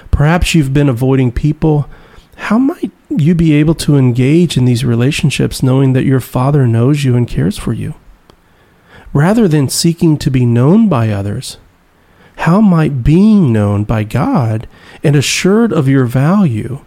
Perhaps 0.09 0.55
you've 0.55 0.73
been 0.73 0.89
avoiding 0.89 1.31
people. 1.31 1.89
How 2.35 2.57
might 2.57 2.91
you 3.09 3.35
be 3.35 3.53
able 3.53 3.75
to 3.75 3.97
engage 3.97 4.55
in 4.57 4.65
these 4.65 4.85
relationships 4.85 5.61
knowing 5.61 5.93
that 5.93 6.05
your 6.05 6.21
Father 6.21 6.65
knows 6.65 7.03
you 7.03 7.15
and 7.15 7.27
cares 7.27 7.57
for 7.57 7.73
you? 7.73 7.95
rather 9.13 9.47
than 9.47 9.69
seeking 9.69 10.17
to 10.17 10.31
be 10.31 10.45
known 10.45 10.87
by 10.87 11.09
others? 11.09 11.57
How 12.37 12.61
might 12.61 13.03
being 13.03 13.53
known 13.53 13.83
by 13.83 14.03
God 14.03 14.67
and 15.03 15.15
assured 15.15 15.71
of 15.71 15.87
your 15.87 16.05
value 16.05 16.79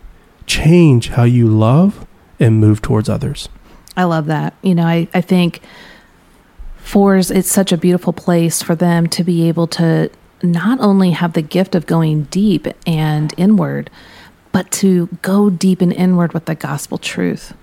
change 0.46 1.10
how 1.10 1.24
you 1.24 1.46
love 1.46 2.06
and 2.40 2.60
move 2.60 2.82
towards 2.82 3.08
others? 3.08 3.48
I 3.96 4.04
love 4.04 4.26
that. 4.26 4.54
You 4.62 4.74
know, 4.74 4.86
I, 4.86 5.08
I 5.14 5.20
think 5.20 5.60
fours, 6.76 7.30
it's 7.30 7.50
such 7.50 7.72
a 7.72 7.76
beautiful 7.76 8.12
place 8.12 8.62
for 8.62 8.74
them 8.74 9.06
to 9.08 9.24
be 9.24 9.48
able 9.48 9.66
to 9.68 10.10
not 10.42 10.80
only 10.80 11.12
have 11.12 11.32
the 11.32 11.42
gift 11.42 11.74
of 11.74 11.86
going 11.86 12.24
deep 12.24 12.66
and 12.86 13.32
inward, 13.36 13.90
but 14.52 14.70
to 14.70 15.08
go 15.22 15.50
deep 15.50 15.80
and 15.80 15.92
inward 15.92 16.32
with 16.32 16.44
the 16.44 16.54
gospel 16.54 16.98
truth 16.98 17.54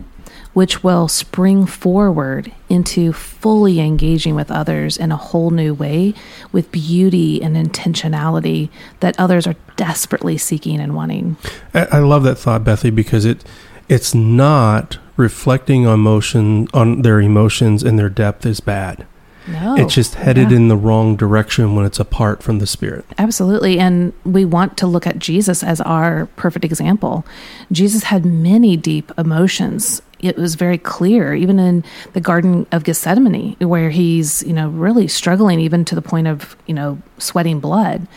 which 0.54 0.84
will 0.84 1.08
spring 1.08 1.66
forward 1.66 2.52
into 2.70 3.14
fully 3.14 3.80
engaging 3.80 4.36
with 4.36 4.52
others 4.52 4.98
in 4.98 5.12
a 5.12 5.16
whole 5.16 5.50
new 5.50 5.74
way 5.74 6.14
with 6.52 6.72
beauty 6.72 7.42
and 7.42 7.56
intentionality 7.56 8.70
that 9.00 9.18
others 9.20 9.48
are 9.48 9.56
desperately 9.78 10.38
seeking 10.38 10.80
and 10.80 10.94
wanting. 10.94 11.38
I 11.74 12.00
love 12.00 12.24
that 12.24 12.36
thought, 12.36 12.64
Bethy, 12.64 12.94
because 12.94 13.26
it 13.26 13.44
it's 13.92 14.16
not 14.16 14.98
reflecting 15.18 15.86
on 15.86 15.96
emotion 15.96 16.66
on 16.74 17.02
their 17.02 17.20
emotions 17.20 17.84
and 17.84 18.00
their 18.00 18.10
depth 18.10 18.46
is 18.46 18.62
bad. 18.62 19.06
No. 19.48 19.76
It's 19.76 19.94
just 19.94 20.16
headed 20.16 20.52
yeah. 20.52 20.56
in 20.56 20.68
the 20.70 20.78
wrong 20.78 21.18
direction 21.18 21.76
when 21.76 21.86
it's 21.86 22.00
apart 22.00 22.42
from 22.42 22.60
the 22.60 22.68
Spirit. 22.68 23.04
Absolutely. 23.18 23.80
And 23.80 24.14
we 24.24 24.46
want 24.46 24.78
to 24.78 24.88
look 24.88 25.06
at 25.06 25.20
Jesus 25.20 25.62
as 25.62 25.82
our 25.82 26.28
perfect 26.38 26.64
example. 26.64 27.26
Jesus 27.70 28.04
had 28.04 28.26
many 28.26 28.78
deep 28.78 29.12
emotions. 29.18 30.02
It 30.22 30.38
was 30.38 30.56
very 30.56 30.78
clear, 30.78 31.34
even 31.34 31.60
in 31.60 31.84
the 32.14 32.22
Garden 32.22 32.68
of 32.72 32.86
Gethsemane, 32.86 33.58
where 33.60 33.90
he's, 33.90 34.42
you 34.44 34.54
know, 34.54 34.70
really 34.70 35.10
struggling, 35.10 35.60
even 35.60 35.84
to 35.86 35.96
the 35.96 36.02
point 36.02 36.28
of, 36.28 36.56
you 36.66 36.74
know, 36.74 37.02
sweating 37.18 37.60
blood. 37.60 38.08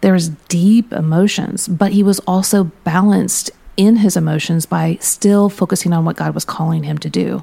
There 0.00 0.14
was 0.14 0.30
deep 0.48 0.92
emotions, 0.92 1.68
but 1.68 1.92
he 1.92 2.02
was 2.02 2.18
also 2.20 2.64
balanced 2.82 3.50
in 3.76 3.96
his 3.96 4.16
emotions 4.16 4.66
by 4.66 4.98
still 5.00 5.48
focusing 5.48 5.92
on 5.92 6.04
what 6.04 6.16
God 6.16 6.34
was 6.34 6.44
calling 6.44 6.82
him 6.82 6.98
to 6.98 7.08
do. 7.08 7.42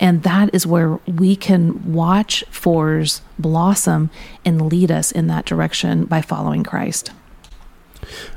And 0.00 0.22
that 0.22 0.54
is 0.54 0.66
where 0.66 0.98
we 1.06 1.36
can 1.36 1.92
watch 1.92 2.44
fours 2.50 3.22
blossom 3.38 4.10
and 4.44 4.70
lead 4.70 4.90
us 4.90 5.12
in 5.12 5.26
that 5.28 5.44
direction 5.44 6.04
by 6.04 6.22
following 6.22 6.64
Christ. 6.64 7.12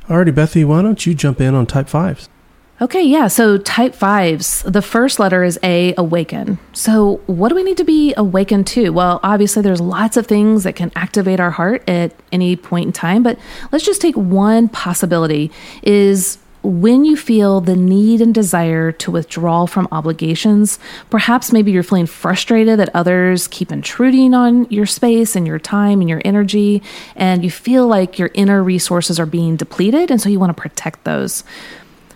Alrighty, 0.07 0.33
Bethy, 0.33 0.65
why 0.65 0.81
don't 0.81 1.05
you 1.05 1.13
jump 1.13 1.41
in 1.41 1.55
on 1.55 1.65
type 1.65 1.87
fives? 1.87 2.29
Okay, 2.81 3.03
yeah. 3.03 3.27
So 3.27 3.57
type 3.57 3.93
fives, 3.93 4.63
the 4.63 4.81
first 4.81 5.19
letter 5.19 5.43
is 5.43 5.59
A, 5.63 5.93
awaken. 5.97 6.59
So 6.71 7.17
what 7.25 7.49
do 7.49 7.55
we 7.55 7.63
need 7.63 7.75
to 7.77 7.83
be 7.83 8.13
awakened 8.15 8.67
to? 8.67 8.91
Well, 8.91 9.19
obviously, 9.21 9.61
there's 9.61 9.81
lots 9.81 10.15
of 10.15 10.27
things 10.27 10.63
that 10.63 10.77
can 10.77 10.89
activate 10.95 11.41
our 11.41 11.51
heart 11.51 11.83
at 11.89 12.13
any 12.31 12.55
point 12.55 12.87
in 12.87 12.93
time, 12.93 13.21
but 13.21 13.37
let's 13.73 13.85
just 13.85 14.01
take 14.01 14.15
one 14.15 14.69
possibility 14.69 15.51
is 15.83 16.37
when 16.63 17.05
you 17.05 17.15
feel 17.15 17.61
the 17.61 17.75
need 17.75 18.21
and 18.21 18.33
desire 18.33 18.91
to 18.91 19.11
withdraw 19.11 19.65
from 19.65 19.87
obligations, 19.91 20.77
perhaps 21.09 21.53
maybe 21.53 21.71
you're 21.71 21.83
feeling 21.83 22.05
frustrated 22.05 22.79
that 22.79 22.89
others 22.93 23.47
keep 23.47 23.71
intruding 23.71 24.33
on 24.33 24.65
your 24.69 24.85
space 24.85 25.35
and 25.35 25.47
your 25.47 25.59
time 25.59 26.01
and 26.01 26.09
your 26.09 26.21
energy, 26.25 26.81
and 27.15 27.43
you 27.43 27.51
feel 27.51 27.87
like 27.87 28.19
your 28.19 28.31
inner 28.33 28.61
resources 28.61 29.19
are 29.19 29.25
being 29.25 29.55
depleted, 29.55 30.11
and 30.11 30.21
so 30.21 30.27
you 30.27 30.39
want 30.39 30.55
to 30.55 30.61
protect 30.61 31.03
those. 31.05 31.43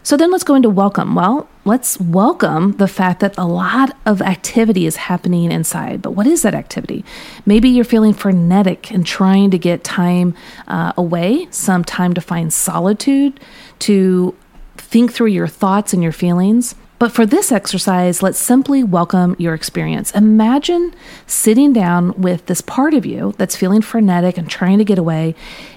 So 0.05 0.17
then 0.17 0.31
let's 0.31 0.43
go 0.43 0.55
into 0.55 0.69
welcome. 0.69 1.15
Well, 1.15 1.47
let's 1.63 1.97
welcome 1.97 2.73
the 2.73 2.89
fact 2.89 3.21
that 3.21 3.37
a 3.37 3.47
lot 3.47 3.95
of 4.05 4.21
activity 4.21 4.85
is 4.85 4.97
happening 4.97 5.49
inside. 5.49 6.01
But 6.01 6.11
what 6.11 6.27
is 6.27 6.41
that 6.41 6.53
activity? 6.53 7.05
Maybe 7.45 7.69
you're 7.69 7.85
feeling 7.85 8.13
frenetic 8.13 8.91
and 8.91 9.05
trying 9.05 9.49
to 9.51 9.57
get 9.57 9.85
time 9.85 10.35
uh, 10.67 10.91
away, 10.97 11.47
some 11.51 11.85
time 11.85 12.13
to 12.15 12.21
find 12.21 12.51
solitude, 12.51 13.39
to 13.79 14.35
think 14.75 15.13
through 15.13 15.27
your 15.27 15.47
thoughts 15.47 15.93
and 15.93 16.03
your 16.03 16.11
feelings. 16.11 16.75
But 16.99 17.13
for 17.13 17.25
this 17.25 17.49
exercise, 17.51 18.21
let's 18.21 18.39
simply 18.39 18.83
welcome 18.83 19.37
your 19.39 19.53
experience. 19.53 20.11
Imagine 20.11 20.93
sitting 21.27 21.71
down 21.71 22.13
with 22.21 22.45
this 22.47 22.59
part 22.59 22.93
of 22.93 23.05
you 23.05 23.33
that's 23.37 23.55
feeling 23.55 23.81
frenetic 23.81 24.37
and 24.37 24.49
trying 24.49 24.79
to 24.79 24.85
get 24.85 24.97
away 24.97 25.33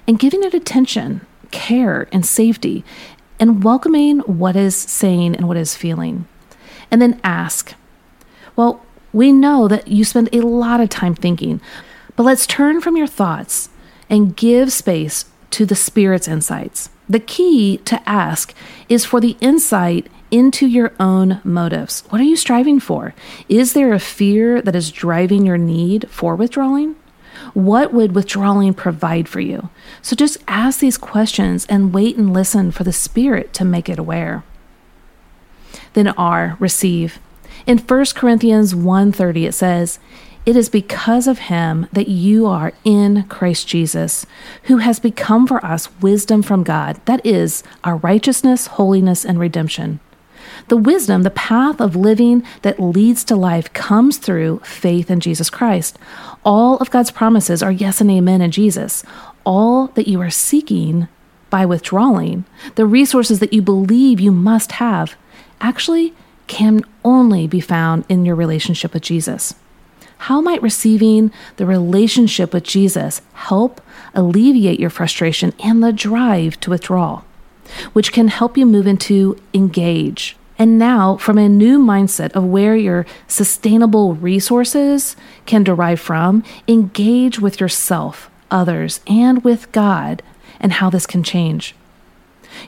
and 0.08 0.18
giving 0.18 0.42
it 0.42 0.52
attention, 0.52 1.24
care, 1.52 2.08
and 2.12 2.26
safety, 2.26 2.84
and 3.38 3.62
welcoming 3.62 4.20
what 4.20 4.56
is 4.56 4.76
saying 4.76 5.36
and 5.36 5.48
what 5.48 5.56
is 5.56 5.76
feeling. 5.76 6.26
And 6.90 7.02
then 7.02 7.20
ask, 7.24 7.74
well, 8.54 8.84
we 9.12 9.32
know 9.32 9.68
that 9.68 9.88
you 9.88 10.04
spend 10.04 10.28
a 10.32 10.40
lot 10.40 10.80
of 10.80 10.88
time 10.88 11.14
thinking, 11.14 11.60
but 12.16 12.22
let's 12.24 12.46
turn 12.46 12.80
from 12.80 12.96
your 12.96 13.06
thoughts 13.06 13.68
and 14.08 14.36
give 14.36 14.72
space 14.72 15.26
to 15.50 15.66
the 15.66 15.74
Spirit's 15.74 16.28
insights. 16.28 16.90
The 17.08 17.20
key 17.20 17.78
to 17.78 18.06
ask 18.08 18.54
is 18.88 19.04
for 19.04 19.20
the 19.20 19.36
insight 19.40 20.08
into 20.30 20.66
your 20.66 20.92
own 20.98 21.40
motives. 21.44 22.02
What 22.08 22.20
are 22.20 22.24
you 22.24 22.36
striving 22.36 22.80
for? 22.80 23.14
Is 23.48 23.72
there 23.72 23.92
a 23.92 23.98
fear 23.98 24.60
that 24.60 24.74
is 24.74 24.90
driving 24.90 25.46
your 25.46 25.58
need 25.58 26.10
for 26.10 26.34
withdrawing? 26.34 26.96
What 27.54 27.92
would 27.92 28.14
withdrawing 28.14 28.74
provide 28.74 29.28
for 29.28 29.40
you? 29.40 29.68
So 30.02 30.16
just 30.16 30.38
ask 30.48 30.80
these 30.80 30.98
questions 30.98 31.66
and 31.68 31.94
wait 31.94 32.16
and 32.16 32.32
listen 32.32 32.70
for 32.70 32.84
the 32.84 32.92
Spirit 32.92 33.52
to 33.54 33.64
make 33.64 33.88
it 33.88 33.98
aware. 33.98 34.44
Then 35.94 36.08
R, 36.08 36.56
receive. 36.60 37.18
In 37.66 37.78
1 37.78 38.04
Corinthians 38.14 38.74
1:30 38.74 39.48
it 39.48 39.52
says, 39.52 39.98
it 40.46 40.54
is 40.54 40.68
because 40.68 41.26
of 41.26 41.40
him 41.50 41.88
that 41.92 42.06
you 42.06 42.46
are 42.46 42.72
in 42.84 43.24
Christ 43.24 43.66
Jesus, 43.66 44.26
who 44.64 44.76
has 44.76 45.00
become 45.00 45.44
for 45.44 45.64
us 45.66 45.88
wisdom 46.00 46.40
from 46.40 46.62
God, 46.62 47.00
that 47.06 47.24
is, 47.26 47.64
our 47.82 47.96
righteousness, 47.96 48.68
holiness, 48.68 49.24
and 49.24 49.40
redemption. 49.40 49.98
The 50.68 50.76
wisdom, 50.76 51.22
the 51.22 51.30
path 51.30 51.80
of 51.80 51.94
living 51.94 52.42
that 52.62 52.80
leads 52.80 53.22
to 53.24 53.36
life, 53.36 53.72
comes 53.72 54.18
through 54.18 54.60
faith 54.64 55.10
in 55.10 55.20
Jesus 55.20 55.48
Christ. 55.48 55.96
All 56.44 56.76
of 56.78 56.90
God's 56.90 57.12
promises 57.12 57.62
are 57.62 57.70
yes 57.70 58.00
and 58.00 58.10
amen 58.10 58.40
in 58.40 58.50
Jesus. 58.50 59.04
All 59.44 59.88
that 59.88 60.08
you 60.08 60.20
are 60.20 60.30
seeking 60.30 61.06
by 61.50 61.64
withdrawing, 61.64 62.44
the 62.74 62.86
resources 62.86 63.38
that 63.38 63.52
you 63.52 63.62
believe 63.62 64.18
you 64.18 64.32
must 64.32 64.72
have, 64.72 65.14
actually 65.60 66.12
can 66.48 66.82
only 67.04 67.46
be 67.46 67.60
found 67.60 68.04
in 68.08 68.24
your 68.24 68.34
relationship 68.34 68.92
with 68.92 69.02
Jesus. 69.02 69.54
How 70.18 70.40
might 70.40 70.62
receiving 70.62 71.30
the 71.56 71.66
relationship 71.66 72.52
with 72.52 72.64
Jesus 72.64 73.22
help 73.34 73.80
alleviate 74.14 74.80
your 74.80 74.90
frustration 74.90 75.52
and 75.62 75.82
the 75.82 75.92
drive 75.92 76.58
to 76.60 76.70
withdraw, 76.70 77.22
which 77.92 78.12
can 78.12 78.28
help 78.28 78.56
you 78.56 78.66
move 78.66 78.86
into 78.86 79.40
engage? 79.54 80.36
And 80.58 80.78
now, 80.78 81.16
from 81.18 81.36
a 81.38 81.48
new 81.48 81.78
mindset 81.78 82.32
of 82.32 82.44
where 82.44 82.76
your 82.76 83.04
sustainable 83.28 84.14
resources 84.14 85.16
can 85.44 85.62
derive 85.62 86.00
from, 86.00 86.44
engage 86.66 87.38
with 87.38 87.60
yourself, 87.60 88.30
others, 88.50 89.00
and 89.06 89.44
with 89.44 89.70
God, 89.72 90.22
and 90.58 90.72
how 90.72 90.88
this 90.88 91.06
can 91.06 91.22
change. 91.22 91.74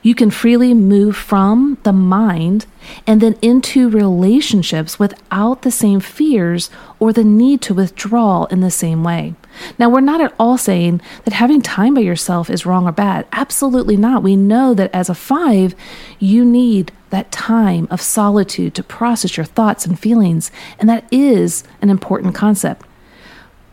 You 0.03 0.15
can 0.15 0.31
freely 0.31 0.75
move 0.75 1.17
from 1.17 1.79
the 1.83 1.93
mind 1.93 2.67
and 3.07 3.21
then 3.21 3.37
into 3.43 3.89
relationships 3.89 4.99
without 4.99 5.63
the 5.63 5.71
same 5.71 6.01
fears 6.01 6.71
or 6.99 7.13
the 7.13 7.25
need 7.25 7.61
to 7.63 7.75
withdraw 7.75 8.45
in 8.45 8.61
the 8.61 8.71
same 8.71 9.05
way. 9.05 9.35
Now, 9.79 9.89
we're 9.89 10.01
not 10.01 10.21
at 10.21 10.35
all 10.39 10.57
saying 10.57 11.01
that 11.25 11.35
having 11.35 11.63
time 11.63 11.95
by 11.95 12.01
yourself 12.01 12.49
is 12.49 12.65
wrong 12.65 12.87
or 12.87 12.93
bad. 12.93 13.27
Absolutely 13.33 13.97
not. 13.97 14.23
We 14.23 14.37
know 14.37 14.75
that 14.75 14.95
as 14.95 15.09
a 15.09 15.15
five, 15.15 15.75
you 16.19 16.45
need 16.45 16.93
that 17.11 17.33
time 17.33 17.89
of 17.91 18.01
solitude 18.01 18.75
to 18.75 18.83
process 18.83 19.37
your 19.37 19.47
thoughts 19.47 19.87
and 19.87 19.99
feelings, 19.99 20.51
and 20.79 20.89
that 20.89 21.05
is 21.11 21.65
an 21.81 21.91
important 21.91 22.35
concept 22.35 22.87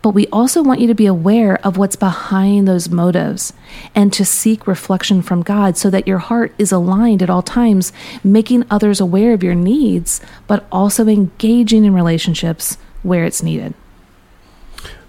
but 0.06 0.14
we 0.14 0.28
also 0.28 0.62
want 0.62 0.80
you 0.80 0.86
to 0.86 0.94
be 0.94 1.08
aware 1.08 1.56
of 1.66 1.78
what's 1.78 1.96
behind 1.96 2.68
those 2.68 2.90
motives 2.90 3.54
and 3.96 4.14
to 4.14 4.24
seek 4.24 4.68
reflection 4.68 5.20
from 5.24 5.42
God 5.42 5.78
so 5.78 5.90
that 5.90 6.08
your 6.08 6.20
heart 6.20 6.54
is 6.60 6.72
aligned 6.72 7.24
at 7.24 7.30
all 7.32 7.42
times, 7.42 7.92
making 8.24 8.66
others 8.70 9.02
aware 9.02 9.34
of 9.34 9.42
your 9.42 9.56
needs, 9.56 10.22
but 10.46 10.68
also 10.72 11.08
engaging 11.08 11.86
in 11.86 11.94
relationships 11.96 12.78
where 13.02 13.26
it's 13.26 13.42
needed. 13.42 13.74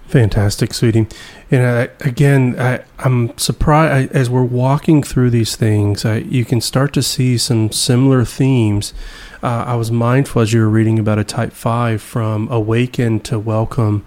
Fantastic, 0.07 0.73
sweetie. 0.73 1.05
And 1.51 1.61
uh, 1.61 1.93
again, 1.99 2.59
I, 2.59 2.83
am 2.97 3.37
surprised 3.37 4.15
I, 4.15 4.17
as 4.17 4.31
we're 4.31 4.43
walking 4.43 5.03
through 5.03 5.29
these 5.29 5.55
things, 5.55 6.05
I, 6.05 6.17
you 6.17 6.43
can 6.43 6.59
start 6.59 6.91
to 6.93 7.03
see 7.03 7.37
some 7.37 7.71
similar 7.71 8.25
themes. 8.25 8.95
Uh, 9.43 9.63
I 9.67 9.75
was 9.75 9.91
mindful 9.91 10.41
as 10.41 10.53
you 10.53 10.61
were 10.61 10.69
reading 10.69 10.97
about 10.97 11.19
a 11.19 11.23
type 11.23 11.53
5 11.53 12.01
from 12.01 12.49
awaken 12.49 13.19
to 13.19 13.37
welcome 13.37 14.03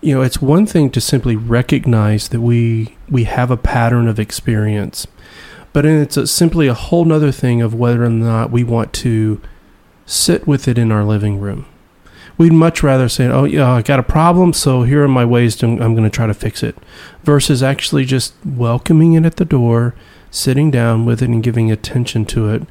you 0.00 0.14
know, 0.14 0.22
it's 0.22 0.40
one 0.40 0.66
thing 0.66 0.90
to 0.90 1.00
simply 1.00 1.36
recognize 1.36 2.28
that 2.28 2.40
we 2.40 2.96
we 3.08 3.24
have 3.24 3.50
a 3.50 3.56
pattern 3.56 4.06
of 4.06 4.18
experience, 4.18 5.06
but 5.72 5.84
it's 5.84 6.16
a, 6.16 6.26
simply 6.26 6.68
a 6.68 6.74
whole 6.74 7.04
nother 7.04 7.32
thing 7.32 7.62
of 7.62 7.74
whether 7.74 8.04
or 8.04 8.10
not 8.10 8.50
we 8.50 8.62
want 8.62 8.92
to 8.92 9.40
sit 10.06 10.46
with 10.46 10.68
it 10.68 10.78
in 10.78 10.92
our 10.92 11.04
living 11.04 11.40
room. 11.40 11.66
We'd 12.36 12.52
much 12.52 12.82
rather 12.82 13.08
say, 13.08 13.26
"Oh, 13.26 13.44
yeah, 13.44 13.72
I 13.72 13.82
got 13.82 13.98
a 13.98 14.04
problem, 14.04 14.52
so 14.52 14.84
here 14.84 15.02
are 15.02 15.08
my 15.08 15.24
ways 15.24 15.56
to, 15.56 15.66
I'm 15.66 15.94
going 15.94 16.04
to 16.04 16.10
try 16.10 16.28
to 16.28 16.34
fix 16.34 16.62
it," 16.62 16.76
versus 17.24 17.62
actually 17.62 18.04
just 18.04 18.34
welcoming 18.44 19.14
it 19.14 19.26
at 19.26 19.36
the 19.36 19.44
door 19.44 19.94
sitting 20.30 20.70
down 20.70 21.04
with 21.04 21.22
it 21.22 21.28
and 21.28 21.42
giving 21.42 21.70
attention 21.70 22.24
to 22.26 22.48
it 22.48 22.62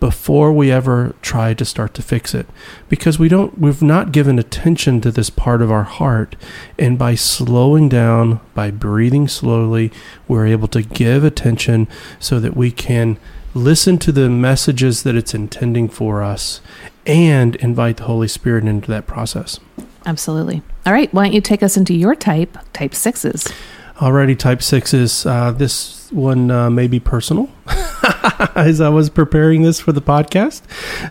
before 0.00 0.52
we 0.52 0.70
ever 0.70 1.14
try 1.22 1.54
to 1.54 1.64
start 1.64 1.94
to 1.94 2.02
fix 2.02 2.34
it. 2.34 2.46
Because 2.88 3.18
we 3.18 3.28
don't 3.28 3.58
we've 3.58 3.82
not 3.82 4.12
given 4.12 4.38
attention 4.38 5.00
to 5.02 5.10
this 5.10 5.30
part 5.30 5.62
of 5.62 5.70
our 5.70 5.84
heart. 5.84 6.36
And 6.78 6.98
by 6.98 7.14
slowing 7.14 7.88
down 7.88 8.40
by 8.54 8.70
breathing 8.70 9.28
slowly 9.28 9.92
we're 10.28 10.46
able 10.46 10.68
to 10.68 10.82
give 10.82 11.24
attention 11.24 11.88
so 12.18 12.40
that 12.40 12.56
we 12.56 12.70
can 12.70 13.18
listen 13.54 13.98
to 13.98 14.10
the 14.10 14.28
messages 14.28 15.04
that 15.04 15.14
it's 15.14 15.34
intending 15.34 15.88
for 15.88 16.22
us 16.22 16.60
and 17.06 17.54
invite 17.56 17.98
the 17.98 18.04
holy 18.04 18.28
spirit 18.28 18.64
into 18.64 18.90
that 18.90 19.06
process. 19.06 19.60
Absolutely. 20.06 20.62
All 20.84 20.92
right. 20.92 21.12
Why 21.14 21.24
don't 21.24 21.32
you 21.32 21.40
take 21.40 21.62
us 21.62 21.76
into 21.76 21.94
your 21.94 22.14
type 22.14 22.58
type 22.72 22.94
sixes? 22.94 23.48
Alrighty, 23.96 24.36
type 24.38 24.60
sixes. 24.60 25.24
Uh, 25.24 25.52
this 25.52 26.03
one 26.14 26.50
uh, 26.50 26.70
may 26.70 26.86
be 26.86 27.00
personal 27.00 27.50
as 28.54 28.80
I 28.80 28.88
was 28.88 29.10
preparing 29.10 29.62
this 29.62 29.80
for 29.80 29.92
the 29.92 30.02
podcast. 30.02 30.62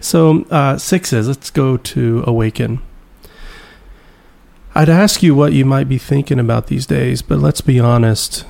So, 0.03 0.43
uh, 0.45 0.77
sixes, 0.77 1.27
let's 1.27 1.49
go 1.49 1.77
to 1.77 2.23
awaken. 2.25 2.81
I'd 4.75 4.89
ask 4.89 5.21
you 5.21 5.35
what 5.35 5.53
you 5.53 5.65
might 5.65 5.87
be 5.87 5.99
thinking 5.99 6.39
about 6.39 6.67
these 6.67 6.87
days, 6.87 7.21
but 7.21 7.37
let's 7.39 7.61
be 7.61 7.79
honest. 7.79 8.45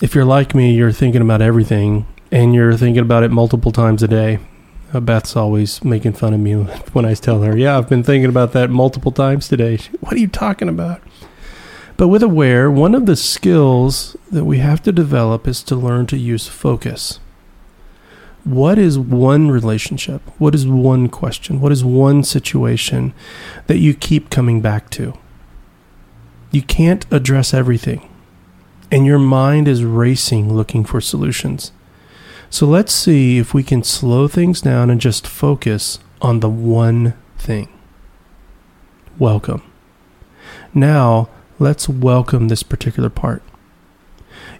If 0.00 0.14
you're 0.14 0.24
like 0.24 0.54
me, 0.54 0.74
you're 0.74 0.90
thinking 0.90 1.22
about 1.22 1.40
everything 1.40 2.06
and 2.32 2.54
you're 2.54 2.76
thinking 2.76 3.02
about 3.02 3.22
it 3.22 3.30
multiple 3.30 3.70
times 3.70 4.02
a 4.02 4.08
day. 4.08 4.40
Uh, 4.92 4.98
Beth's 5.00 5.36
always 5.36 5.84
making 5.84 6.14
fun 6.14 6.34
of 6.34 6.40
me 6.40 6.54
when 6.92 7.04
I 7.04 7.14
tell 7.14 7.42
her, 7.42 7.56
Yeah, 7.56 7.78
I've 7.78 7.88
been 7.88 8.02
thinking 8.02 8.28
about 8.28 8.52
that 8.52 8.70
multiple 8.70 9.12
times 9.12 9.48
today. 9.48 9.78
What 10.00 10.14
are 10.14 10.18
you 10.18 10.26
talking 10.26 10.68
about? 10.68 11.00
But 12.02 12.08
with 12.08 12.24
Aware, 12.24 12.68
one 12.68 12.96
of 12.96 13.06
the 13.06 13.14
skills 13.14 14.16
that 14.28 14.44
we 14.44 14.58
have 14.58 14.82
to 14.82 14.90
develop 14.90 15.46
is 15.46 15.62
to 15.62 15.76
learn 15.76 16.06
to 16.06 16.16
use 16.16 16.48
focus. 16.48 17.20
What 18.42 18.76
is 18.76 18.98
one 18.98 19.52
relationship? 19.52 20.20
What 20.40 20.52
is 20.52 20.66
one 20.66 21.08
question? 21.08 21.60
What 21.60 21.70
is 21.70 21.84
one 21.84 22.24
situation 22.24 23.14
that 23.68 23.78
you 23.78 23.94
keep 23.94 24.30
coming 24.30 24.60
back 24.60 24.90
to? 24.90 25.16
You 26.50 26.62
can't 26.62 27.06
address 27.12 27.54
everything, 27.54 28.10
and 28.90 29.06
your 29.06 29.20
mind 29.20 29.68
is 29.68 29.84
racing 29.84 30.52
looking 30.52 30.84
for 30.84 31.00
solutions. 31.00 31.70
So 32.50 32.66
let's 32.66 32.92
see 32.92 33.38
if 33.38 33.54
we 33.54 33.62
can 33.62 33.84
slow 33.84 34.26
things 34.26 34.60
down 34.60 34.90
and 34.90 35.00
just 35.00 35.24
focus 35.24 36.00
on 36.20 36.40
the 36.40 36.50
one 36.50 37.14
thing. 37.38 37.68
Welcome. 39.20 39.62
Now, 40.74 41.28
let's 41.58 41.88
welcome 41.88 42.48
this 42.48 42.62
particular 42.62 43.10
part. 43.10 43.42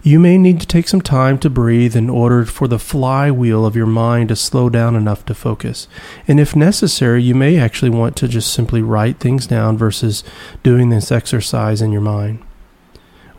You 0.01 0.19
may 0.19 0.37
need 0.37 0.59
to 0.59 0.67
take 0.67 0.87
some 0.87 1.01
time 1.01 1.39
to 1.39 1.49
breathe 1.49 1.95
in 1.95 2.09
order 2.09 2.45
for 2.45 2.67
the 2.67 2.79
flywheel 2.79 3.65
of 3.65 3.75
your 3.75 3.85
mind 3.85 4.29
to 4.29 4.35
slow 4.35 4.69
down 4.69 4.95
enough 4.95 5.25
to 5.25 5.33
focus. 5.33 5.87
And 6.27 6.39
if 6.39 6.55
necessary, 6.55 7.23
you 7.23 7.35
may 7.35 7.57
actually 7.57 7.89
want 7.89 8.17
to 8.17 8.27
just 8.27 8.53
simply 8.53 8.81
write 8.81 9.19
things 9.19 9.47
down 9.47 9.77
versus 9.77 10.23
doing 10.61 10.89
this 10.89 11.11
exercise 11.11 11.81
in 11.81 11.91
your 11.91 12.01
mind. 12.01 12.43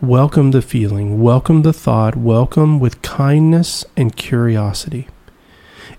Welcome 0.01 0.51
the 0.51 0.63
feeling, 0.63 1.23
welcome 1.23 1.63
the 1.63 1.73
thought, 1.73 2.17
welcome 2.17 2.81
with 2.81 3.03
kindness 3.03 3.85
and 3.97 4.17
curiosity. 4.17 5.09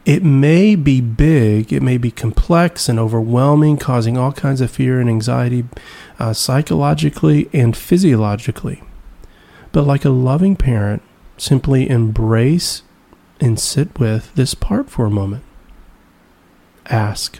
It 0.06 0.24
may 0.24 0.76
be 0.76 1.02
big, 1.02 1.74
it 1.74 1.82
may 1.82 1.98
be 1.98 2.12
complex 2.12 2.88
and 2.88 3.00
overwhelming, 3.00 3.78
causing 3.78 4.18
all 4.18 4.32
kinds 4.32 4.62
of 4.62 4.70
fear 4.70 5.00
and 5.00 5.10
anxiety 5.10 5.66
uh, 6.20 6.34
psychologically 6.34 7.50
and 7.54 7.76
physiologically. 7.76 8.84
But 9.72 9.84
like 9.84 10.06
a 10.06 10.10
loving 10.10 10.56
parent, 10.56 11.02
simply 11.38 11.90
embrace 11.90 12.84
and 13.40 13.60
sit 13.60 14.00
with 14.00 14.34
this 14.36 14.54
part 14.54 14.90
for 14.90 15.06
a 15.06 15.12
moment. 15.12 15.44
Ask, 16.88 17.40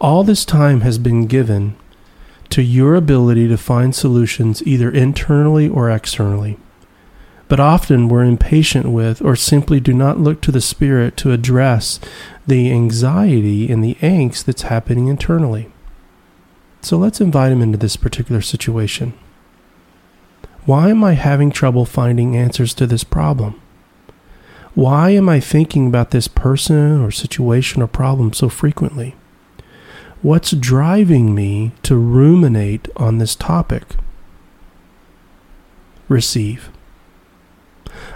All 0.00 0.24
this 0.24 0.44
time 0.44 0.82
has 0.82 0.98
been 0.98 1.26
given 1.26 1.76
to 2.50 2.62
your 2.62 2.94
ability 2.94 3.48
to 3.48 3.56
find 3.56 3.94
solutions 3.94 4.62
either 4.66 4.90
internally 4.90 5.68
or 5.68 5.90
externally. 5.90 6.58
But 7.48 7.60
often 7.60 8.08
we're 8.08 8.24
impatient 8.24 8.86
with 8.86 9.22
or 9.22 9.36
simply 9.36 9.80
do 9.80 9.92
not 9.92 10.18
look 10.18 10.40
to 10.42 10.52
the 10.52 10.60
Spirit 10.60 11.16
to 11.18 11.32
address 11.32 12.00
the 12.46 12.70
anxiety 12.72 13.70
and 13.70 13.82
the 13.82 13.96
angst 13.96 14.44
that's 14.44 14.62
happening 14.62 15.08
internally. 15.08 15.70
So 16.84 16.98
let's 16.98 17.18
invite 17.18 17.50
him 17.50 17.62
into 17.62 17.78
this 17.78 17.96
particular 17.96 18.42
situation. 18.42 19.14
Why 20.66 20.90
am 20.90 21.02
I 21.02 21.14
having 21.14 21.50
trouble 21.50 21.86
finding 21.86 22.36
answers 22.36 22.74
to 22.74 22.86
this 22.86 23.04
problem? 23.04 23.58
Why 24.74 25.10
am 25.10 25.26
I 25.26 25.40
thinking 25.40 25.86
about 25.86 26.10
this 26.10 26.28
person 26.28 27.00
or 27.00 27.10
situation 27.10 27.80
or 27.80 27.86
problem 27.86 28.34
so 28.34 28.50
frequently? 28.50 29.16
What's 30.20 30.50
driving 30.50 31.34
me 31.34 31.72
to 31.84 31.96
ruminate 31.96 32.88
on 32.96 33.16
this 33.16 33.34
topic? 33.34 33.96
Receive. 36.06 36.68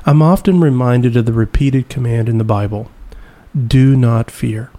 I'm 0.05 0.21
often 0.21 0.61
reminded 0.61 1.17
of 1.17 1.25
the 1.25 1.33
repeated 1.33 1.89
command 1.89 2.29
in 2.29 2.37
the 2.37 2.45
Bible 2.45 2.91
do 3.67 3.97
not 3.97 4.31
fear. 4.31 4.71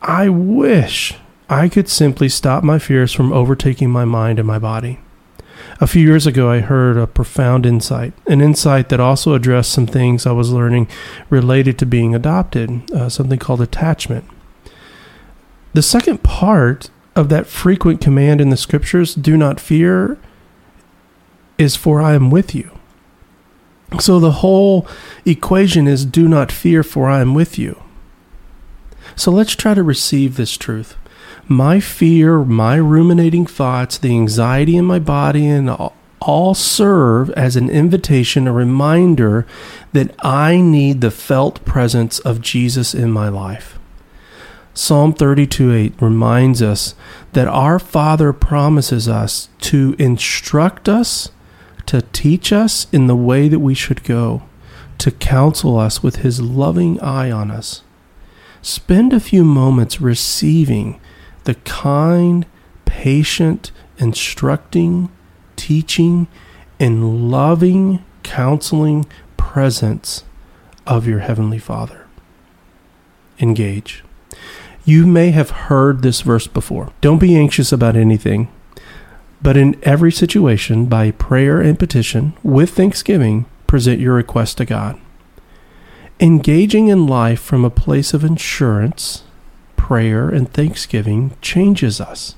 I 0.00 0.30
wish 0.30 1.18
I 1.48 1.68
could 1.68 1.88
simply 1.88 2.28
stop 2.28 2.64
my 2.64 2.78
fears 2.78 3.12
from 3.12 3.32
overtaking 3.32 3.90
my 3.90 4.04
mind 4.04 4.38
and 4.38 4.48
my 4.48 4.58
body. 4.58 5.00
A 5.80 5.86
few 5.86 6.02
years 6.02 6.26
ago, 6.26 6.50
I 6.50 6.60
heard 6.60 6.96
a 6.96 7.06
profound 7.06 7.66
insight, 7.66 8.12
an 8.26 8.40
insight 8.40 8.88
that 8.88 9.00
also 9.00 9.34
addressed 9.34 9.72
some 9.72 9.86
things 9.86 10.26
I 10.26 10.32
was 10.32 10.52
learning 10.52 10.88
related 11.30 11.78
to 11.78 11.86
being 11.86 12.14
adopted, 12.14 12.90
uh, 12.92 13.08
something 13.08 13.38
called 13.38 13.60
attachment. 13.60 14.24
The 15.74 15.82
second 15.82 16.22
part 16.22 16.90
of 17.16 17.28
that 17.28 17.46
frequent 17.46 18.00
command 18.00 18.40
in 18.40 18.50
the 18.50 18.56
scriptures, 18.56 19.14
do 19.14 19.36
not 19.36 19.60
fear, 19.60 20.18
is 21.58 21.76
for 21.76 22.00
I 22.00 22.14
am 22.14 22.30
with 22.30 22.54
you. 22.54 22.70
So 24.00 24.18
the 24.18 24.32
whole 24.32 24.86
equation 25.24 25.86
is 25.86 26.04
do 26.04 26.26
not 26.28 26.50
fear, 26.50 26.82
for 26.82 27.08
I 27.08 27.20
am 27.20 27.34
with 27.34 27.58
you. 27.58 27.80
So 29.14 29.30
let's 29.30 29.54
try 29.54 29.74
to 29.74 29.82
receive 29.82 30.36
this 30.36 30.56
truth. 30.56 30.96
My 31.46 31.80
fear, 31.80 32.38
my 32.44 32.76
ruminating 32.76 33.46
thoughts, 33.46 33.98
the 33.98 34.10
anxiety 34.10 34.76
in 34.76 34.84
my 34.84 34.98
body, 34.98 35.46
and 35.46 35.68
all, 35.68 35.94
all 36.20 36.54
serve 36.54 37.30
as 37.30 37.56
an 37.56 37.68
invitation, 37.68 38.48
a 38.48 38.52
reminder 38.52 39.46
that 39.92 40.14
I 40.24 40.56
need 40.60 41.00
the 41.00 41.10
felt 41.10 41.64
presence 41.64 42.18
of 42.20 42.40
Jesus 42.40 42.94
in 42.94 43.10
my 43.10 43.28
life. 43.28 43.78
Psalm 44.72 45.12
32 45.12 45.72
8 45.72 45.94
reminds 46.00 46.62
us 46.62 46.94
that 47.32 47.46
our 47.46 47.78
Father 47.78 48.32
promises 48.32 49.08
us 49.08 49.48
to 49.60 49.94
instruct 49.98 50.88
us 50.88 51.30
to 51.86 52.02
teach 52.12 52.52
us 52.52 52.86
in 52.92 53.06
the 53.06 53.16
way 53.16 53.48
that 53.48 53.58
we 53.58 53.74
should 53.74 54.04
go, 54.04 54.42
to 54.98 55.10
counsel 55.10 55.78
us 55.78 56.02
with 56.02 56.16
his 56.16 56.40
loving 56.40 57.00
eye 57.00 57.30
on 57.30 57.50
us. 57.50 57.82
Spend 58.62 59.12
a 59.12 59.20
few 59.20 59.44
moments 59.44 60.00
receiving 60.00 60.98
the 61.44 61.54
kind, 61.56 62.46
patient, 62.84 63.70
instructing, 63.98 65.10
teaching, 65.56 66.26
and 66.80 67.30
loving, 67.30 68.04
counseling 68.22 69.06
presence 69.36 70.24
of 70.86 71.06
your 71.06 71.20
Heavenly 71.20 71.58
Father. 71.58 72.06
Engage. 73.38 74.04
You 74.84 75.06
may 75.06 75.30
have 75.30 75.50
heard 75.50 76.02
this 76.02 76.20
verse 76.20 76.46
before. 76.46 76.92
Don't 77.00 77.18
be 77.18 77.36
anxious 77.36 77.72
about 77.72 77.96
anything 77.96 78.48
but 79.44 79.58
in 79.58 79.78
every 79.82 80.10
situation, 80.10 80.86
by 80.86 81.10
prayer 81.10 81.60
and 81.60 81.78
petition, 81.78 82.32
with 82.42 82.70
thanksgiving, 82.70 83.44
present 83.66 84.00
your 84.00 84.14
request 84.14 84.56
to 84.56 84.64
God. 84.64 84.98
Engaging 86.18 86.88
in 86.88 87.06
life 87.06 87.40
from 87.40 87.62
a 87.62 87.68
place 87.68 88.14
of 88.14 88.24
assurance, 88.24 89.24
prayer, 89.84 90.30
and 90.30 90.50
thanksgiving 90.50 91.36
changes 91.42 92.00
us. 92.00 92.36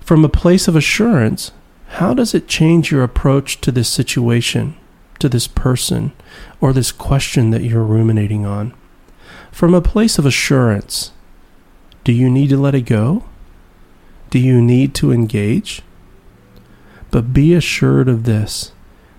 From 0.00 0.24
a 0.24 0.28
place 0.28 0.66
of 0.66 0.74
assurance, 0.74 1.52
how 2.00 2.14
does 2.14 2.34
it 2.34 2.48
change 2.48 2.90
your 2.90 3.04
approach 3.04 3.60
to 3.60 3.70
this 3.70 3.88
situation, 3.88 4.74
to 5.20 5.28
this 5.28 5.46
person, 5.46 6.10
or 6.60 6.72
this 6.72 6.90
question 6.90 7.50
that 7.50 7.62
you're 7.62 7.84
ruminating 7.84 8.44
on? 8.44 8.74
From 9.52 9.72
a 9.72 9.80
place 9.80 10.18
of 10.18 10.26
assurance, 10.26 11.12
do 12.02 12.12
you 12.12 12.28
need 12.28 12.48
to 12.48 12.56
let 12.56 12.74
it 12.74 12.86
go? 12.86 13.22
Do 14.30 14.40
you 14.40 14.60
need 14.60 14.96
to 14.96 15.12
engage? 15.12 15.80
But 17.12 17.32
be 17.32 17.54
assured 17.54 18.08
of 18.08 18.24
this 18.24 18.72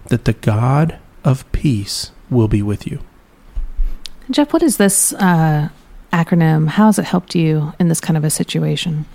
that 0.10 0.26
the 0.26 0.34
God 0.34 1.00
of 1.24 1.50
peace 1.54 2.12
will 2.30 2.50
be 2.50 2.62
with 2.62 2.86
you. 2.86 3.00
Jeff, 4.30 4.52
what 4.52 4.62
is 4.62 4.76
this 4.76 5.13
uh, 5.13 5.70
acronym? 6.12 6.67
How 6.67 6.88
has 6.88 7.00
it 7.00 7.06
helped 7.06 7.36
you 7.36 7.74
in 7.80 7.88
this 7.88 8.02
kind 8.02 8.17
of 8.17 8.24
a 8.24 8.30
situation? 8.30 9.06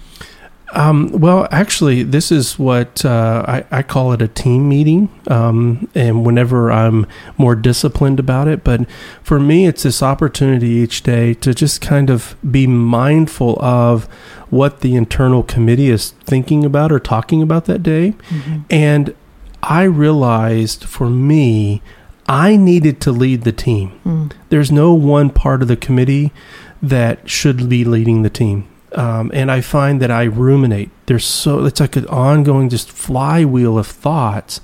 Um, 0.73 1.11
well, 1.13 1.49
actually, 1.51 2.03
this 2.03 2.33
is 2.33 2.59
what 2.59 3.05
uh, 3.05 3.45
I, 3.47 3.65
I, 3.71 3.83
call 3.83 4.13
it 4.15 4.23
a 4.23 4.29
team 4.29 4.71
meeting. 4.71 5.11
Um, 5.29 5.91
and 5.95 6.25
whenever 6.25 6.73
I'm 6.73 7.07
more 7.37 7.55
disciplined 7.55 8.19
about 8.19 8.49
it, 8.49 8.65
but 8.65 8.89
for 9.23 9.39
me, 9.39 9.67
it's 9.67 9.83
this 9.83 10.03
opportunity 10.03 10.69
each 10.69 11.03
day 11.03 11.35
to 11.35 11.53
just 11.53 11.83
kind 11.83 12.09
of 12.09 12.37
be 12.51 12.67
mindful 12.67 13.63
of 13.63 14.05
what 14.49 14.81
the 14.81 14.97
internal 14.97 15.43
committee 15.43 15.91
is 15.91 16.13
thinking 16.25 16.65
about 16.65 16.91
or 16.91 16.99
talking 16.99 17.43
about 17.43 17.67
that 17.67 17.83
day. 17.83 18.15
Mm-hmm. 18.31 18.61
And 18.71 19.15
I 19.63 19.83
realized 19.83 20.85
for 20.85 21.11
me, 21.11 21.83
I 22.27 22.57
needed 22.57 23.01
to 23.03 23.13
lead 23.13 23.43
the 23.43 23.53
team. 23.53 24.01
Mm. 24.07 24.33
There's 24.49 24.73
no 24.73 24.95
one 24.95 25.29
part 25.29 25.61
of 25.61 25.69
the 25.69 25.77
committee 25.77 26.33
that 26.83 27.31
should 27.31 27.69
be 27.69 27.85
leading 27.85 28.23
the 28.23 28.31
team 28.31 28.69
um, 28.95 29.31
and 29.33 29.51
I 29.51 29.61
find 29.61 30.01
that 30.03 30.11
I 30.11 30.25
ruminate. 30.25 30.91
There's 31.07 31.25
so 31.25 31.65
it's 31.65 31.81
like 31.81 31.97
an 31.97 32.07
ongoing 32.07 32.69
just 32.69 32.91
flywheel 32.91 33.79
of 33.79 33.87
thoughts, 33.87 34.61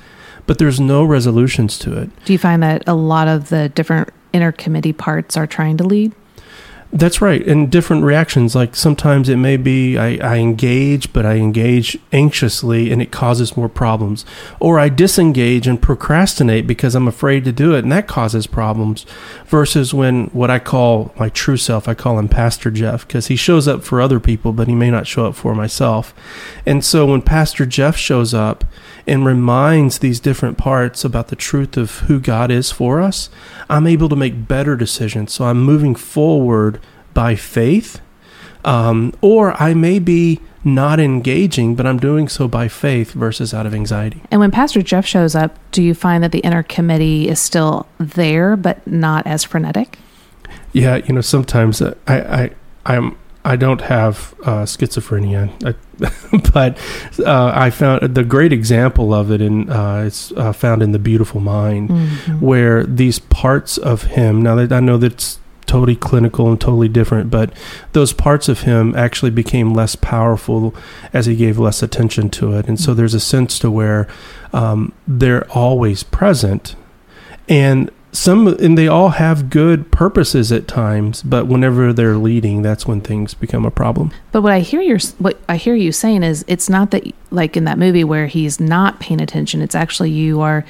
but 0.47 0.59
there's 0.59 0.81
no 0.81 1.05
resolutions 1.05 1.79
to 1.81 1.97
it. 1.97 2.11
Do 2.25 2.33
you 2.33 2.39
find 2.39 2.63
that 2.63 2.83
a 2.87 2.95
lot 2.95 3.29
of 3.29 3.49
the 3.49 3.69
different 3.71 4.11
inner 4.33 4.53
committee 4.53 4.93
parts 4.93 5.37
are 5.37 5.47
trying 5.47 5.77
to 5.79 5.85
lead? 5.85 6.13
That's 6.91 7.21
right. 7.21 7.47
And 7.47 7.71
different 7.71 8.05
reactions. 8.05 8.55
Like 8.55 8.75
sometimes 8.75 9.29
it 9.29 9.37
may 9.37 9.59
be 9.59 9.99
I, 9.99 10.17
I, 10.17 10.37
engage, 10.37 11.13
but 11.13 11.27
I 11.27 11.35
engage 11.35 11.99
anxiously 12.13 12.91
and 12.91 13.03
it 13.03 13.11
causes 13.11 13.59
more 13.59 13.69
problems. 13.69 14.25
Or 14.59 14.79
I 14.79 14.89
disengage 14.89 15.67
and 15.67 15.83
procrastinate 15.83 16.67
because 16.67 16.95
I'm 16.95 17.07
afraid 17.07 17.45
to 17.45 17.53
do 17.53 17.75
it 17.75 17.81
and 17.81 17.93
that 17.93 18.07
causes 18.07 18.47
problems. 18.47 19.05
Versus 19.47 19.93
when 19.93 20.29
what 20.29 20.51
I 20.51 20.59
call 20.59 21.13
my 21.19 21.29
true 21.29 21.59
self, 21.59 21.89
I 21.89 21.95
call 21.95 22.19
him 22.19 22.29
Pastor 22.29 22.71
Jeff 22.71 23.07
because 23.07 23.27
he 23.27 23.37
shows 23.37 23.69
up 23.69 23.83
for 23.83 24.01
other 24.01 24.19
people, 24.19 24.55
but 24.55 24.67
he 24.67 24.75
may 24.75 24.91
not 24.91 25.07
show 25.07 25.27
up 25.27 25.35
for 25.35 25.55
myself. 25.55 26.15
And 26.65 26.83
so 26.83 27.05
when 27.05 27.21
Pastor 27.21 27.67
Jeff 27.67 27.99
shows 27.99 28.33
up 28.33 28.65
and 29.09 29.25
reminds 29.25 29.99
these 29.99 30.21
different 30.21 30.59
parts 30.59 31.05
about 31.05 31.29
the 31.29 31.37
truth 31.37 31.77
of 31.77 32.01
who 32.01 32.21
God 32.21 32.51
is 32.51 32.71
for 32.71 33.01
us, 33.01 33.31
I'm 33.69 33.87
able 33.87 34.09
to 34.11 34.17
make 34.17 34.47
better 34.47 34.77
decisions. 34.77 35.33
So 35.33 35.47
I'm 35.47 35.63
moving 35.63 35.95
forward 35.95 36.81
by 37.15 37.35
faith. 37.35 38.01
Um, 38.65 39.15
or 39.21 39.61
I 39.61 39.73
may 39.73 39.99
be 39.99 40.41
not 40.65 41.01
engaging, 41.01 41.75
but 41.75 41.87
I'm 41.87 41.99
doing 41.99 42.29
so 42.29 42.49
by 42.49 42.69
faith 42.69 43.13
versus 43.13 43.55
out 43.55 43.67
of 43.67 43.75
anxiety. 43.75 44.23
And 44.31 44.41
when 44.41 44.51
Pastor 44.51 44.83
Jeff 44.83 45.07
shows 45.07 45.35
up, 45.35 45.57
do 45.73 45.83
you 45.83 45.95
find 45.95 46.23
that 46.23 46.33
the 46.33 46.41
inner 46.41 46.63
committee 46.63 47.29
is 47.29 47.41
still 47.41 47.87
there, 47.99 48.57
but 48.57 48.87
not 48.87 49.27
as 49.27 49.45
frenetic? 49.45 49.99
Yeah, 50.73 50.97
you 50.97 51.15
know, 51.15 51.21
sometimes 51.21 51.81
I, 51.81 51.95
I, 52.07 52.51
I'm 52.85 53.17
I 53.49 53.57
don't 53.57 53.81
have 53.81 54.35
uh, 54.43 54.65
schizophrenia, 54.65 55.49
I, 55.65 55.73
but 56.53 56.79
uh, 57.27 57.51
I 57.55 57.71
found 57.71 58.15
the 58.15 58.23
great 58.23 58.53
example 58.53 59.15
of 59.15 59.31
it 59.31 59.41
in 59.41 59.71
uh, 59.71 60.05
it's 60.07 60.33
uh, 60.33 60.53
found 60.53 60.83
in 60.83 60.93
the 60.93 60.99
Beautiful 60.99 61.41
Mind, 61.41 61.89
mm-hmm. 61.89 62.41
where 62.41 62.85
these 62.85 63.19
parts 63.19 63.79
of 63.79 64.03
him. 64.03 64.43
Now 64.43 64.55
that 64.57 64.71
I 64.71 64.81
know 64.81 64.99
that's 64.99 65.41
totally 65.65 65.97
clinical 65.97 66.51
and 66.51 66.61
totally 66.61 66.89
different, 66.89 67.31
but 67.31 67.51
those 67.93 68.13
parts 68.13 68.51
of 68.51 68.63
him 68.63 68.95
actually 68.95 69.31
became 69.31 69.73
less 69.73 69.97
powerful 69.97 70.75
as 71.15 71.25
he 71.25 71.35
gave 71.35 71.59
less 71.59 71.83
attention 71.83 72.29
to 72.29 72.53
it, 72.53 72.69
and 72.69 72.79
so 72.79 72.91
mm-hmm. 72.91 72.99
there's 72.99 73.15
a 73.15 73.21
sense 73.21 73.59
to 73.61 73.71
where 73.71 74.07
um, 74.53 74.93
they're 75.07 75.51
always 75.53 76.03
present, 76.03 76.77
and 77.49 77.91
some 78.13 78.47
and 78.47 78.79
they 78.79 78.89
all 78.89 79.11
have 79.11 79.51
good 79.51 79.91
purposes 79.91 80.51
at 80.51 80.67
times 80.67 81.23
but 81.23 81.47
whenever 81.47 81.93
they're 81.93 82.17
leading 82.17 82.63
that's 82.63 82.87
when 82.87 83.01
things 83.01 83.35
become 83.35 83.65
a 83.65 83.71
problem. 83.71 84.13
But 84.33 84.43
what 84.43 84.53
i 84.53 84.61
hear 84.61 84.81
you 84.81 84.99
what 85.19 85.39
i 85.49 85.57
hear 85.57 85.75
you 85.75 85.93
saying 85.93 86.23
is 86.23 86.45
it's 86.49 86.69
not 86.69 86.91
that 86.93 87.05
like 87.31 87.57
in 87.57 87.65
that 87.65 87.79
movie 87.79 88.05
where 88.05 88.27
he's 88.27 88.59
not 88.59 88.99
paying 89.01 89.21
attention 89.21 89.61
it's 89.61 89.75
actually 89.75 90.11
you 90.11 90.41
are 90.41 90.65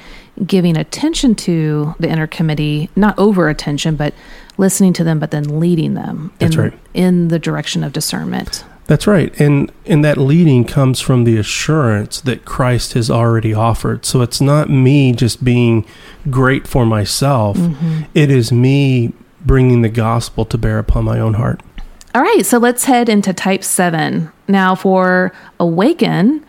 giving 0.45 0.77
attention 0.77 1.35
to 1.35 1.95
the 1.99 2.09
inner 2.09 2.27
committee 2.27 2.89
not 2.95 3.17
over 3.17 3.49
attention 3.49 3.95
but 3.95 4.13
listening 4.57 4.93
to 4.93 5.03
them 5.03 5.19
but 5.19 5.31
then 5.31 5.59
leading 5.59 5.93
them 5.93 6.31
that's 6.39 6.55
in, 6.55 6.61
right. 6.61 6.73
in 6.93 7.27
the 7.29 7.39
direction 7.39 7.83
of 7.83 7.93
discernment 7.93 8.63
That's 8.89 9.05
right. 9.05 9.39
And 9.39 9.71
and 9.85 10.03
that 10.03 10.17
leading 10.17 10.65
comes 10.65 10.99
from 10.99 11.23
the 11.23 11.37
assurance 11.37 12.19
that 12.21 12.43
Christ 12.43 12.93
has 12.93 13.11
already 13.11 13.53
offered. 13.53 14.03
So 14.03 14.21
it's 14.21 14.41
not 14.41 14.67
me 14.67 15.11
just 15.11 15.43
being 15.43 15.85
great 16.31 16.67
for 16.67 16.87
myself. 16.87 17.55
Mm-hmm. 17.55 18.05
It 18.15 18.31
is 18.31 18.51
me 18.51 19.13
bringing 19.45 19.83
the 19.83 19.89
gospel 19.89 20.43
to 20.45 20.57
bear 20.57 20.79
upon 20.79 21.05
my 21.05 21.19
own 21.19 21.35
heart. 21.35 21.61
All 22.15 22.23
right, 22.23 22.43
so 22.43 22.57
let's 22.57 22.85
head 22.85 23.09
into 23.09 23.31
type 23.31 23.63
seven. 23.63 24.31
Now, 24.47 24.73
for 24.73 25.33
awaken, 25.59 26.43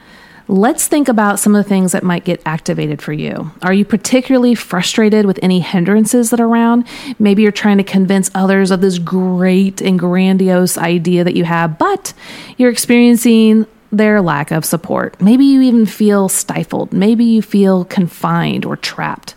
let's 0.50 0.88
think 0.88 1.08
about 1.08 1.38
some 1.38 1.54
of 1.54 1.62
the 1.62 1.68
things 1.68 1.92
that 1.92 2.02
might 2.02 2.24
get 2.24 2.42
activated 2.44 3.00
for 3.00 3.12
you. 3.12 3.52
Are 3.62 3.72
you 3.72 3.84
particularly 3.84 4.56
frustrated 4.56 5.24
with 5.24 5.38
any 5.42 5.60
hindrances 5.60 6.30
that 6.30 6.40
are 6.40 6.48
around? 6.48 6.86
Maybe 7.20 7.42
you're 7.42 7.52
trying 7.52 7.78
to 7.78 7.84
convince 7.84 8.32
others 8.34 8.72
of 8.72 8.80
this 8.80 8.98
great 8.98 9.80
and 9.80 9.96
grandiose 9.96 10.76
idea 10.76 11.22
that 11.22 11.36
you 11.36 11.44
have, 11.44 11.78
but 11.78 12.12
you're 12.56 12.70
experiencing 12.70 13.66
their 13.92 14.20
lack 14.20 14.50
of 14.50 14.64
support. 14.64 15.20
Maybe 15.20 15.44
you 15.44 15.62
even 15.62 15.86
feel 15.86 16.28
stifled. 16.28 16.92
Maybe 16.92 17.24
you 17.24 17.42
feel 17.42 17.84
confined 17.84 18.64
or 18.64 18.76
trapped. 18.76 19.36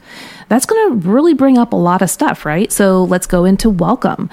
That's 0.49 0.65
going 0.65 1.01
to 1.01 1.09
really 1.09 1.35
bring 1.35 1.59
up 1.59 1.73
a 1.73 1.77
lot 1.77 2.01
of 2.01 2.09
stuff, 2.09 2.43
right? 2.45 2.71
So 2.71 3.03
let's 3.03 3.27
go 3.27 3.45
into 3.45 3.69
welcome. 3.69 4.29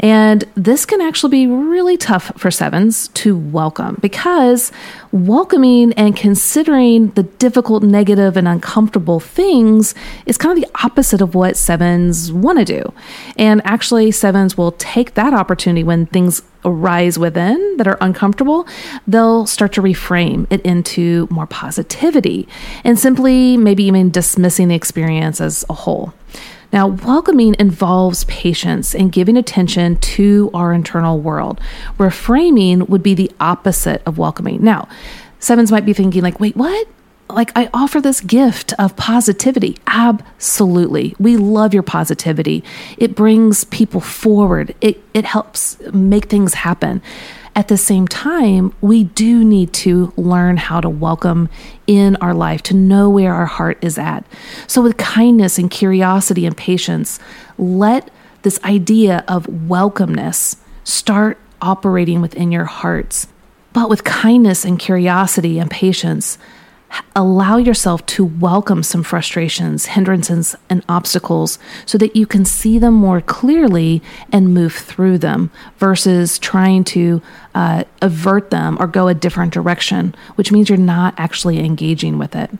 And 0.00 0.44
this 0.54 0.84
can 0.86 1.00
actually 1.00 1.30
be 1.30 1.46
really 1.46 1.96
tough 1.96 2.32
for 2.36 2.50
sevens 2.50 3.08
to 3.08 3.36
welcome 3.36 3.98
because 4.00 4.72
welcoming 5.12 5.92
and 5.94 6.16
considering 6.16 7.10
the 7.10 7.22
difficult, 7.22 7.82
negative, 7.82 8.36
and 8.36 8.48
uncomfortable 8.48 9.20
things 9.20 9.94
is 10.26 10.36
kind 10.36 10.56
of 10.56 10.62
the 10.62 10.84
opposite 10.84 11.20
of 11.20 11.34
what 11.34 11.56
sevens 11.56 12.32
want 12.32 12.58
to 12.58 12.64
do. 12.64 12.92
And 13.36 13.62
actually, 13.64 14.10
sevens 14.10 14.56
will 14.56 14.72
take 14.72 15.14
that 15.14 15.32
opportunity 15.32 15.84
when 15.84 16.06
things 16.06 16.42
arise 16.64 17.18
within 17.18 17.76
that 17.76 17.86
are 17.86 17.98
uncomfortable, 18.00 18.66
they'll 19.06 19.46
start 19.46 19.72
to 19.74 19.82
reframe 19.82 20.46
it 20.50 20.60
into 20.62 21.28
more 21.30 21.46
positivity 21.46 22.48
and 22.84 22.98
simply 22.98 23.56
maybe 23.56 23.84
even 23.84 24.10
dismissing 24.10 24.68
the 24.68 24.74
experience 24.74 25.40
as 25.40 25.64
a 25.68 25.74
whole. 25.74 26.12
Now, 26.74 26.88
welcoming 26.88 27.54
involves 27.60 28.24
patience 28.24 28.96
and 28.96 29.12
giving 29.12 29.36
attention 29.36 29.94
to 29.96 30.50
our 30.52 30.72
internal 30.72 31.20
world. 31.20 31.60
Reframing 31.98 32.88
would 32.88 33.00
be 33.00 33.14
the 33.14 33.30
opposite 33.38 34.02
of 34.04 34.18
welcoming. 34.18 34.60
Now, 34.60 34.88
sevens 35.38 35.70
might 35.70 35.86
be 35.86 35.92
thinking, 35.92 36.22
like, 36.22 36.40
wait, 36.40 36.56
what? 36.56 36.88
Like, 37.28 37.52
I 37.56 37.70
offer 37.72 38.00
this 38.00 38.20
gift 38.20 38.74
of 38.78 38.96
positivity. 38.96 39.78
Absolutely. 39.86 41.14
We 41.18 41.36
love 41.36 41.72
your 41.72 41.82
positivity. 41.82 42.62
It 42.98 43.14
brings 43.14 43.64
people 43.64 44.00
forward, 44.00 44.74
it, 44.80 45.02
it 45.14 45.24
helps 45.24 45.78
make 45.92 46.26
things 46.26 46.54
happen. 46.54 47.02
At 47.56 47.68
the 47.68 47.76
same 47.76 48.08
time, 48.08 48.74
we 48.80 49.04
do 49.04 49.44
need 49.44 49.72
to 49.74 50.12
learn 50.16 50.56
how 50.56 50.80
to 50.80 50.90
welcome 50.90 51.48
in 51.86 52.16
our 52.16 52.34
life, 52.34 52.62
to 52.64 52.74
know 52.74 53.08
where 53.08 53.32
our 53.32 53.46
heart 53.46 53.78
is 53.80 53.96
at. 53.96 54.26
So, 54.66 54.82
with 54.82 54.96
kindness 54.96 55.56
and 55.56 55.70
curiosity 55.70 56.46
and 56.46 56.56
patience, 56.56 57.20
let 57.56 58.10
this 58.42 58.62
idea 58.64 59.24
of 59.28 59.46
welcomeness 59.46 60.56
start 60.82 61.38
operating 61.62 62.20
within 62.20 62.50
your 62.50 62.64
hearts. 62.64 63.28
But 63.72 63.88
with 63.88 64.02
kindness 64.02 64.64
and 64.64 64.78
curiosity 64.78 65.60
and 65.60 65.70
patience, 65.70 66.38
allow 67.16 67.56
yourself 67.56 68.04
to 68.06 68.24
welcome 68.24 68.82
some 68.82 69.02
frustrations, 69.02 69.86
hindrances, 69.86 70.56
and 70.68 70.84
obstacles 70.88 71.58
so 71.86 71.98
that 71.98 72.16
you 72.16 72.26
can 72.26 72.44
see 72.44 72.78
them 72.78 72.94
more 72.94 73.20
clearly 73.20 74.02
and 74.32 74.54
move 74.54 74.74
through 74.74 75.18
them 75.18 75.50
versus 75.78 76.38
trying 76.38 76.84
to 76.84 77.22
uh, 77.54 77.84
avert 78.02 78.50
them 78.50 78.76
or 78.80 78.86
go 78.86 79.08
a 79.08 79.14
different 79.14 79.52
direction, 79.52 80.14
which 80.34 80.52
means 80.52 80.68
you're 80.68 80.78
not 80.78 81.14
actually 81.18 81.58
engaging 81.60 82.18
with 82.18 82.34
it. 82.34 82.50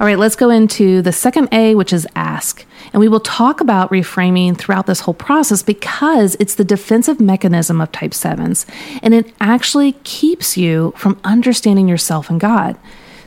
All 0.00 0.06
right, 0.06 0.18
let's 0.18 0.36
go 0.36 0.48
into 0.48 1.02
the 1.02 1.10
second 1.10 1.48
A, 1.50 1.74
which 1.74 1.92
is 1.92 2.06
ask. 2.14 2.64
And 2.92 3.00
we 3.00 3.08
will 3.08 3.18
talk 3.18 3.60
about 3.60 3.90
reframing 3.90 4.56
throughout 4.56 4.86
this 4.86 5.00
whole 5.00 5.14
process 5.14 5.60
because 5.60 6.36
it's 6.38 6.54
the 6.54 6.64
defensive 6.64 7.18
mechanism 7.18 7.80
of 7.80 7.90
type 7.90 8.14
sevens. 8.14 8.64
And 9.02 9.12
it 9.12 9.34
actually 9.40 9.92
keeps 10.04 10.56
you 10.56 10.94
from 10.96 11.18
understanding 11.24 11.88
yourself 11.88 12.30
and 12.30 12.38
God. 12.38 12.76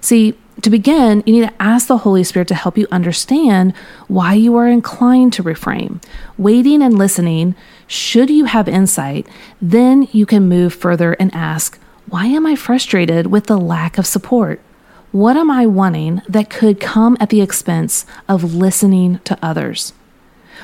See, 0.01 0.35
to 0.61 0.69
begin, 0.69 1.23
you 1.25 1.33
need 1.33 1.47
to 1.47 1.61
ask 1.61 1.87
the 1.87 1.99
Holy 1.99 2.23
Spirit 2.23 2.47
to 2.49 2.55
help 2.55 2.77
you 2.77 2.87
understand 2.91 3.73
why 4.07 4.33
you 4.33 4.55
are 4.57 4.67
inclined 4.67 5.33
to 5.33 5.43
reframe. 5.43 6.03
Waiting 6.37 6.81
and 6.81 6.97
listening, 6.97 7.55
should 7.87 8.29
you 8.29 8.45
have 8.45 8.67
insight, 8.67 9.27
then 9.61 10.07
you 10.11 10.25
can 10.25 10.49
move 10.49 10.73
further 10.73 11.13
and 11.13 11.33
ask, 11.33 11.79
why 12.07 12.25
am 12.25 12.45
I 12.45 12.55
frustrated 12.55 13.27
with 13.27 13.45
the 13.45 13.57
lack 13.57 13.97
of 13.97 14.05
support? 14.05 14.59
What 15.11 15.37
am 15.37 15.49
I 15.49 15.65
wanting 15.65 16.21
that 16.27 16.49
could 16.49 16.79
come 16.79 17.17
at 17.19 17.29
the 17.29 17.41
expense 17.41 18.05
of 18.27 18.55
listening 18.55 19.19
to 19.25 19.37
others? 19.41 19.93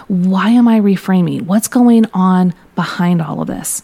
Why 0.07 0.49
am 0.49 0.67
I 0.67 0.79
reframing? 0.79 1.43
What's 1.43 1.67
going 1.67 2.05
on 2.13 2.53
behind 2.75 3.21
all 3.21 3.41
of 3.41 3.47
this? 3.47 3.83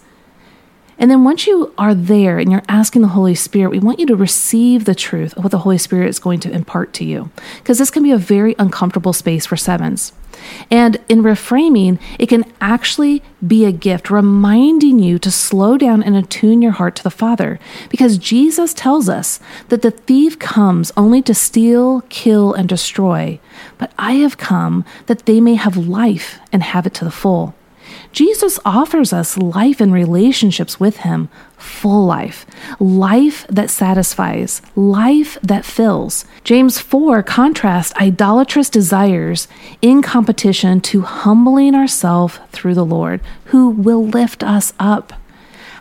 And 1.03 1.11
then 1.11 1.25
once 1.25 1.45
you 1.45 1.73
are 1.77 1.93
there 1.93 2.39
and 2.39 2.49
you're 2.49 2.63
asking 2.69 3.01
the 3.01 3.09
Holy 3.09 3.35
Spirit, 3.35 3.71
we 3.71 3.79
want 3.79 3.99
you 3.99 4.05
to 4.05 4.15
receive 4.15 4.85
the 4.85 4.95
truth 4.95 5.35
of 5.35 5.43
what 5.43 5.51
the 5.51 5.57
Holy 5.57 5.77
Spirit 5.77 6.07
is 6.07 6.17
going 6.17 6.39
to 6.39 6.49
impart 6.49 6.93
to 6.93 7.03
you. 7.03 7.29
Because 7.57 7.77
this 7.77 7.91
can 7.91 8.03
be 8.03 8.11
a 8.11 8.17
very 8.17 8.55
uncomfortable 8.57 9.11
space 9.11 9.45
for 9.45 9.57
sevens. 9.57 10.13
And 10.71 11.01
in 11.09 11.21
reframing, 11.21 11.99
it 12.17 12.27
can 12.27 12.45
actually 12.61 13.21
be 13.45 13.65
a 13.65 13.73
gift 13.73 14.09
reminding 14.09 14.99
you 14.99 15.19
to 15.19 15.29
slow 15.29 15.77
down 15.77 16.03
and 16.03 16.15
attune 16.15 16.61
your 16.61 16.71
heart 16.71 16.95
to 16.95 17.03
the 17.03 17.11
Father. 17.11 17.59
Because 17.89 18.17
Jesus 18.17 18.73
tells 18.73 19.09
us 19.09 19.41
that 19.67 19.81
the 19.81 19.91
thief 19.91 20.39
comes 20.39 20.93
only 20.95 21.21
to 21.23 21.33
steal, 21.33 21.99
kill, 22.07 22.53
and 22.53 22.69
destroy. 22.69 23.41
But 23.77 23.91
I 23.99 24.13
have 24.13 24.37
come 24.37 24.85
that 25.07 25.25
they 25.25 25.41
may 25.41 25.55
have 25.55 25.75
life 25.75 26.39
and 26.53 26.63
have 26.63 26.87
it 26.87 26.93
to 26.93 27.03
the 27.03 27.11
full. 27.11 27.55
Jesus 28.13 28.59
offers 28.63 29.11
us 29.11 29.39
life 29.39 29.81
and 29.81 29.91
relationships 29.91 30.79
with 30.79 30.97
Him, 30.97 31.29
full 31.57 32.05
life, 32.05 32.45
life 32.79 33.45
that 33.47 33.71
satisfies, 33.71 34.61
life 34.75 35.39
that 35.41 35.65
fills. 35.65 36.23
James 36.43 36.77
4 36.77 37.23
contrasts 37.23 37.91
idolatrous 37.95 38.69
desires 38.69 39.47
in 39.81 40.03
competition 40.03 40.79
to 40.81 41.01
humbling 41.01 41.73
ourselves 41.73 42.39
through 42.51 42.75
the 42.75 42.85
Lord, 42.85 43.19
who 43.45 43.71
will 43.71 44.05
lift 44.05 44.43
us 44.43 44.73
up. 44.77 45.13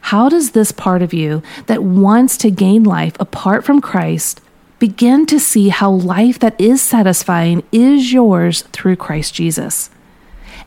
How 0.07 0.31
does 0.31 0.53
this 0.53 0.73
part 0.73 1.03
of 1.03 1.13
you 1.13 1.43
that 1.67 1.85
wants 1.85 2.39
to 2.39 2.51
gain 2.51 2.83
life 2.83 3.15
apart 3.21 3.63
from 3.63 3.83
Christ 3.83 4.41
begin 4.79 5.27
to 5.27 5.39
see 5.39 5.69
how 5.69 5.91
life 5.91 6.39
that 6.39 6.59
is 6.59 6.81
satisfying 6.81 7.63
is 7.71 8.11
yours 8.11 8.63
through 8.73 8.97
Christ 8.97 9.35
Jesus? 9.35 9.91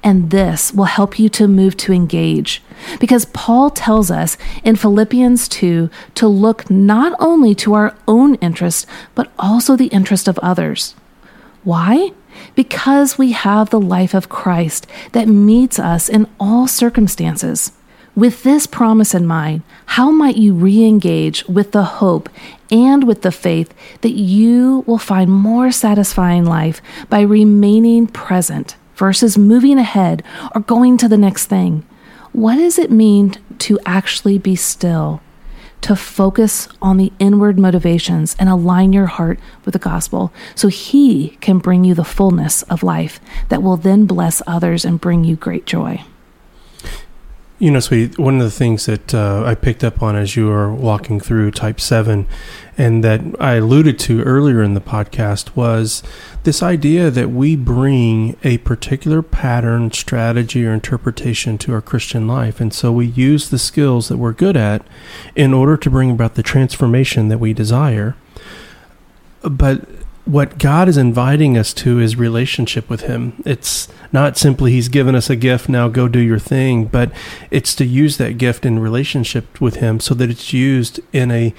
And 0.06 0.30
this 0.30 0.72
will 0.72 0.86
help 0.86 1.18
you 1.18 1.30
to 1.30 1.48
move 1.48 1.76
to 1.78 1.92
engage. 1.92 2.62
Because 3.00 3.26
Paul 3.26 3.72
tells 3.72 4.12
us 4.12 4.38
in 4.64 4.76
Philippians 4.76 5.50
2 5.50 5.90
to 6.14 6.28
look 6.28 6.70
not 6.70 7.14
only 7.20 7.56
to 7.56 7.74
our 7.74 7.96
own 8.08 8.36
interest, 8.36 8.86
but 9.16 9.32
also 9.40 9.76
the 9.76 9.88
interest 9.88 10.28
of 10.28 10.38
others. 10.40 10.94
Why? 11.64 12.12
Because 12.54 13.18
we 13.18 13.32
have 13.32 13.72
the 13.72 13.80
life 13.80 14.14
of 14.14 14.30
Christ 14.30 14.86
that 15.14 15.28
meets 15.28 15.80
us 15.80 16.08
in 16.08 16.28
all 16.40 16.68
circumstances. 16.68 17.72
With 18.16 18.44
this 18.44 18.68
promise 18.68 19.16
in 19.16 19.26
mind, 19.26 19.64
how 19.88 20.12
might 20.12 20.38
you 20.38 20.54
re 20.54 20.86
engage 20.86 21.44
with 21.46 21.72
the 21.72 21.84
hope 21.84 22.30
and 22.70 23.06
with 23.06 23.24
the 23.24 23.32
faith 23.32 23.74
that 24.02 24.14
you 24.14 24.84
will 24.86 25.00
find 25.00 25.32
more 25.32 25.72
satisfying 25.72 26.46
life 26.46 26.80
by 27.10 27.22
remaining 27.22 28.06
present 28.06 28.76
versus 28.96 29.38
moving 29.38 29.78
ahead 29.78 30.24
or 30.54 30.62
going 30.62 30.98
to 30.98 31.08
the 31.08 31.18
next 31.18 31.46
thing. 31.46 31.86
What 32.32 32.56
does 32.56 32.78
it 32.78 32.92
mean 32.92 33.36
to 33.60 33.80
actually 33.86 34.38
be 34.38 34.56
still? 34.56 35.22
To 35.82 35.96
focus 35.96 36.68
on 36.82 36.98
the 36.98 37.14
inward 37.20 37.60
motivations 37.60 38.36
and 38.40 38.50
align 38.50 38.92
your 38.92 39.06
heart 39.06 39.40
with 39.64 39.74
the 39.74 39.80
gospel 39.80 40.34
so 40.56 40.68
He 40.68 41.38
can 41.42 41.60
bring 41.60 41.84
you 41.84 41.94
the 41.94 42.04
fullness 42.04 42.64
of 42.64 42.82
life 42.82 43.20
that 43.50 43.62
will 43.62 43.78
then 43.78 44.06
bless 44.06 44.42
others 44.48 44.84
and 44.84 45.00
bring 45.00 45.24
you 45.24 45.36
great 45.36 45.66
joy. 45.66 46.04
You 47.58 47.72
know, 47.72 47.80
sweetie, 47.80 48.22
one 48.22 48.36
of 48.36 48.42
the 48.42 48.52
things 48.52 48.86
that 48.86 49.14
uh, 49.14 49.44
I 49.46 49.56
picked 49.56 49.82
up 49.82 50.04
on 50.04 50.18
as 50.18 50.36
you 50.36 50.48
were 50.48 50.74
walking 50.74 51.22
through 51.22 51.52
Type 51.52 51.80
7 51.80 52.28
and 52.78 53.02
that 53.02 53.22
I 53.40 53.54
alluded 53.54 53.98
to 54.00 54.22
earlier 54.24 54.62
in 54.62 54.74
the 54.74 54.82
podcast 54.82 55.56
was 55.56 56.04
this 56.44 56.62
idea 56.62 57.10
that 57.10 57.30
we 57.30 57.56
bring 57.56 58.36
a 58.44 58.58
particular 58.58 59.22
pattern, 59.22 59.94
strategy, 59.94 60.66
or 60.66 60.74
interpretation 60.74 61.58
to 61.60 61.74
our 61.74 61.82
Christian 61.82 62.28
life. 62.28 62.60
And 62.60 62.74
so 62.74 62.92
we 62.92 63.06
use 63.06 63.50
the 63.50 63.58
skills 63.58 64.10
that 64.10 64.18
we're 64.18 64.34
good 64.34 64.58
at 64.58 64.86
in 65.34 65.54
order 65.54 65.78
to 65.78 65.90
bring 65.90 66.12
about 66.12 66.36
the 66.36 66.44
transformation 66.44 67.30
that 67.30 67.38
we 67.38 67.54
desire. 67.54 68.18
But 69.44 69.88
what 70.26 70.58
God 70.58 70.88
is 70.88 70.98
inviting 70.98 71.58
us 71.58 71.74
to 71.76 72.00
is 72.00 72.16
relationship 72.16 72.90
with 72.90 73.02
Him. 73.02 73.42
It's 73.46 73.88
not 74.12 74.38
simply 74.38 74.72
He's 74.72 74.90
given 74.90 75.16
us 75.16 75.30
a 75.30 75.36
gift, 75.36 75.70
now 75.70 75.88
go 75.88 76.08
do 76.08 76.20
your 76.20 76.40
thing, 76.40 76.86
but 76.86 77.12
it's 77.52 77.76
to 77.76 77.86
use 77.86 78.18
that 78.18 78.38
gift 78.38 78.66
in 78.66 78.80
relationship 78.80 79.62
with 79.62 79.76
Him 79.76 80.00
so 80.00 80.14
that 80.16 80.30
it's 80.30 80.52
used 80.52 81.00
in 81.14 81.32
a 81.32 81.54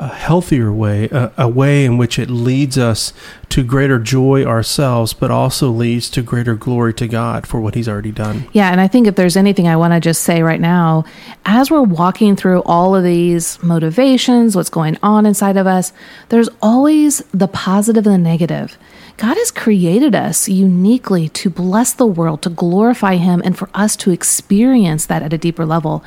a 0.00 0.08
healthier 0.08 0.72
way, 0.72 1.10
a, 1.10 1.30
a, 1.36 1.46
way 1.46 1.84
in 1.84 1.98
which 1.98 2.18
it 2.18 2.30
leads 2.30 2.78
us 2.78 3.12
to 3.50 3.62
greater 3.62 3.98
joy 3.98 4.42
ourselves, 4.44 5.12
but 5.12 5.30
also 5.30 5.68
leads 5.68 6.08
to 6.08 6.22
greater 6.22 6.54
glory 6.54 6.94
to 6.94 7.06
God 7.06 7.46
for 7.46 7.60
what 7.60 7.74
He's 7.74 7.86
already 7.86 8.10
done. 8.10 8.48
Yeah, 8.52 8.70
and 8.70 8.80
I 8.80 8.88
think 8.88 9.06
if 9.06 9.16
there's 9.16 9.36
anything 9.36 9.68
I 9.68 9.76
want 9.76 9.92
to 9.92 10.00
just 10.00 10.22
say 10.22 10.42
right 10.42 10.60
now, 10.60 11.04
as 11.44 11.70
we're 11.70 11.82
walking 11.82 12.34
through 12.34 12.62
all 12.62 12.96
of 12.96 13.04
these 13.04 13.62
motivations, 13.62 14.56
what's 14.56 14.70
going 14.70 14.96
on 15.02 15.26
inside 15.26 15.58
of 15.58 15.66
us, 15.66 15.92
there's 16.30 16.48
always 16.62 17.18
the 17.34 17.48
positive 17.48 18.06
and 18.06 18.14
the 18.14 18.18
negative. 18.18 18.78
God 19.20 19.36
has 19.36 19.50
created 19.50 20.14
us 20.14 20.48
uniquely 20.48 21.28
to 21.28 21.50
bless 21.50 21.92
the 21.92 22.06
world, 22.06 22.40
to 22.40 22.48
glorify 22.48 23.16
Him, 23.16 23.42
and 23.44 23.54
for 23.56 23.68
us 23.74 23.94
to 23.96 24.10
experience 24.10 25.04
that 25.04 25.22
at 25.22 25.34
a 25.34 25.36
deeper 25.36 25.66
level. 25.66 26.02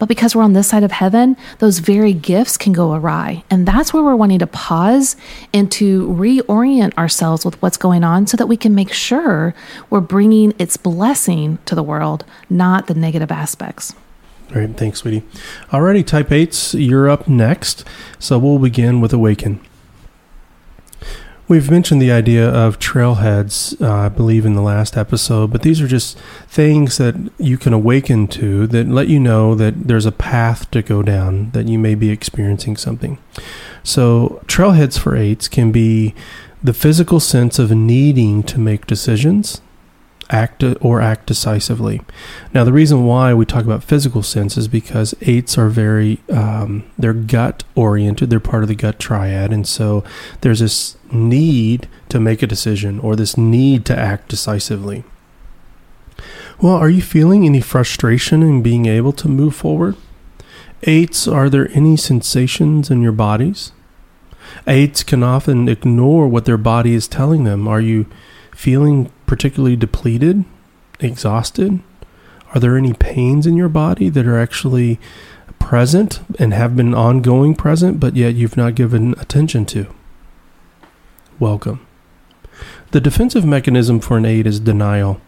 But 0.00 0.08
because 0.08 0.34
we're 0.34 0.42
on 0.42 0.52
this 0.52 0.66
side 0.66 0.82
of 0.82 0.90
heaven, 0.90 1.36
those 1.60 1.78
very 1.78 2.12
gifts 2.12 2.56
can 2.56 2.72
go 2.72 2.92
awry. 2.92 3.44
And 3.48 3.68
that's 3.68 3.94
where 3.94 4.02
we're 4.02 4.16
wanting 4.16 4.40
to 4.40 4.48
pause 4.48 5.14
and 5.54 5.70
to 5.72 6.08
reorient 6.08 6.92
ourselves 6.98 7.44
with 7.44 7.62
what's 7.62 7.76
going 7.76 8.02
on 8.02 8.26
so 8.26 8.36
that 8.36 8.48
we 8.48 8.56
can 8.56 8.74
make 8.74 8.92
sure 8.92 9.54
we're 9.88 10.00
bringing 10.00 10.52
its 10.58 10.76
blessing 10.76 11.60
to 11.66 11.76
the 11.76 11.84
world, 11.84 12.24
not 12.50 12.88
the 12.88 12.94
negative 12.94 13.30
aspects. 13.30 13.94
All 14.52 14.60
right. 14.60 14.76
Thanks, 14.76 14.98
sweetie. 14.98 15.22
Alrighty, 15.70 16.04
type 16.04 16.30
8s, 16.30 16.74
you're 16.84 17.08
up 17.08 17.28
next. 17.28 17.84
So 18.18 18.40
we'll 18.40 18.58
begin 18.58 19.00
with 19.00 19.12
Awaken. 19.12 19.60
We've 21.48 21.70
mentioned 21.70 22.02
the 22.02 22.10
idea 22.10 22.48
of 22.48 22.80
trailheads, 22.80 23.80
uh, 23.80 23.92
I 23.92 24.08
believe, 24.08 24.44
in 24.44 24.54
the 24.54 24.62
last 24.62 24.96
episode, 24.96 25.52
but 25.52 25.62
these 25.62 25.80
are 25.80 25.86
just 25.86 26.18
things 26.48 26.98
that 26.98 27.14
you 27.38 27.56
can 27.56 27.72
awaken 27.72 28.26
to 28.28 28.66
that 28.66 28.88
let 28.88 29.06
you 29.06 29.20
know 29.20 29.54
that 29.54 29.86
there's 29.86 30.06
a 30.06 30.12
path 30.12 30.68
to 30.72 30.82
go 30.82 31.04
down, 31.04 31.52
that 31.52 31.68
you 31.68 31.78
may 31.78 31.94
be 31.94 32.10
experiencing 32.10 32.76
something. 32.76 33.18
So, 33.84 34.42
trailheads 34.46 34.98
for 34.98 35.14
eights 35.14 35.46
can 35.46 35.70
be 35.70 36.16
the 36.64 36.74
physical 36.74 37.20
sense 37.20 37.60
of 37.60 37.70
needing 37.70 38.42
to 38.42 38.58
make 38.58 38.88
decisions, 38.88 39.60
act 40.30 40.64
or 40.80 41.00
act 41.00 41.26
decisively. 41.26 42.00
Now, 42.52 42.64
the 42.64 42.72
reason 42.72 43.04
why 43.04 43.34
we 43.34 43.46
talk 43.46 43.64
about 43.64 43.84
physical 43.84 44.22
sense 44.22 44.56
is 44.56 44.68
because 44.68 45.14
eights 45.20 45.56
are 45.56 45.68
very 45.68 46.20
um, 46.30 46.84
they're 46.98 47.12
gut 47.12 47.64
oriented. 47.74 48.30
They're 48.30 48.40
part 48.40 48.62
of 48.62 48.68
the 48.68 48.74
gut 48.74 48.98
triad, 48.98 49.52
and 49.52 49.66
so 49.66 50.04
there's 50.40 50.60
this 50.60 50.96
need 51.12 51.88
to 52.08 52.20
make 52.20 52.42
a 52.42 52.46
decision 52.46 52.98
or 53.00 53.16
this 53.16 53.36
need 53.36 53.84
to 53.86 53.98
act 53.98 54.28
decisively. 54.28 55.04
Well, 56.60 56.74
are 56.74 56.88
you 56.88 57.02
feeling 57.02 57.44
any 57.44 57.60
frustration 57.60 58.42
in 58.42 58.62
being 58.62 58.86
able 58.86 59.12
to 59.12 59.28
move 59.28 59.54
forward? 59.54 59.96
Eights, 60.84 61.28
are 61.28 61.50
there 61.50 61.70
any 61.72 61.96
sensations 61.96 62.90
in 62.90 63.02
your 63.02 63.12
bodies? 63.12 63.72
Eights 64.66 65.02
can 65.02 65.22
often 65.22 65.68
ignore 65.68 66.28
what 66.28 66.44
their 66.44 66.56
body 66.56 66.94
is 66.94 67.08
telling 67.08 67.44
them. 67.44 67.68
Are 67.68 67.80
you 67.80 68.06
feeling 68.54 69.10
particularly 69.26 69.76
depleted, 69.76 70.44
exhausted? 71.00 71.80
Are 72.54 72.60
there 72.60 72.76
any 72.76 72.92
pains 72.92 73.46
in 73.46 73.56
your 73.56 73.68
body 73.68 74.08
that 74.08 74.26
are 74.26 74.38
actually 74.38 74.98
present 75.58 76.20
and 76.38 76.54
have 76.54 76.76
been 76.76 76.94
ongoing 76.94 77.54
present, 77.54 77.98
but 77.98 78.16
yet 78.16 78.34
you've 78.34 78.56
not 78.56 78.74
given 78.74 79.14
attention 79.18 79.66
to? 79.66 79.86
Welcome. 81.38 81.86
The 82.92 83.00
defensive 83.00 83.44
mechanism 83.44 84.00
for 84.00 84.16
an 84.16 84.24
aid 84.24 84.46
is 84.46 84.60
denial. 84.60 85.20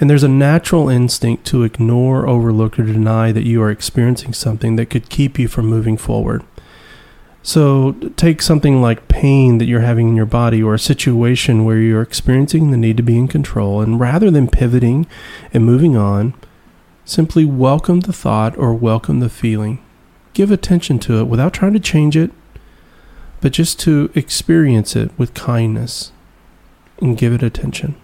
And 0.00 0.08
there's 0.08 0.22
a 0.22 0.28
natural 0.28 0.88
instinct 0.88 1.44
to 1.46 1.64
ignore, 1.64 2.28
overlook, 2.28 2.78
or 2.78 2.84
deny 2.84 3.32
that 3.32 3.46
you 3.46 3.60
are 3.62 3.70
experiencing 3.70 4.32
something 4.32 4.76
that 4.76 4.90
could 4.90 5.08
keep 5.08 5.38
you 5.38 5.48
from 5.48 5.66
moving 5.66 5.96
forward. 5.96 6.44
So, 7.42 7.92
take 8.16 8.42
something 8.42 8.82
like 8.82 9.08
pain 9.08 9.58
that 9.58 9.66
you're 9.66 9.80
having 9.80 10.08
in 10.08 10.16
your 10.16 10.26
body 10.26 10.62
or 10.62 10.74
a 10.74 10.78
situation 10.78 11.64
where 11.64 11.78
you're 11.78 12.02
experiencing 12.02 12.70
the 12.70 12.76
need 12.76 12.96
to 12.98 13.02
be 13.02 13.16
in 13.16 13.28
control, 13.28 13.80
and 13.80 13.98
rather 13.98 14.30
than 14.30 14.48
pivoting 14.48 15.06
and 15.52 15.64
moving 15.64 15.96
on, 15.96 16.34
simply 17.04 17.44
welcome 17.44 18.00
the 18.00 18.12
thought 18.12 18.56
or 18.58 18.74
welcome 18.74 19.20
the 19.20 19.30
feeling. 19.30 19.82
Give 20.34 20.50
attention 20.50 20.98
to 21.00 21.20
it 21.20 21.24
without 21.24 21.54
trying 21.54 21.72
to 21.72 21.80
change 21.80 22.16
it, 22.16 22.32
but 23.40 23.52
just 23.52 23.80
to 23.80 24.10
experience 24.14 24.94
it 24.94 25.10
with 25.16 25.32
kindness 25.32 26.12
and 27.00 27.16
give 27.16 27.32
it 27.32 27.42
attention. 27.42 27.96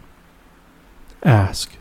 Ask. 1.23 1.77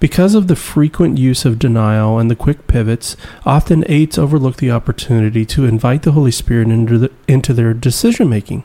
Because 0.00 0.34
of 0.34 0.48
the 0.48 0.56
frequent 0.56 1.18
use 1.18 1.44
of 1.44 1.58
denial 1.58 2.18
and 2.18 2.30
the 2.30 2.36
quick 2.36 2.66
pivots, 2.66 3.18
often 3.44 3.84
eights 3.86 4.16
overlook 4.16 4.56
the 4.56 4.70
opportunity 4.70 5.44
to 5.44 5.66
invite 5.66 6.02
the 6.02 6.12
Holy 6.12 6.30
Spirit 6.30 6.68
into, 6.68 6.96
the, 6.96 7.12
into 7.28 7.52
their 7.52 7.74
decision 7.74 8.30
making. 8.30 8.64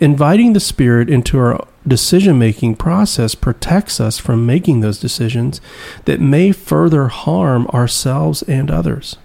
Inviting 0.00 0.52
the 0.52 0.60
Spirit 0.60 1.08
into 1.08 1.38
our 1.38 1.64
decision 1.86 2.40
making 2.40 2.74
process 2.74 3.36
protects 3.36 4.00
us 4.00 4.18
from 4.18 4.46
making 4.46 4.80
those 4.80 4.98
decisions 4.98 5.60
that 6.06 6.20
may 6.20 6.50
further 6.50 7.06
harm 7.06 7.68
ourselves 7.68 8.42
and 8.42 8.68
others. 8.68 9.16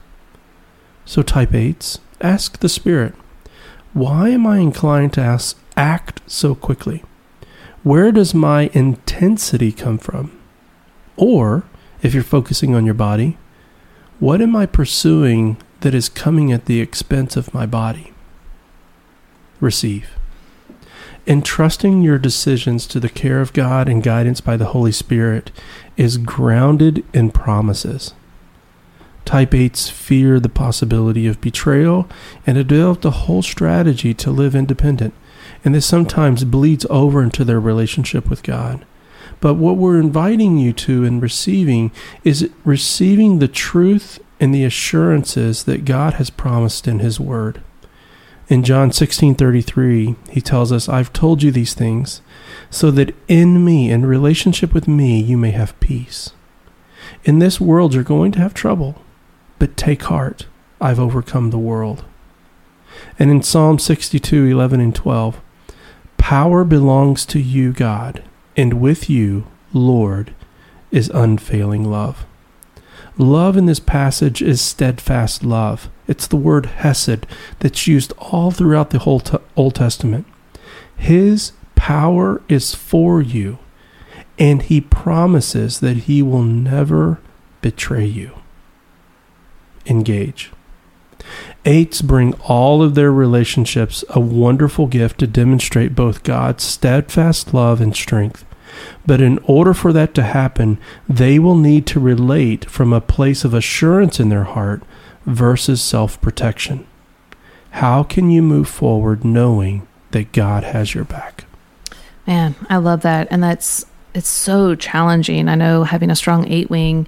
So, 1.04 1.24
type 1.24 1.50
8s, 1.50 1.98
ask 2.22 2.60
the 2.60 2.70
Spirit, 2.70 3.16
why 3.94 4.30
am 4.30 4.46
I 4.46 4.60
inclined 4.60 5.14
to 5.14 5.22
ask, 5.22 5.58
act 5.76 6.22
so 6.28 6.54
quickly? 6.54 7.04
Where 7.82 8.12
does 8.12 8.36
my 8.36 8.70
intensity 8.74 9.72
come 9.72 9.98
from? 9.98 10.39
Or, 11.20 11.66
if 12.02 12.14
you're 12.14 12.24
focusing 12.24 12.74
on 12.74 12.86
your 12.86 12.94
body, 12.94 13.38
what 14.20 14.42
am 14.42 14.56
I 14.56 14.66
pursuing 14.66 15.58
that 15.82 15.94
is 15.94 16.08
coming 16.08 16.50
at 16.54 16.66
the 16.66 16.80
expense 16.80 17.36
of 17.36 17.54
my 17.54 17.66
body? 17.66 18.14
Receive. 19.60 20.12
Entrusting 21.28 22.02
your 22.02 22.18
decisions 22.18 22.88
to 22.88 23.02
the 23.02 23.10
care 23.10 23.42
of 23.42 23.52
God 23.52 23.90
and 23.90 24.02
guidance 24.02 24.40
by 24.40 24.56
the 24.56 24.68
Holy 24.68 24.94
Spirit 24.94 25.52
is 25.98 26.18
grounded 26.18 27.04
in 27.14 27.32
promises. 27.32 28.14
Type 29.26 29.52
8s 29.52 29.92
fear 29.92 30.40
the 30.40 30.48
possibility 30.48 31.28
of 31.28 31.42
betrayal 31.42 32.08
and 32.48 32.56
develop 32.66 33.04
a 33.04 33.12
whole 33.12 33.42
strategy 33.42 34.14
to 34.14 34.32
live 34.32 34.56
independent, 34.56 35.14
and 35.66 35.76
this 35.76 35.86
sometimes 35.86 36.46
bleeds 36.46 36.86
over 36.90 37.22
into 37.22 37.44
their 37.44 37.60
relationship 37.60 38.30
with 38.30 38.42
God. 38.42 38.86
But 39.42 39.54
what 39.56 39.78
we're 39.78 40.00
inviting 40.00 40.58
you 40.58 40.74
to 40.74 41.06
and 41.06 41.22
receiving 41.22 41.92
is 42.24 42.50
receiving 42.66 43.40
the 43.40 43.48
truth 43.48 44.20
and 44.40 44.54
the 44.54 44.66
assurances 44.66 45.64
that 45.64 45.86
God 45.86 46.16
has 46.16 46.30
promised 46.30 46.88
in 46.88 47.00
his 47.00 47.20
word. 47.20 47.62
In 48.50 48.64
John 48.64 48.92
16:33, 48.92 50.16
he 50.30 50.42
tells 50.42 50.72
us, 50.72 50.90
"I've 50.90 51.14
told 51.14 51.44
you 51.44 51.52
these 51.52 51.74
things 51.74 52.22
so 52.70 52.92
that 52.92 53.16
in 53.28 53.64
me, 53.64 53.92
in 53.92 54.06
relationship 54.06 54.74
with 54.74 54.88
me, 54.88 55.22
you 55.22 55.38
may 55.38 55.52
have 55.52 55.80
peace. 55.80 56.32
In 57.24 57.40
this 57.40 57.62
world 57.62 57.94
you're 57.94 58.04
going 58.04 58.32
to 58.34 58.40
have 58.40 58.54
trouble, 58.54 58.96
but 59.58 59.78
take 59.78 60.04
heart, 60.04 60.48
I've 60.82 61.00
overcome 61.00 61.52
the 61.52 61.58
world." 61.60 62.04
And 63.18 63.30
in 63.30 63.44
Psalm 63.44 63.78
62:11 63.78 64.82
and 64.82 64.96
12, 64.96 65.40
"Power 66.18 66.64
belongs 66.64 67.26
to 67.28 67.40
you, 67.40 67.72
God 67.72 68.24
and 68.60 68.82
with 68.82 69.10
you, 69.10 69.46
Lord, 69.72 70.36
is 70.92 71.10
unfailing 71.14 71.90
love. 71.90 72.26
Love 73.18 73.56
in 73.56 73.68
this 73.68 73.80
passage 73.80 74.42
is 74.42 74.60
steadfast 74.60 75.46
love. 75.46 75.90
It's 76.10 76.28
the 76.28 76.36
word 76.36 76.66
hesed 76.66 77.26
that's 77.60 77.88
used 77.88 78.12
all 78.18 78.52
throughout 78.52 78.90
the 78.90 79.00
whole 79.00 79.24
Old 79.56 79.76
Testament. 79.76 80.28
His 80.98 81.54
power 81.76 82.42
is 82.50 82.76
for 82.76 83.22
you, 83.22 83.60
and 84.38 84.62
he 84.62 84.82
promises 84.82 85.80
that 85.80 85.96
he 85.96 86.22
will 86.22 86.44
never 86.44 87.22
betray 87.62 88.04
you. 88.04 88.32
Engage. 89.86 90.52
Eights 91.64 92.02
bring 92.02 92.34
all 92.42 92.84
of 92.84 92.96
their 92.96 93.12
relationships 93.14 94.04
a 94.10 94.20
wonderful 94.20 94.88
gift 94.88 95.18
to 95.20 95.28
demonstrate 95.28 95.96
both 95.96 96.24
God's 96.24 96.66
steadfast 96.66 97.54
love 97.54 97.80
and 97.80 97.96
strength. 97.96 98.44
But 99.06 99.22
in 99.22 99.38
order 99.40 99.74
for 99.74 99.94
that 99.94 100.14
to 100.16 100.24
happen, 100.24 100.80
they 101.08 101.40
will 101.40 101.58
need 101.58 101.86
to 101.88 102.00
relate 102.00 102.70
from 102.70 102.94
a 102.94 103.02
place 103.02 103.44
of 103.44 103.54
assurance 103.54 104.20
in 104.20 104.30
their 104.30 104.44
heart 104.44 104.84
versus 105.26 105.82
self 105.82 106.20
protection. 106.22 106.86
How 107.72 108.04
can 108.04 108.30
you 108.30 108.42
move 108.42 108.68
forward 108.68 109.24
knowing 109.24 109.88
that 110.12 110.32
God 110.32 110.64
has 110.64 110.94
your 110.94 111.04
back? 111.04 111.46
Man, 112.26 112.56
I 112.70 112.78
love 112.78 113.02
that. 113.02 113.28
And 113.32 113.44
that's 113.44 113.86
it's 114.14 114.30
so 114.30 114.76
challenging. 114.76 115.48
I 115.48 115.56
know 115.56 115.84
having 115.84 116.10
a 116.10 116.16
strong 116.16 116.48
eight 116.48 116.70
wing 116.70 117.08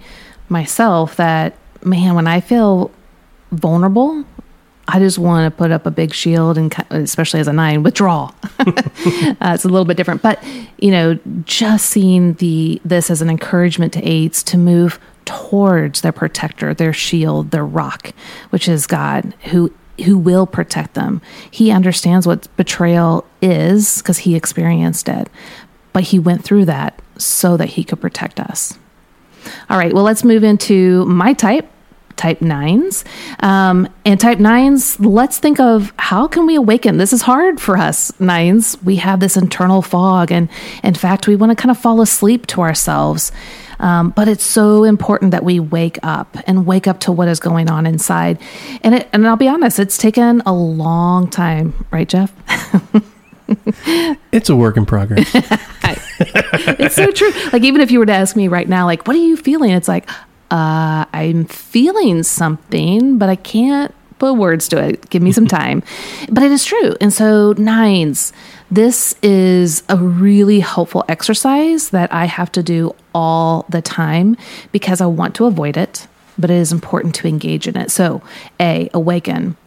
myself 0.50 1.16
that 1.16 1.56
man, 1.84 2.16
when 2.16 2.28
I 2.28 2.42
feel 2.42 2.92
vulnerable 3.52 4.24
I 4.88 5.00
just 5.00 5.18
want 5.18 5.52
to 5.52 5.58
put 5.58 5.72
up 5.72 5.86
a 5.86 5.92
big 5.92 6.14
shield 6.14 6.58
and 6.58 6.74
especially 6.90 7.40
as 7.40 7.48
a 7.48 7.54
nine 7.54 7.84
withdraw. 7.84 8.32
uh, 8.60 8.74
it's 9.42 9.64
a 9.64 9.70
little 9.70 9.86
bit 9.86 9.96
different, 9.98 10.22
but 10.22 10.44
you 10.80 10.92
know, 10.92 11.20
just 11.46 11.88
seeing 11.88 12.34
the 12.36 12.82
this 12.84 13.10
as 13.10 13.22
an 13.22 13.30
encouragement 13.30 13.94
to 13.94 14.04
eights 14.04 14.44
to 14.44 14.58
move 14.58 15.00
towards 15.26 16.02
their 16.02 16.12
protector, 16.12 16.74
their 16.74 16.94
shield, 16.94 17.52
their 17.52 17.66
rock, 17.66 18.12
which 18.50 18.68
is 18.68 18.88
God, 18.88 19.34
who 19.52 19.72
who 20.06 20.18
will 20.18 20.48
protect 20.48 20.96
them. 20.96 21.22
He 21.50 21.72
understands 21.72 22.26
what 22.26 22.48
betrayal 22.58 23.26
is 23.42 23.98
because 24.00 24.20
he 24.20 24.36
experienced 24.36 25.08
it, 25.08 25.30
but 25.94 26.04
he 26.04 26.20
went 26.20 26.44
through 26.44 26.66
that 26.66 27.00
so 27.18 27.56
that 27.58 27.70
he 27.70 27.84
could 27.84 28.02
protect 28.02 28.40
us. 28.40 28.78
All 29.70 29.78
right, 29.78 29.94
well, 29.94 30.04
let's 30.04 30.24
move 30.24 30.44
into 30.44 31.06
my 31.06 31.34
type, 31.34 31.70
type 32.16 32.42
nines. 32.42 33.04
Um, 33.40 33.88
and 34.06 34.20
type 34.20 34.40
nines, 34.40 35.00
let's 35.00 35.38
think 35.40 35.60
of 35.60 35.94
how 35.98 36.28
can 36.28 36.46
we 36.46 36.56
awaken? 36.56 36.98
This 36.98 37.14
is 37.14 37.22
hard 37.22 37.60
for 37.60 37.78
us 37.78 38.12
nines. 38.20 38.78
We 38.84 38.98
have 38.98 39.20
this 39.20 39.38
internal 39.38 39.82
fog, 39.82 40.32
and 40.32 40.50
in 40.84 40.94
fact, 40.94 41.28
we 41.28 41.36
want 41.36 41.52
to 41.52 41.56
kind 41.56 41.72
of 41.72 41.78
fall 41.78 42.02
asleep 42.02 42.48
to 42.48 42.62
ourselves. 42.62 43.32
Um, 43.80 44.12
but 44.12 44.28
it's 44.28 44.44
so 44.44 44.84
important 44.84 45.32
that 45.32 45.44
we 45.44 45.60
wake 45.60 45.98
up 46.04 46.38
and 46.46 46.68
wake 46.68 46.88
up 46.88 47.00
to 47.02 47.12
what 47.12 47.28
is 47.28 47.40
going 47.40 47.70
on 47.70 47.88
inside. 47.88 48.40
And 48.84 48.94
it, 48.94 49.10
and 49.12 49.28
I'll 49.28 49.38
be 49.38 49.48
honest, 49.48 49.80
it's 49.80 49.98
taken 49.98 50.42
a 50.46 50.54
long 50.54 51.28
time, 51.30 51.74
right, 51.90 52.08
Jeff? 52.08 52.32
It's 54.32 54.50
a 54.50 54.56
work 54.56 54.78
in 54.78 54.86
progress. 54.86 55.30
it's 55.34 56.96
so 56.96 57.12
true. 57.12 57.32
Like 57.52 57.64
even 57.64 57.82
if 57.82 57.92
you 57.92 58.00
were 58.00 58.06
to 58.06 58.14
ask 58.14 58.36
me 58.36 58.48
right 58.48 58.68
now, 58.68 58.86
like, 58.86 59.08
what 59.08 59.16
are 59.16 59.20
you 59.20 59.36
feeling? 59.36 59.72
It's 59.72 59.88
like, 59.88 60.10
uh, 60.52 61.06
I'm 61.14 61.46
feeling 61.46 62.24
something, 62.24 63.18
but 63.18 63.30
I 63.30 63.36
can't 63.36 63.94
put 64.20 64.34
words 64.34 64.68
to 64.68 64.78
it. 64.78 65.10
Give 65.10 65.24
me 65.24 65.32
some 65.32 65.48
time. 65.62 65.82
but 66.30 66.44
it 66.44 66.52
is 66.52 66.64
true. 66.64 66.96
And 67.02 67.12
so 67.12 67.54
nines, 67.58 68.34
this 68.70 69.16
is 69.24 69.82
a 69.90 69.98
really 69.98 70.60
helpful 70.60 71.04
exercise 71.10 71.90
that 71.90 72.14
I 72.14 72.26
have 72.26 72.52
to 72.54 72.62
do 72.62 72.96
all 73.16 73.66
the 73.70 73.82
time 73.82 74.38
because 74.72 75.02
I 75.02 75.08
want 75.08 75.36
to 75.36 75.46
avoid 75.46 75.76
it, 75.76 76.08
but 76.38 76.52
it 76.52 76.58
is 76.58 76.72
important 76.72 77.16
to 77.16 77.28
engage 77.28 77.68
in 77.68 77.76
it. 77.76 77.90
So, 77.90 78.22
A, 78.60 78.90
awaken. 78.94 79.58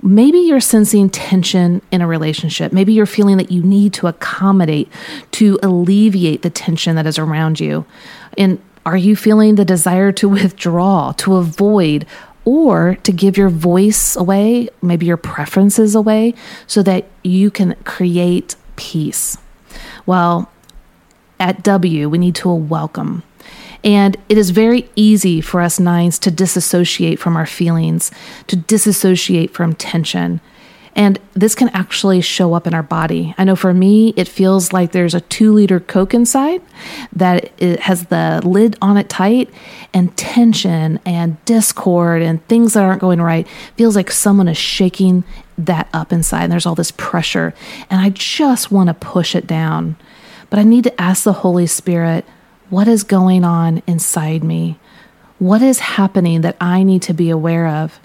Maybe 0.00 0.38
you're 0.38 0.60
sensing 0.60 1.10
tension 1.10 1.82
in 1.90 2.00
a 2.00 2.06
relationship. 2.06 2.72
Maybe 2.72 2.92
you're 2.92 3.04
feeling 3.04 3.36
that 3.36 3.50
you 3.50 3.62
need 3.62 3.92
to 3.94 4.06
accommodate 4.06 4.88
to 5.32 5.58
alleviate 5.62 6.42
the 6.42 6.50
tension 6.50 6.96
that 6.96 7.06
is 7.06 7.18
around 7.18 7.60
you. 7.60 7.84
And 8.38 8.60
are 8.84 8.96
you 8.96 9.14
feeling 9.16 9.54
the 9.54 9.64
desire 9.64 10.12
to 10.12 10.28
withdraw, 10.28 11.12
to 11.12 11.36
avoid, 11.36 12.06
or 12.44 12.96
to 13.04 13.12
give 13.12 13.36
your 13.36 13.48
voice 13.48 14.16
away, 14.16 14.68
maybe 14.80 15.06
your 15.06 15.16
preferences 15.16 15.94
away, 15.94 16.34
so 16.66 16.82
that 16.82 17.06
you 17.22 17.50
can 17.50 17.74
create 17.84 18.56
peace? 18.76 19.38
Well, 20.06 20.50
at 21.38 21.62
W, 21.62 22.08
we 22.08 22.18
need 22.18 22.34
to 22.36 22.52
welcome. 22.52 23.22
And 23.84 24.16
it 24.28 24.38
is 24.38 24.50
very 24.50 24.88
easy 24.94 25.40
for 25.40 25.60
us 25.60 25.80
nines 25.80 26.18
to 26.20 26.30
disassociate 26.30 27.18
from 27.18 27.36
our 27.36 27.46
feelings, 27.46 28.10
to 28.46 28.56
disassociate 28.56 29.52
from 29.52 29.74
tension. 29.74 30.40
And 30.94 31.18
this 31.32 31.54
can 31.54 31.70
actually 31.70 32.20
show 32.20 32.52
up 32.52 32.66
in 32.66 32.74
our 32.74 32.82
body. 32.82 33.34
I 33.38 33.44
know 33.44 33.56
for 33.56 33.72
me, 33.72 34.12
it 34.16 34.28
feels 34.28 34.72
like 34.72 34.92
there's 34.92 35.14
a 35.14 35.22
two 35.22 35.52
liter 35.52 35.80
Coke 35.80 36.12
inside 36.12 36.60
that 37.14 37.50
it 37.58 37.80
has 37.80 38.06
the 38.06 38.42
lid 38.44 38.76
on 38.82 38.98
it 38.98 39.08
tight, 39.08 39.48
and 39.94 40.14
tension 40.16 41.00
and 41.04 41.42
discord 41.44 42.22
and 42.22 42.46
things 42.46 42.74
that 42.74 42.84
aren't 42.84 43.00
going 43.00 43.20
right 43.20 43.46
feels 43.76 43.96
like 43.96 44.10
someone 44.10 44.48
is 44.48 44.58
shaking 44.58 45.24
that 45.58 45.88
up 45.92 46.12
inside. 46.12 46.44
And 46.44 46.52
there's 46.52 46.66
all 46.66 46.74
this 46.74 46.92
pressure. 46.92 47.54
And 47.90 48.00
I 48.00 48.10
just 48.10 48.70
want 48.70 48.88
to 48.88 48.94
push 48.94 49.34
it 49.34 49.46
down. 49.46 49.96
But 50.50 50.58
I 50.58 50.62
need 50.62 50.84
to 50.84 51.00
ask 51.00 51.24
the 51.24 51.32
Holy 51.32 51.66
Spirit, 51.66 52.24
what 52.68 52.88
is 52.88 53.04
going 53.04 53.44
on 53.44 53.82
inside 53.86 54.44
me? 54.44 54.78
What 55.38 55.62
is 55.62 55.78
happening 55.80 56.42
that 56.42 56.56
I 56.60 56.82
need 56.82 57.02
to 57.02 57.14
be 57.14 57.30
aware 57.30 57.66
of 57.66 57.98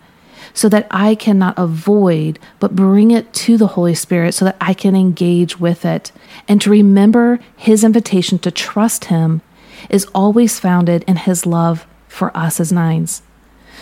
so 0.58 0.68
that 0.70 0.88
I 0.90 1.14
cannot 1.14 1.54
avoid, 1.56 2.40
but 2.60 2.76
bring 2.76 3.12
it 3.12 3.32
to 3.46 3.58
the 3.58 3.68
Holy 3.68 3.94
Spirit 3.94 4.34
so 4.34 4.44
that 4.44 4.58
I 4.60 4.74
can 4.74 4.96
engage 4.96 5.60
with 5.60 5.86
it 5.86 6.12
and 6.48 6.60
to 6.62 6.72
remember 6.72 7.40
His 7.56 7.84
invitation 7.84 8.40
to 8.40 8.50
trust 8.50 9.06
Him 9.06 9.42
is 9.88 10.08
always 10.16 10.60
founded 10.60 11.04
in 11.04 11.18
His 11.18 11.46
love 11.46 11.86
for 12.08 12.36
us 12.36 12.60
as 12.60 12.72
nines. 12.72 13.22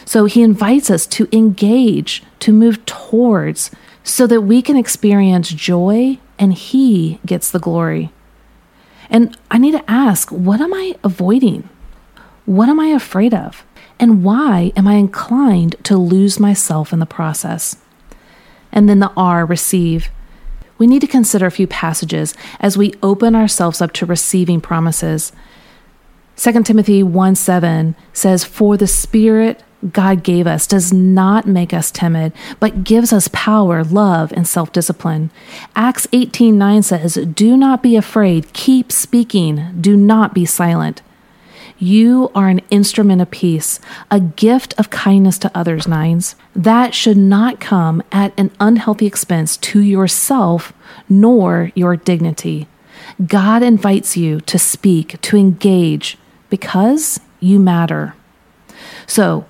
So 0.04 0.26
He 0.26 0.44
invites 0.44 0.90
us 0.92 1.08
to 1.08 1.30
engage, 1.32 2.24
to 2.40 2.52
move 2.52 2.86
towards, 2.86 3.72
so 4.04 4.28
that 4.28 4.42
we 4.42 4.62
can 4.62 4.76
experience 4.76 5.54
joy 5.54 6.20
and 6.38 6.54
He 6.54 7.22
gets 7.26 7.52
the 7.52 7.60
glory. 7.60 8.12
And 9.10 9.38
I 9.50 9.60
need 9.60 9.72
to 9.72 9.90
ask 9.90 10.30
what 10.30 10.60
am 10.60 10.74
I 10.74 10.98
avoiding? 11.06 11.70
What 12.46 12.68
am 12.68 12.82
I 12.82 12.88
afraid 12.88 13.34
of? 13.34 13.64
And 14.00 14.24
why 14.24 14.72
am 14.76 14.88
I 14.88 14.96
inclined 14.96 15.76
to 15.84 15.98
lose 15.98 16.40
myself 16.40 16.92
in 16.92 17.00
the 17.00 17.06
process? 17.06 17.78
And 18.72 18.90
then 18.90 19.00
the 19.00 19.12
R, 19.16 19.46
receive. 19.46 20.10
We 20.78 20.88
need 20.88 21.02
to 21.02 21.08
consider 21.08 21.46
a 21.46 21.52
few 21.52 21.68
passages 21.68 22.34
as 22.60 22.78
we 22.78 22.94
open 23.02 23.36
ourselves 23.36 23.82
up 23.82 23.94
to 23.94 24.06
receiving 24.06 24.60
promises. 24.60 25.32
2 26.36 26.64
Timothy 26.64 27.02
1 27.02 27.36
7 27.36 27.96
says, 28.12 28.44
For 28.44 28.76
the 28.76 28.88
Spirit 28.88 29.64
God 29.92 30.24
gave 30.24 30.48
us 30.48 30.68
does 30.68 30.92
not 30.92 31.48
make 31.48 31.74
us 31.74 31.92
timid, 31.92 32.34
but 32.60 32.84
gives 32.84 33.14
us 33.14 33.30
power, 33.32 33.84
love, 33.84 34.34
and 34.34 34.48
self 34.48 34.72
discipline. 34.72 35.32
Acts 35.76 36.08
18 36.12 36.58
9 36.58 36.84
says, 36.84 37.16
Do 37.16 37.56
not 37.56 37.84
be 37.84 37.96
afraid, 37.96 38.52
keep 38.54 38.92
speaking, 38.92 39.78
do 39.80 39.96
not 39.96 40.34
be 40.34 40.46
silent. 40.46 41.02
You 41.78 42.32
are 42.34 42.48
an 42.48 42.62
instrument 42.70 43.22
of 43.22 43.32
peace, 43.32 43.80
a 44.10 44.20
gift 44.20 44.74
of 44.78 44.90
kindness 44.90 45.38
to 45.40 45.52
others, 45.54 45.88
nines. 45.88 46.36
That 46.56 46.94
should 46.94 47.18
not 47.18 47.60
come 47.60 48.02
at 48.12 48.34
an 48.40 48.52
unhealthy 48.60 49.06
expense 49.06 49.58
to 49.58 49.82
yourself 49.82 50.72
nor 51.10 51.72
your 51.76 51.98
dignity. 51.98 52.68
God 53.26 53.62
invites 53.62 54.16
you 54.16 54.40
to 54.42 54.58
speak, 54.58 55.20
to 55.22 55.38
engage, 55.38 56.18
because 56.50 57.20
you 57.40 57.60
matter. 57.60 58.16
So, 59.06 59.46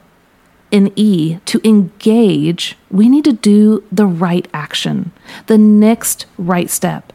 in 0.72 0.92
E, 0.96 1.38
to 1.46 1.62
engage, 1.64 2.76
we 2.90 3.08
need 3.08 3.24
to 3.26 3.34
do 3.34 3.84
the 3.92 4.08
right 4.08 4.48
action, 4.54 5.12
the 5.46 5.58
next 5.58 6.26
right 6.38 6.70
step. 6.70 7.14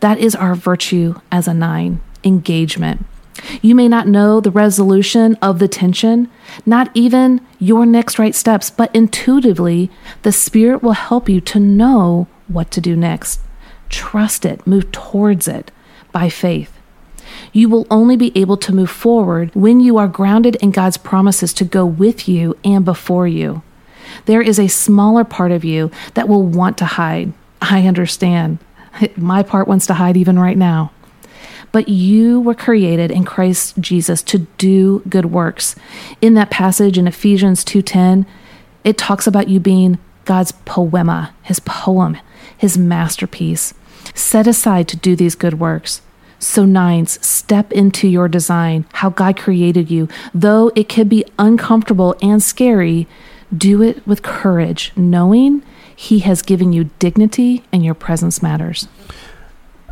That 0.00 0.18
is 0.18 0.34
our 0.34 0.54
virtue 0.54 1.20
as 1.30 1.48
a 1.48 1.54
nine 1.54 2.00
engagement. 2.24 3.06
You 3.62 3.74
may 3.74 3.88
not 3.88 4.08
know 4.08 4.40
the 4.40 4.50
resolution 4.50 5.36
of 5.40 5.58
the 5.58 5.68
tension, 5.68 6.30
not 6.66 6.90
even 6.94 7.40
your 7.58 7.86
next 7.86 8.18
right 8.18 8.34
steps, 8.34 8.70
but 8.70 8.94
intuitively, 8.94 9.90
the 10.22 10.32
Spirit 10.32 10.82
will 10.82 10.92
help 10.92 11.28
you 11.28 11.40
to 11.42 11.60
know 11.60 12.26
what 12.46 12.70
to 12.72 12.80
do 12.80 12.96
next. 12.96 13.40
Trust 13.88 14.44
it, 14.44 14.66
move 14.66 14.90
towards 14.92 15.48
it 15.48 15.70
by 16.12 16.28
faith. 16.28 16.78
You 17.52 17.68
will 17.68 17.86
only 17.90 18.16
be 18.16 18.32
able 18.34 18.56
to 18.58 18.74
move 18.74 18.90
forward 18.90 19.50
when 19.54 19.80
you 19.80 19.98
are 19.98 20.08
grounded 20.08 20.56
in 20.56 20.70
God's 20.70 20.96
promises 20.96 21.52
to 21.54 21.64
go 21.64 21.84
with 21.84 22.28
you 22.28 22.56
and 22.64 22.84
before 22.84 23.28
you. 23.28 23.62
There 24.24 24.42
is 24.42 24.58
a 24.58 24.68
smaller 24.68 25.24
part 25.24 25.52
of 25.52 25.64
you 25.64 25.90
that 26.14 26.28
will 26.28 26.42
want 26.42 26.78
to 26.78 26.84
hide. 26.86 27.32
I 27.60 27.86
understand. 27.86 28.58
My 29.16 29.42
part 29.42 29.68
wants 29.68 29.86
to 29.88 29.94
hide 29.94 30.16
even 30.16 30.38
right 30.38 30.56
now 30.56 30.92
but 31.72 31.88
you 31.88 32.40
were 32.40 32.54
created 32.54 33.10
in 33.10 33.24
Christ 33.24 33.78
Jesus 33.78 34.22
to 34.22 34.38
do 34.58 35.02
good 35.08 35.26
works. 35.26 35.74
In 36.20 36.34
that 36.34 36.50
passage 36.50 36.98
in 36.98 37.06
Ephesians 37.06 37.64
2:10, 37.64 38.26
it 38.84 38.98
talks 38.98 39.26
about 39.26 39.48
you 39.48 39.60
being 39.60 39.98
God's 40.24 40.52
poema, 40.52 41.30
his 41.42 41.60
poem, 41.60 42.16
his 42.56 42.76
masterpiece, 42.76 43.74
set 44.14 44.46
aside 44.46 44.88
to 44.88 44.96
do 44.96 45.16
these 45.16 45.34
good 45.34 45.58
works. 45.58 46.02
So, 46.38 46.64
nines, 46.64 47.18
step 47.26 47.72
into 47.72 48.06
your 48.06 48.28
design, 48.28 48.84
how 48.92 49.10
God 49.10 49.36
created 49.36 49.90
you. 49.90 50.08
Though 50.32 50.70
it 50.76 50.88
can 50.88 51.08
be 51.08 51.24
uncomfortable 51.38 52.14
and 52.22 52.42
scary, 52.42 53.08
do 53.56 53.82
it 53.82 54.06
with 54.06 54.22
courage, 54.22 54.92
knowing 54.94 55.62
He 55.96 56.20
has 56.20 56.42
given 56.42 56.72
you 56.72 56.90
dignity 57.00 57.64
and 57.72 57.84
your 57.84 57.94
presence 57.94 58.40
matters. 58.40 58.86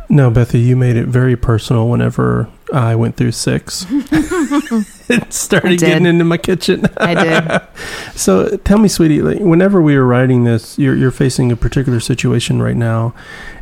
No, 0.09 0.31
Bethy, 0.31 0.59
you 0.59 0.75
made 0.77 0.95
it 0.95 1.07
very 1.07 1.35
personal 1.35 1.89
whenever 1.89 2.49
I 2.73 2.95
went 2.95 3.17
through 3.17 3.33
six. 3.33 3.85
it 3.89 5.33
started 5.33 5.79
getting 5.79 6.05
into 6.05 6.23
my 6.23 6.37
kitchen. 6.37 6.85
I 6.97 7.13
did. 7.13 7.67
so 8.15 8.55
tell 8.57 8.77
me, 8.77 8.87
sweetie, 8.87 9.21
like, 9.21 9.39
whenever 9.39 9.81
we 9.81 9.97
were 9.97 10.05
writing 10.05 10.45
this, 10.45 10.79
you're, 10.79 10.95
you're 10.95 11.11
facing 11.11 11.51
a 11.51 11.57
particular 11.57 11.99
situation 11.99 12.61
right 12.61 12.75
now. 12.75 13.13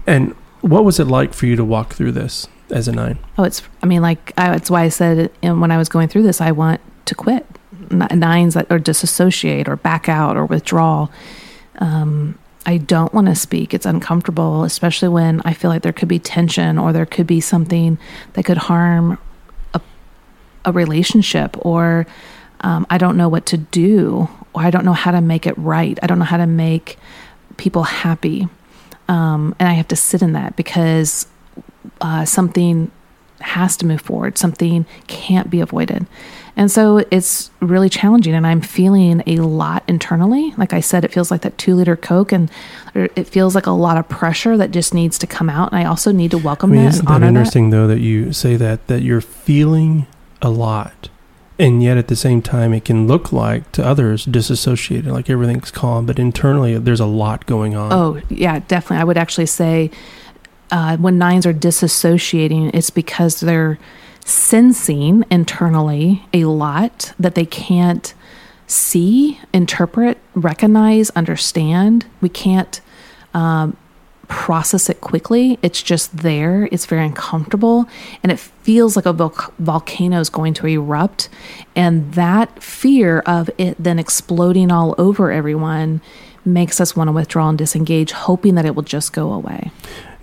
And 0.06 0.36
what 0.62 0.86
was 0.86 1.00
it 1.00 1.06
like 1.06 1.34
for 1.34 1.48
you 1.48 1.56
to 1.56 1.66
walk 1.66 1.94
through 1.94 2.12
this 2.12 2.48
as 2.70 2.88
a 2.88 2.92
nine? 2.92 3.18
Oh, 3.40 3.44
it's, 3.44 3.64
I 3.82 3.88
mean, 3.88 4.04
like, 4.04 4.32
I, 4.38 4.52
that's 4.52 4.70
why 4.70 4.84
I 4.84 4.90
said 4.90 5.32
when 5.42 5.72
I 5.72 5.78
was 5.78 5.90
going 5.90 6.10
through 6.10 6.24
this, 6.24 6.42
I 6.42 6.52
want 6.52 6.80
to 7.06 7.16
quit. 7.16 7.46
Nines 7.92 8.56
that 8.56 8.68
or 8.72 8.80
disassociate 8.80 9.68
or 9.68 9.76
back 9.76 10.10
out 10.10 10.38
or 10.38 10.46
withdraw 10.46 11.08
Um, 11.78 12.40
I 12.66 12.78
don't 12.78 13.14
want 13.14 13.28
to 13.28 13.36
speak. 13.36 13.74
It's 13.74 13.86
uncomfortable, 13.86 14.64
especially 14.64 15.10
when 15.10 15.42
I 15.46 15.54
feel 15.54 15.70
like 15.70 15.84
there 15.84 15.94
could 15.94 16.08
be 16.08 16.20
tension 16.20 16.78
or 16.78 16.92
there 16.92 17.06
could 17.06 17.28
be 17.28 17.40
something 17.40 17.98
that 18.34 18.46
could 18.46 18.58
harm 18.58 19.20
a, 19.74 19.82
a 20.66 20.72
relationship, 20.72 21.64
or 21.66 22.08
um, 22.62 22.88
I 22.90 22.98
don't 22.98 23.18
know 23.18 23.30
what 23.30 23.46
to 23.48 23.58
do, 23.58 24.28
or 24.54 24.64
I 24.64 24.72
don't 24.72 24.86
know 24.86 24.94
how 24.94 25.12
to 25.12 25.22
make 25.22 25.46
it 25.46 25.58
right. 25.58 26.00
I 26.02 26.08
don't 26.08 26.18
know 26.18 26.26
how 26.26 26.38
to 26.38 26.48
make 26.48 26.98
people 27.58 27.84
happy. 27.84 28.48
Um, 29.08 29.56
and 29.60 29.70
I 29.70 29.74
have 29.74 29.88
to 29.90 29.96
sit 29.96 30.24
in 30.24 30.34
that 30.34 30.56
because 30.56 31.28
uh, 32.02 32.26
something 32.26 32.90
has 33.42 33.78
to 33.78 33.86
move 33.86 34.02
forward, 34.02 34.38
something 34.38 34.86
can't 35.08 35.50
be 35.50 35.62
avoided. 35.62 36.08
And 36.58 36.72
so 36.72 37.04
it's 37.12 37.52
really 37.60 37.90
challenging, 37.90 38.34
and 38.34 38.48
I'm 38.48 38.62
feeling 38.62 39.22
a 39.28 39.38
lot 39.38 39.84
internally. 39.88 40.54
Like 40.58 40.72
I 40.72 40.80
said, 40.80 41.04
it 41.04 41.12
feels 41.12 41.30
like 41.30 41.42
that 41.42 41.58
two 41.58 41.76
liter 41.76 41.98
Coke, 41.98 42.32
and 42.32 42.50
it 42.94 43.28
feels 43.28 43.56
like 43.56 43.66
a 43.66 43.72
lot 43.72 43.98
of 43.98 44.08
pressure 44.08 44.56
that 44.56 44.72
just 44.72 44.94
needs 44.94 45.18
to 45.20 45.28
come 45.28 45.50
out. 45.50 45.74
And 45.74 45.80
I 45.80 45.86
also 45.86 46.14
need 46.14 46.32
to 46.32 46.38
welcome 46.38 46.72
I 46.72 46.76
mean, 46.76 46.86
that. 46.86 46.94
Isn't 46.94 47.06
that 47.08 47.24
interesting, 47.24 47.72
though, 47.72 47.88
that 47.88 48.00
you 48.00 48.32
say 48.32 48.56
that, 48.56 48.88
that 48.88 49.02
you're 49.02 49.20
feeling 49.20 50.08
a 50.42 50.50
lot, 50.50 51.10
and 51.60 51.84
yet 51.84 51.98
at 51.98 52.08
the 52.08 52.16
same 52.16 52.42
time, 52.42 52.74
it 52.74 52.86
can 52.86 53.06
look 53.06 53.34
like 53.34 53.70
to 53.74 53.86
others 53.86 54.24
disassociated, 54.24 55.12
like 55.12 55.30
everything's 55.30 55.72
calm, 55.72 56.06
but 56.06 56.20
internally, 56.20 56.78
there's 56.78 57.02
a 57.02 57.06
lot 57.06 57.46
going 57.46 57.76
on. 57.76 57.92
Oh, 57.92 58.22
yeah, 58.30 58.60
definitely. 58.60 59.02
I 59.02 59.04
would 59.04 59.18
actually 59.18 59.48
say 59.48 59.92
uh, 60.72 60.96
when 60.98 61.18
nines 61.18 61.46
are 61.46 61.54
disassociating, 61.54 62.72
it's 62.74 62.90
because 62.90 63.42
they're 63.42 63.78
sensing 64.26 65.24
internally 65.30 66.26
a 66.34 66.46
lot 66.46 67.14
that 67.20 67.36
they 67.36 67.46
can't 67.46 68.14
see, 68.68 69.40
interpret, 69.54 70.18
recognize, 70.34 71.12
understand. 71.12 72.06
We 72.22 72.30
can't 72.30 72.82
um, 73.36 73.78
process 74.28 74.90
it 74.90 75.00
quickly. 75.00 75.60
It's 75.62 75.82
just 75.82 76.18
there. 76.18 76.68
It's 76.72 76.88
very 76.88 77.06
uncomfortable, 77.06 77.88
and 78.24 78.32
it 78.32 78.40
feels 78.40 78.96
like 78.96 79.06
a 79.06 79.14
vol- 79.14 79.36
volcano 79.60 80.20
is 80.20 80.30
going 80.30 80.56
to 80.56 80.66
erupt. 80.66 81.30
And 81.76 82.12
that 82.16 82.64
fear 82.64 83.20
of 83.28 83.52
it 83.60 83.76
then 83.80 84.00
exploding 84.00 84.72
all 84.72 84.96
over 84.98 85.32
everyone 85.32 86.02
makes 86.44 86.82
us 86.82 86.96
want 86.96 87.10
to 87.10 87.12
withdraw 87.12 87.50
and 87.50 87.58
disengage, 87.58 88.12
hoping 88.12 88.56
that 88.56 88.66
it 88.66 88.76
will 88.76 88.84
just 88.84 89.14
go 89.14 89.32
away 89.32 89.72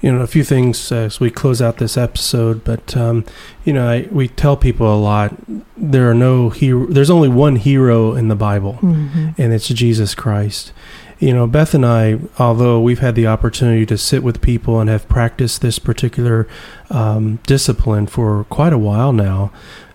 you 0.02 0.12
know 0.12 0.20
a 0.20 0.26
few 0.26 0.44
things 0.44 0.92
as 0.92 1.20
we 1.20 1.30
close 1.30 1.62
out 1.62 1.78
this 1.78 1.96
episode 1.96 2.64
but 2.64 2.94
um, 2.96 3.24
you 3.64 3.72
know 3.72 3.88
I, 3.88 4.08
we 4.10 4.28
tell 4.28 4.56
people 4.56 4.92
a 4.92 4.98
lot 4.98 5.34
there 5.76 6.10
are 6.10 6.14
no 6.14 6.50
hero 6.50 6.86
there's 6.86 7.10
only 7.10 7.28
one 7.28 7.56
hero 7.56 8.14
in 8.14 8.28
the 8.28 8.36
bible 8.36 8.74
mm-hmm. 8.74 9.30
and 9.38 9.52
it's 9.52 9.68
jesus 9.68 10.14
christ 10.14 10.72
you 11.20 11.32
know 11.32 11.46
beth 11.46 11.72
and 11.72 11.86
i 11.86 12.18
although 12.38 12.80
we've 12.80 12.98
had 12.98 13.14
the 13.14 13.28
opportunity 13.28 13.86
to 13.86 13.96
sit 13.96 14.22
with 14.22 14.42
people 14.42 14.80
and 14.80 14.90
have 14.90 15.08
practiced 15.08 15.62
this 15.62 15.78
particular 15.78 16.48
um, 16.90 17.36
discipline 17.46 18.06
for 18.06 18.44
quite 18.44 18.72
a 18.72 18.78
while 18.78 19.12
now 19.12 19.52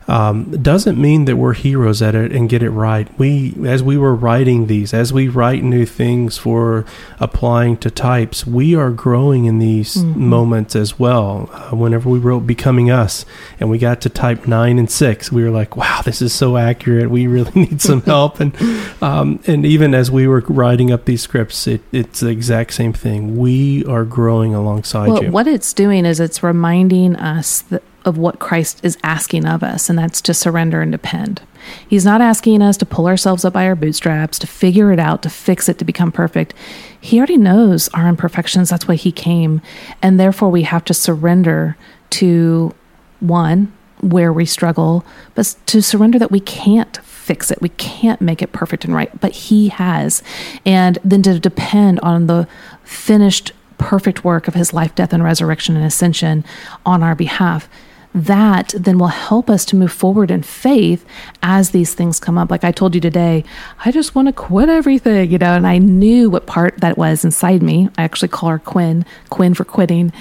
um, 0.08 0.50
doesn't 0.62 1.00
mean 1.00 1.26
that 1.26 1.36
we're 1.36 1.54
heroes 1.54 2.02
at 2.02 2.16
it 2.16 2.32
and 2.32 2.50
get 2.50 2.64
it 2.64 2.70
right. 2.70 3.08
We, 3.20 3.56
as 3.66 3.84
we 3.84 3.98
were 3.98 4.16
writing 4.16 4.68
these, 4.68 4.94
as 4.94 5.12
we 5.12 5.28
write 5.28 5.64
new 5.64 5.86
things 5.86 6.38
for 6.38 6.86
applying 7.20 7.78
to 7.78 7.92
types, 7.92 8.48
we 8.48 8.74
are 8.74 8.92
growing 8.92 9.46
in 9.46 9.60
these 9.60 9.96
mm-hmm. 9.96 10.28
moments 10.28 10.76
as 10.76 10.98
well. 10.98 11.50
Uh, 11.52 11.76
whenever 11.76 12.10
we 12.10 12.20
wrote 12.20 12.42
"Becoming 12.42 12.90
Us" 12.90 13.26
and 13.60 13.70
we 13.70 13.78
got 13.78 14.00
to 14.02 14.10
type 14.10 14.48
nine 14.48 14.80
and 14.80 14.90
six, 14.90 15.32
we 15.32 15.44
were 15.44 15.52
like, 15.52 15.76
"Wow, 15.76 16.02
this 16.06 16.22
is 16.22 16.34
so 16.34 16.56
accurate. 16.56 17.10
We 17.10 17.28
really 17.28 17.52
need 17.56 17.82
some 17.82 18.02
help." 18.04 18.40
and 18.40 18.56
um, 19.02 19.42
and 19.46 19.66
even 19.66 19.94
as 19.94 20.10
we 20.10 20.28
were 20.28 20.40
writing 20.48 20.92
up 20.92 21.06
these 21.06 21.22
scripts, 21.22 21.68
it, 21.68 21.82
it's 21.92 22.22
the 22.22 22.30
exact 22.30 22.74
same 22.74 22.94
thing. 22.94 23.38
We 23.38 23.84
are 23.86 24.06
growing 24.06 24.54
alongside 24.56 25.10
well, 25.10 25.24
you. 25.24 25.32
What 25.32 25.48
it's 25.48 25.74
doing 25.74 26.06
is 26.06 26.20
it's 26.20 26.42
reminding 26.42 27.16
us 27.18 27.62
that 27.64 27.84
of 28.08 28.18
what 28.18 28.40
Christ 28.40 28.80
is 28.84 28.98
asking 29.04 29.46
of 29.46 29.62
us, 29.62 29.90
and 29.90 30.00
that's 30.00 30.22
to 30.22 30.34
surrender 30.34 30.82
and 30.82 30.92
depend. 30.92 31.42
He's 31.88 32.06
not 32.06 32.22
asking 32.22 32.62
us 32.62 32.78
to 32.78 32.86
pull 32.86 33.08
ourselves 33.08 33.44
up 33.44 33.54
by 33.54 33.68
our 33.68 33.76
bootstraps, 33.76 34.40
to 34.40 34.48
figure 34.48 34.92
it 34.92 35.00
out, 35.00 35.22
to 35.24 35.30
fix 35.30 35.68
it, 35.68 35.78
to 35.80 35.86
become 35.86 36.12
perfect. 36.12 36.54
He 37.00 37.18
already 37.18 37.38
knows 37.38 37.90
our 37.90 38.08
imperfections. 38.08 38.70
That's 38.70 38.88
why 38.88 38.96
He 38.96 39.12
came. 39.12 39.62
And 40.02 40.20
therefore, 40.20 40.50
we 40.50 40.64
have 40.64 40.86
to 40.86 40.94
surrender 40.94 41.76
to 42.12 42.74
one, 43.20 43.74
where 44.00 44.32
we 44.32 44.46
struggle, 44.46 45.06
but 45.36 45.56
to 45.66 45.82
surrender 45.82 46.18
that 46.20 46.32
we 46.32 46.40
can't 46.40 46.98
fix 46.98 47.52
it. 47.52 47.62
We 47.62 47.70
can't 47.70 48.22
make 48.22 48.42
it 48.42 48.54
perfect 48.54 48.86
and 48.86 48.94
right, 48.94 49.20
but 49.20 49.34
He 49.34 49.68
has. 49.68 50.24
And 50.66 50.98
then 51.04 51.22
to 51.24 51.40
depend 51.40 52.00
on 52.00 52.28
the 52.28 52.48
finished, 52.84 53.52
perfect 53.78 54.24
work 54.24 54.48
of 54.48 54.54
His 54.54 54.74
life, 54.74 54.96
death, 54.96 55.12
and 55.12 55.24
resurrection 55.24 55.76
and 55.76 55.86
ascension 55.86 56.46
on 56.86 57.04
our 57.04 57.16
behalf 57.16 57.68
that 58.14 58.74
then 58.78 58.98
will 58.98 59.08
help 59.08 59.50
us 59.50 59.66
to 59.66 59.76
move 59.76 59.92
forward 59.92 60.32
in 60.32 60.42
faith 60.42 61.06
as 61.44 61.70
these 61.70 61.94
things 61.94 62.20
come 62.20 62.38
up. 62.38 62.50
Like 62.50 62.64
I 62.64 62.72
told 62.72 62.96
you 62.96 63.02
today, 63.02 63.44
I 63.86 63.92
just 63.92 64.16
want 64.16 64.28
to 64.28 64.34
quit 64.34 64.70
everything, 64.70 65.32
you 65.32 65.38
know, 65.38 65.54
and 65.56 65.68
I 65.68 65.78
knew 65.78 66.30
what 66.30 66.48
part 66.48 66.78
that 66.80 66.98
was 66.98 67.24
inside 67.24 67.62
me. 67.62 67.90
I 67.98 68.04
actually 68.04 68.30
call 68.30 68.50
her 68.50 68.60
Quinn, 68.60 69.06
Quinn 69.30 69.54
for 69.54 69.66
quitting. 69.66 70.12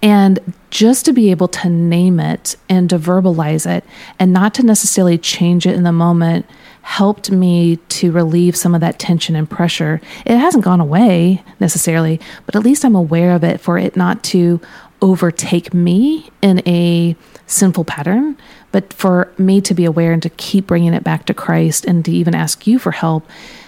And 0.00 0.54
just 0.70 1.04
to 1.06 1.12
be 1.12 1.30
able 1.30 1.48
to 1.48 1.68
name 1.68 2.20
it 2.20 2.56
and 2.68 2.88
to 2.90 2.98
verbalize 2.98 3.68
it 3.68 3.84
and 4.18 4.32
not 4.32 4.54
to 4.54 4.62
necessarily 4.62 5.18
change 5.18 5.66
it 5.66 5.74
in 5.74 5.82
the 5.82 5.92
moment 5.92 6.46
helped 6.82 7.30
me 7.30 7.76
to 7.88 8.12
relieve 8.12 8.56
some 8.56 8.74
of 8.74 8.80
that 8.80 8.98
tension 8.98 9.34
and 9.34 9.50
pressure. 9.50 10.00
It 10.24 10.38
hasn't 10.38 10.64
gone 10.64 10.80
away 10.80 11.42
necessarily, 11.60 12.20
but 12.46 12.54
at 12.54 12.62
least 12.62 12.84
I'm 12.84 12.94
aware 12.94 13.32
of 13.32 13.44
it 13.44 13.60
for 13.60 13.76
it 13.76 13.96
not 13.96 14.22
to 14.24 14.60
overtake 15.00 15.72
me 15.72 16.30
in 16.42 16.62
a 16.66 17.16
sinful 17.46 17.84
pattern, 17.84 18.36
but 18.72 18.92
for 18.92 19.32
me 19.38 19.60
to 19.60 19.74
be 19.74 19.84
aware 19.84 20.12
and 20.12 20.22
to 20.22 20.30
keep 20.30 20.66
bringing 20.66 20.94
it 20.94 21.04
back 21.04 21.26
to 21.26 21.34
Christ 21.34 21.84
and 21.84 22.04
to 22.04 22.10
even 22.10 22.34
ask 22.34 22.66
you 22.66 22.78
for 22.78 22.92
help. 22.92 23.26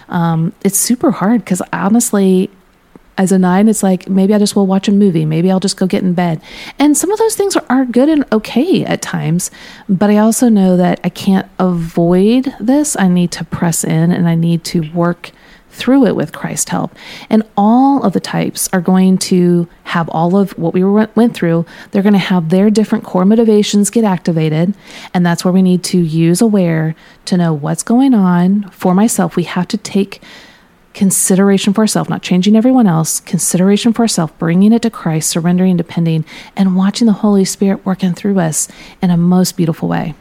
Um, 0.08 0.52
it's 0.64 0.78
super 0.78 1.12
hard 1.12 1.44
because 1.44 1.62
honestly, 1.72 2.50
as 3.20 3.32
a 3.32 3.38
nine, 3.38 3.68
it's 3.68 3.82
like 3.82 4.08
maybe 4.08 4.32
I 4.32 4.38
just 4.38 4.56
will 4.56 4.66
watch 4.66 4.88
a 4.88 4.92
movie. 4.92 5.26
Maybe 5.26 5.50
I'll 5.50 5.60
just 5.60 5.76
go 5.76 5.86
get 5.86 6.02
in 6.02 6.14
bed. 6.14 6.40
And 6.78 6.96
some 6.96 7.12
of 7.12 7.18
those 7.18 7.36
things 7.36 7.54
are, 7.54 7.64
are 7.68 7.84
good 7.84 8.08
and 8.08 8.24
okay 8.32 8.82
at 8.84 9.02
times. 9.02 9.50
But 9.90 10.08
I 10.08 10.16
also 10.16 10.48
know 10.48 10.78
that 10.78 11.00
I 11.04 11.10
can't 11.10 11.46
avoid 11.58 12.54
this. 12.58 12.96
I 12.98 13.08
need 13.08 13.30
to 13.32 13.44
press 13.44 13.84
in 13.84 14.10
and 14.10 14.26
I 14.26 14.34
need 14.34 14.64
to 14.64 14.90
work 14.92 15.32
through 15.70 16.06
it 16.06 16.16
with 16.16 16.32
Christ's 16.32 16.70
help. 16.70 16.94
And 17.28 17.42
all 17.56 18.02
of 18.02 18.12
the 18.12 18.20
types 18.20 18.68
are 18.72 18.80
going 18.80 19.18
to 19.18 19.68
have 19.84 20.08
all 20.10 20.36
of 20.36 20.52
what 20.58 20.74
we 20.74 20.84
went 20.84 21.34
through. 21.34 21.64
They're 21.90 22.02
going 22.02 22.12
to 22.12 22.18
have 22.18 22.50
their 22.50 22.70
different 22.70 23.04
core 23.04 23.24
motivations 23.24 23.90
get 23.90 24.04
activated. 24.04 24.74
And 25.14 25.24
that's 25.24 25.44
where 25.44 25.52
we 25.52 25.62
need 25.62 25.82
to 25.84 25.98
use 25.98 26.40
aware 26.40 26.94
to 27.26 27.36
know 27.36 27.52
what's 27.52 27.82
going 27.82 28.14
on 28.14 28.68
for 28.70 28.94
myself. 28.94 29.36
We 29.36 29.44
have 29.44 29.68
to 29.68 29.76
take 29.76 30.22
consideration 30.92 31.72
for 31.72 31.82
ourselves, 31.82 32.10
not 32.10 32.22
changing 32.22 32.56
everyone 32.56 32.86
else, 32.86 33.20
consideration 33.20 33.92
for 33.92 34.02
ourselves, 34.02 34.32
bringing 34.38 34.72
it 34.72 34.82
to 34.82 34.90
Christ, 34.90 35.30
surrendering, 35.30 35.76
depending, 35.76 36.24
and 36.56 36.76
watching 36.76 37.06
the 37.06 37.12
Holy 37.12 37.44
Spirit 37.44 37.86
working 37.86 38.12
through 38.12 38.38
us 38.38 38.68
in 39.00 39.10
a 39.10 39.16
most 39.16 39.56
beautiful 39.56 39.88
way. 39.88 40.14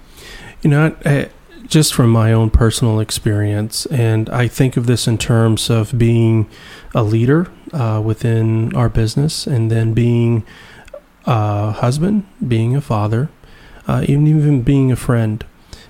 You 0.61 0.69
know, 0.69 0.95
I, 1.05 1.29
just 1.69 1.93
from 1.93 2.09
my 2.09 2.33
own 2.33 2.49
personal 2.49 2.99
experience, 2.99 3.85
and 3.85 4.27
I 4.31 4.47
think 4.47 4.75
of 4.75 4.87
this 4.87 5.07
in 5.07 5.19
terms 5.19 5.69
of 5.69 5.95
being 5.97 6.49
a 6.95 7.03
leader 7.03 7.47
uh, 7.71 8.01
within 8.03 8.75
our 8.75 8.89
business, 8.89 9.45
and 9.45 9.69
then 9.71 9.93
being 9.93 10.43
a 11.25 11.71
husband, 11.71 12.25
being 12.45 12.75
a 12.75 12.81
father, 12.81 13.29
uh, 13.87 14.03
even 14.07 14.27
even 14.27 14.61
being 14.63 14.91
a 14.91 14.95
friend. 14.95 15.45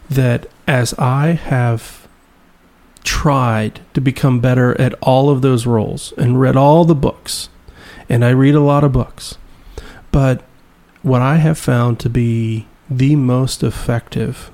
That 0.10 0.48
as 0.68 0.94
I 1.00 1.28
have 1.34 2.08
tried 3.04 3.80
to 3.94 4.02
become 4.02 4.40
better 4.42 4.80
at 4.82 4.94
all 5.02 5.30
of 5.30 5.42
those 5.42 5.66
roles 5.66 6.14
and 6.18 6.42
read 6.42 6.58
all 6.58 6.84
the 6.84 6.96
books, 6.96 7.48
and 8.10 8.26
I 8.26 8.32
read 8.32 8.56
a 8.56 8.60
lot 8.60 8.84
of 8.84 8.92
books, 8.92 9.38
but 10.12 10.44
what 11.04 11.22
I 11.22 11.38
have 11.38 11.58
found 11.58 12.00
to 12.02 12.10
be 12.10 12.68
the 12.90 13.16
most 13.16 13.64
effective 13.64 14.52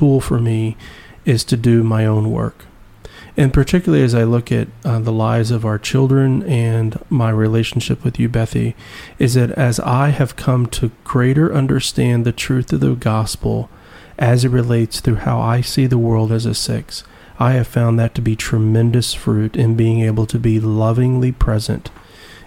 tool 0.00 0.18
for 0.18 0.38
me 0.38 0.78
is 1.26 1.44
to 1.44 1.58
do 1.58 1.84
my 1.84 2.06
own 2.06 2.30
work. 2.30 2.64
And 3.36 3.52
particularly 3.52 4.02
as 4.02 4.14
I 4.14 4.24
look 4.24 4.50
at 4.50 4.68
uh, 4.82 4.98
the 4.98 5.12
lives 5.12 5.50
of 5.50 5.66
our 5.66 5.78
children 5.78 6.42
and 6.44 6.98
my 7.10 7.28
relationship 7.28 8.02
with 8.02 8.18
you, 8.18 8.26
Bethy, 8.26 8.74
is 9.18 9.34
that 9.34 9.50
as 9.52 9.78
I 9.80 10.08
have 10.08 10.36
come 10.36 10.66
to 10.68 10.90
greater 11.04 11.52
understand 11.54 12.24
the 12.24 12.32
truth 12.32 12.72
of 12.72 12.80
the 12.80 12.94
gospel 12.94 13.68
as 14.18 14.42
it 14.42 14.48
relates 14.48 15.00
through 15.00 15.16
how 15.16 15.38
I 15.38 15.60
see 15.60 15.86
the 15.86 15.98
world 15.98 16.32
as 16.32 16.46
a 16.46 16.54
six, 16.54 17.04
I 17.38 17.52
have 17.52 17.68
found 17.68 17.98
that 17.98 18.14
to 18.14 18.22
be 18.22 18.36
tremendous 18.36 19.12
fruit 19.12 19.54
in 19.54 19.76
being 19.76 20.00
able 20.00 20.24
to 20.26 20.38
be 20.38 20.60
lovingly 20.60 21.30
present 21.30 21.90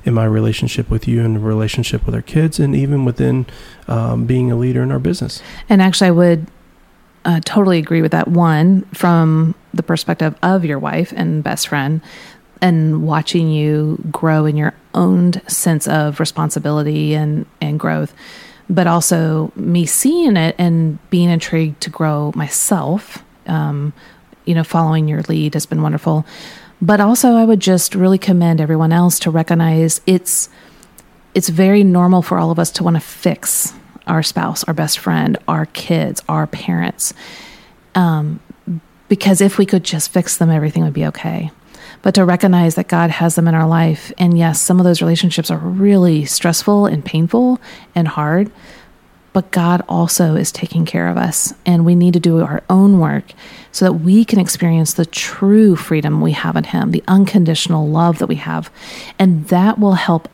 in 0.06 0.14
my 0.16 0.26
relationship 0.26 0.90
with 0.90 1.08
you 1.08 1.24
and 1.24 1.36
the 1.36 1.40
relationship 1.40 2.06
with 2.06 2.16
our 2.16 2.22
kids 2.22 2.60
and 2.60 2.76
even 2.76 3.06
within 3.06 3.46
um, 3.88 4.26
being 4.26 4.52
a 4.52 4.56
leader 4.56 4.82
in 4.82 4.92
our 4.92 5.00
business. 5.00 5.42
And 5.70 5.82
actually, 5.82 6.08
I 6.08 6.12
would 6.12 6.48
uh, 7.26 7.40
totally 7.46 7.78
agree 7.78 8.02
with 8.02 8.12
that. 8.12 8.28
One, 8.28 8.84
from 8.94 9.56
the 9.74 9.84
perspective 9.84 10.36
of 10.44 10.66
your 10.66 10.80
wife 10.80 11.14
and 11.16 11.44
best 11.44 11.68
friend, 11.68 12.02
and 12.62 13.06
watching 13.06 13.50
you 13.50 14.02
grow 14.12 14.46
in 14.46 14.56
your 14.56 14.74
own 14.94 15.34
sense 15.48 15.88
of 15.88 16.20
responsibility 16.20 17.14
and, 17.14 17.46
and 17.60 17.80
growth, 17.80 18.14
but 18.70 18.88
also 18.88 19.52
me 19.56 19.86
seeing 19.86 20.38
it 20.38 20.56
and 20.58 20.98
being 21.10 21.30
intrigued 21.30 21.82
to 21.82 21.90
grow 21.90 22.32
myself. 22.36 23.24
Um, 23.48 23.94
you 24.46 24.56
know, 24.56 24.64
following 24.64 25.08
your 25.08 25.22
lead 25.24 25.54
has 25.54 25.66
been 25.66 25.82
wonderful. 25.82 26.26
But 26.82 27.00
also, 27.00 27.36
I 27.36 27.46
would 27.46 27.62
just 27.62 27.96
really 27.96 28.18
commend 28.18 28.60
everyone 28.60 28.92
else 28.92 29.20
to 29.20 29.32
recognize 29.32 30.02
it's 30.06 30.50
it's 31.34 31.50
very 31.50 31.84
normal 31.84 32.22
for 32.22 32.38
all 32.38 32.52
of 32.52 32.60
us 32.60 32.72
to 32.72 32.84
want 32.84 32.96
to 32.96 33.00
fix 33.00 33.74
our 34.08 34.24
spouse, 34.24 34.64
our 34.66 34.74
best 34.74 35.00
friend, 35.00 35.38
our 35.48 35.66
kids, 35.68 36.22
our 36.28 36.48
parents. 36.48 37.14
Um, 37.96 38.40
because 39.08 39.42
if 39.42 39.58
we 39.58 39.66
could 39.66 39.84
just 39.84 40.12
fix 40.12 40.38
them, 40.38 40.50
everything 40.50 40.84
would 40.84 40.94
be 40.94 41.06
okay. 41.06 41.52
But 42.02 42.16
to 42.16 42.26
recognize 42.26 42.76
that 42.76 42.88
God 42.88 43.12
has 43.12 43.36
them 43.36 43.48
in 43.48 43.56
our 43.56 43.68
life, 43.68 44.12
and 44.18 44.38
yes, 44.38 44.60
some 44.60 44.80
of 44.80 44.84
those 44.84 45.02
relationships 45.02 45.50
are 45.50 45.58
really 45.58 46.26
stressful 46.26 46.86
and 46.86 47.04
painful 47.04 47.62
and 47.96 48.08
hard, 48.08 48.52
but 49.32 49.52
God 49.52 49.84
also 49.90 50.36
is 50.36 50.52
taking 50.52 50.86
care 50.86 51.08
of 51.08 51.18
us, 51.18 51.54
and 51.66 51.86
we 51.86 51.96
need 51.96 52.14
to 52.14 52.20
do 52.20 52.42
our 52.42 52.62
own 52.70 53.00
work 53.00 53.34
so 53.72 53.86
that 53.86 53.94
we 53.94 54.24
can 54.24 54.40
experience 54.40 54.94
the 54.94 55.08
true 55.08 55.76
freedom 55.76 56.22
we 56.22 56.34
have 56.34 56.56
in 56.56 56.66
Him, 56.66 56.92
the 56.92 57.04
unconditional 57.08 57.88
love 57.88 58.20
that 58.20 58.28
we 58.28 58.36
have. 58.36 58.70
And 59.18 59.48
that 59.48 59.80
will 59.80 59.94
help 59.94 60.30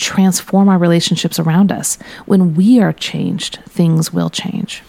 transform 0.00 0.68
our 0.68 0.78
relationships 0.78 1.38
around 1.38 1.70
us. 1.70 1.98
When 2.26 2.54
we 2.54 2.80
are 2.80 2.92
changed, 2.92 3.60
things 3.68 4.12
will 4.12 4.30
change. 4.30 4.82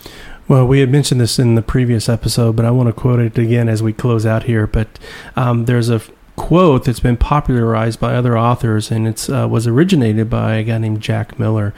Well, 0.47 0.67
we 0.67 0.79
had 0.79 0.89
mentioned 0.89 1.21
this 1.21 1.39
in 1.39 1.55
the 1.55 1.61
previous 1.61 2.09
episode, 2.09 2.55
but 2.55 2.65
I 2.65 2.71
want 2.71 2.87
to 2.87 2.93
quote 2.93 3.19
it 3.19 3.37
again 3.37 3.69
as 3.69 3.83
we 3.83 3.93
close 3.93 4.25
out 4.25 4.43
here. 4.43 4.67
But 4.67 4.87
um, 5.35 5.65
there's 5.65 5.89
a 5.89 6.01
quote 6.35 6.85
that's 6.85 6.99
been 6.99 7.17
popularized 7.17 7.99
by 7.99 8.15
other 8.15 8.37
authors, 8.37 8.91
and 8.91 9.07
it 9.07 9.29
uh, 9.29 9.47
was 9.49 9.67
originated 9.67 10.29
by 10.29 10.55
a 10.55 10.63
guy 10.63 10.77
named 10.77 11.01
Jack 11.01 11.39
Miller, 11.39 11.73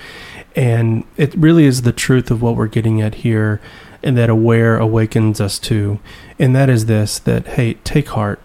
and 0.56 1.04
it 1.18 1.36
really 1.36 1.66
is 1.66 1.82
the 1.82 1.92
truth 1.92 2.32
of 2.32 2.42
what 2.42 2.56
we're 2.56 2.68
getting 2.68 3.02
at 3.02 3.16
here, 3.16 3.60
and 4.02 4.18
that 4.18 4.30
aware 4.30 4.78
awakens 4.78 5.42
us 5.42 5.60
to, 5.60 6.00
and 6.40 6.56
that 6.56 6.70
is 6.70 6.86
this: 6.86 7.20
that 7.20 7.46
hey, 7.48 7.76
take 7.84 8.10
heart, 8.10 8.40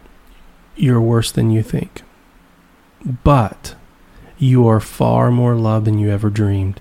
you're 0.77 1.01
worse 1.01 1.31
than 1.31 1.51
you 1.51 1.63
think, 1.63 2.03
but 3.25 3.77
you 4.39 4.67
are 4.69 4.81
far 4.81 5.31
more 5.31 5.55
loved 5.55 5.87
than 5.87 5.99
you 5.99 6.11
ever 6.11 6.31
dreamed. 6.31 6.81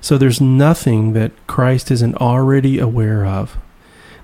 So 0.00 0.16
there's 0.18 0.40
nothing 0.40 1.12
that 1.14 1.32
Christ 1.46 1.90
isn't 1.90 2.16
already 2.16 2.78
aware 2.78 3.24
of 3.24 3.56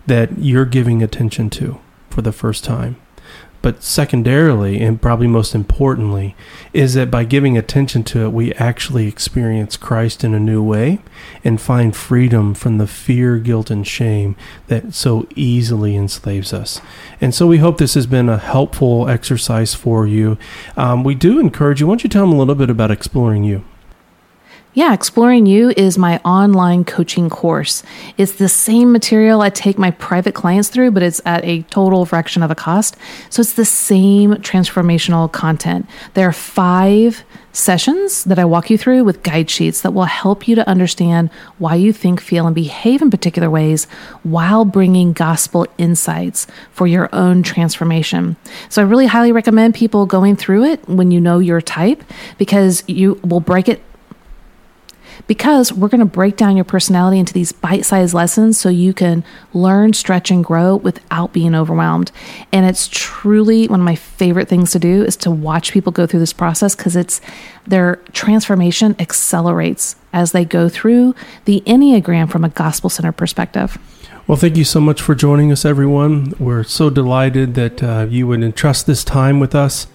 that 0.06 0.38
you're 0.38 0.66
giving 0.66 1.02
attention 1.02 1.50
to 1.50 1.80
for 2.10 2.22
the 2.22 2.32
first 2.32 2.64
time. 2.64 2.96
But 3.64 3.82
secondarily, 3.82 4.82
and 4.82 5.00
probably 5.00 5.26
most 5.26 5.54
importantly, 5.54 6.36
is 6.74 6.92
that 6.92 7.10
by 7.10 7.24
giving 7.24 7.56
attention 7.56 8.04
to 8.04 8.26
it, 8.26 8.28
we 8.30 8.52
actually 8.56 9.08
experience 9.08 9.78
Christ 9.78 10.22
in 10.22 10.34
a 10.34 10.38
new 10.38 10.62
way 10.62 10.98
and 11.42 11.58
find 11.58 11.96
freedom 11.96 12.52
from 12.52 12.76
the 12.76 12.86
fear, 12.86 13.38
guilt, 13.38 13.70
and 13.70 13.86
shame 13.86 14.36
that 14.66 14.92
so 14.92 15.26
easily 15.34 15.96
enslaves 15.96 16.52
us. 16.52 16.82
And 17.22 17.34
so 17.34 17.46
we 17.46 17.56
hope 17.56 17.78
this 17.78 17.94
has 17.94 18.06
been 18.06 18.28
a 18.28 18.36
helpful 18.36 19.08
exercise 19.08 19.72
for 19.72 20.06
you. 20.06 20.36
Um, 20.76 21.02
we 21.02 21.14
do 21.14 21.40
encourage 21.40 21.80
you. 21.80 21.86
Why 21.86 21.92
don't 21.92 22.04
you 22.04 22.10
tell 22.10 22.26
them 22.26 22.34
a 22.34 22.38
little 22.38 22.54
bit 22.54 22.68
about 22.68 22.90
exploring 22.90 23.44
you? 23.44 23.64
Yeah, 24.76 24.92
Exploring 24.92 25.46
You 25.46 25.72
is 25.76 25.96
my 25.96 26.18
online 26.24 26.84
coaching 26.84 27.30
course. 27.30 27.84
It's 28.18 28.32
the 28.32 28.48
same 28.48 28.90
material 28.90 29.40
I 29.40 29.48
take 29.48 29.78
my 29.78 29.92
private 29.92 30.34
clients 30.34 30.68
through, 30.68 30.90
but 30.90 31.04
it's 31.04 31.20
at 31.24 31.44
a 31.44 31.62
total 31.62 32.04
fraction 32.04 32.42
of 32.42 32.48
the 32.48 32.56
cost. 32.56 32.96
So 33.30 33.40
it's 33.40 33.52
the 33.52 33.64
same 33.64 34.32
transformational 34.34 35.30
content. 35.30 35.88
There 36.14 36.26
are 36.28 36.32
five 36.32 37.22
sessions 37.52 38.24
that 38.24 38.40
I 38.40 38.44
walk 38.44 38.68
you 38.68 38.76
through 38.76 39.04
with 39.04 39.22
guide 39.22 39.48
sheets 39.48 39.82
that 39.82 39.92
will 39.92 40.06
help 40.06 40.48
you 40.48 40.56
to 40.56 40.68
understand 40.68 41.30
why 41.58 41.76
you 41.76 41.92
think, 41.92 42.20
feel, 42.20 42.44
and 42.44 42.54
behave 42.54 43.00
in 43.00 43.12
particular 43.12 43.48
ways 43.48 43.84
while 44.24 44.64
bringing 44.64 45.12
gospel 45.12 45.68
insights 45.78 46.48
for 46.72 46.88
your 46.88 47.08
own 47.12 47.44
transformation. 47.44 48.34
So 48.70 48.82
I 48.82 48.86
really 48.86 49.06
highly 49.06 49.30
recommend 49.30 49.76
people 49.76 50.04
going 50.04 50.34
through 50.34 50.64
it 50.64 50.88
when 50.88 51.12
you 51.12 51.20
know 51.20 51.38
your 51.38 51.60
type 51.60 52.02
because 52.38 52.82
you 52.88 53.20
will 53.22 53.38
break 53.38 53.68
it 53.68 53.80
because 55.26 55.72
we're 55.72 55.88
going 55.88 56.00
to 56.00 56.04
break 56.04 56.36
down 56.36 56.56
your 56.56 56.64
personality 56.64 57.18
into 57.18 57.32
these 57.32 57.52
bite 57.52 57.84
sized 57.84 58.14
lessons 58.14 58.58
so 58.58 58.68
you 58.68 58.92
can 58.92 59.24
learn, 59.52 59.92
stretch, 59.92 60.30
and 60.30 60.44
grow 60.44 60.76
without 60.76 61.32
being 61.32 61.54
overwhelmed. 61.54 62.12
And 62.52 62.66
it's 62.66 62.88
truly 62.88 63.66
one 63.68 63.80
of 63.80 63.84
my 63.84 63.96
favorite 63.96 64.48
things 64.48 64.72
to 64.72 64.78
do 64.78 65.02
is 65.02 65.16
to 65.18 65.30
watch 65.30 65.72
people 65.72 65.92
go 65.92 66.06
through 66.06 66.20
this 66.20 66.32
process 66.32 66.74
because 66.74 66.96
it's 66.96 67.20
their 67.66 67.96
transformation 68.12 68.96
accelerates 68.98 69.96
as 70.12 70.32
they 70.32 70.44
go 70.44 70.68
through 70.68 71.14
the 71.44 71.62
Enneagram 71.66 72.30
from 72.30 72.44
a 72.44 72.48
gospel 72.48 72.90
centered 72.90 73.12
perspective. 73.12 73.78
Well, 74.26 74.38
thank 74.38 74.56
you 74.56 74.64
so 74.64 74.80
much 74.80 75.02
for 75.02 75.14
joining 75.14 75.52
us, 75.52 75.66
everyone. 75.66 76.32
We're 76.38 76.64
so 76.64 76.88
delighted 76.88 77.54
that 77.56 77.82
uh, 77.82 78.06
you 78.08 78.26
would 78.26 78.42
entrust 78.42 78.86
this 78.86 79.04
time 79.04 79.38
with 79.38 79.54
us. 79.54 79.86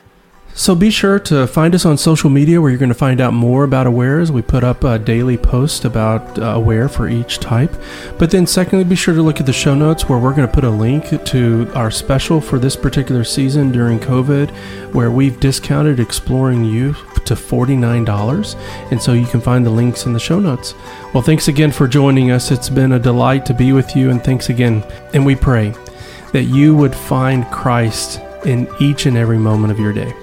So 0.60 0.76
be 0.76 0.90
sure 0.90 1.20
to 1.20 1.48
find 1.48 1.74
us 1.74 1.86
on 1.86 1.98
social 1.98 2.30
media 2.30 2.60
where 2.60 2.70
you're 2.70 2.80
going 2.80 2.90
to 2.90 2.94
find 2.94 3.22
out 3.22 3.32
more 3.32 3.64
about 3.64 3.88
Awares. 3.88 4.30
We 4.30 4.42
put 4.42 4.62
up 4.62 4.84
a 4.84 5.00
daily 5.00 5.38
post 5.38 5.86
about 5.86 6.38
uh, 6.38 6.48
Aware 6.48 6.90
for 6.90 7.08
each 7.08 7.40
type. 7.40 7.74
But 8.18 8.30
then, 8.32 8.46
secondly, 8.46 8.84
be 8.84 8.98
sure 8.98 9.14
to 9.14 9.22
look 9.22 9.40
at 9.40 9.46
the 9.46 9.54
show 9.54 9.74
notes 9.74 10.10
where 10.10 10.20
we're 10.20 10.36
going 10.36 10.50
to 10.50 10.54
put 10.54 10.66
a 10.66 10.70
link 10.70 11.24
to 11.28 11.72
our 11.76 11.90
special 11.90 12.42
for 12.42 12.60
this 12.60 12.76
particular 12.76 13.24
season 13.24 13.72
during 13.72 14.00
COVID, 14.00 14.52
where 14.94 15.10
we've 15.12 15.40
discounted 15.40 15.98
Exploring 15.98 16.66
You 16.66 16.92
to 17.24 17.36
$49. 17.36 18.92
And 18.92 19.02
so 19.02 19.14
you 19.14 19.28
can 19.28 19.40
find 19.40 19.66
the 19.66 19.70
links 19.70 20.06
in 20.06 20.12
the 20.12 20.20
show 20.20 20.42
notes. 20.42 20.76
Well, 21.14 21.24
thanks 21.24 21.48
again 21.48 21.72
for 21.72 21.88
joining 21.88 22.32
us. 22.32 22.52
It's 22.52 22.68
been 22.68 22.92
a 22.92 23.00
delight 23.00 23.46
to 23.46 23.54
be 23.54 23.72
with 23.72 23.96
you. 23.96 24.10
And 24.10 24.22
thanks 24.22 24.50
again. 24.50 24.84
And 25.14 25.26
we 25.26 25.38
pray 25.38 25.74
that 26.34 26.44
you 26.44 26.76
would 26.76 26.94
find 26.94 27.46
Christ 27.46 28.20
in 28.46 28.68
each 28.82 29.06
and 29.06 29.16
every 29.16 29.38
moment 29.38 29.72
of 29.72 29.80
your 29.80 29.94
day. 29.94 30.14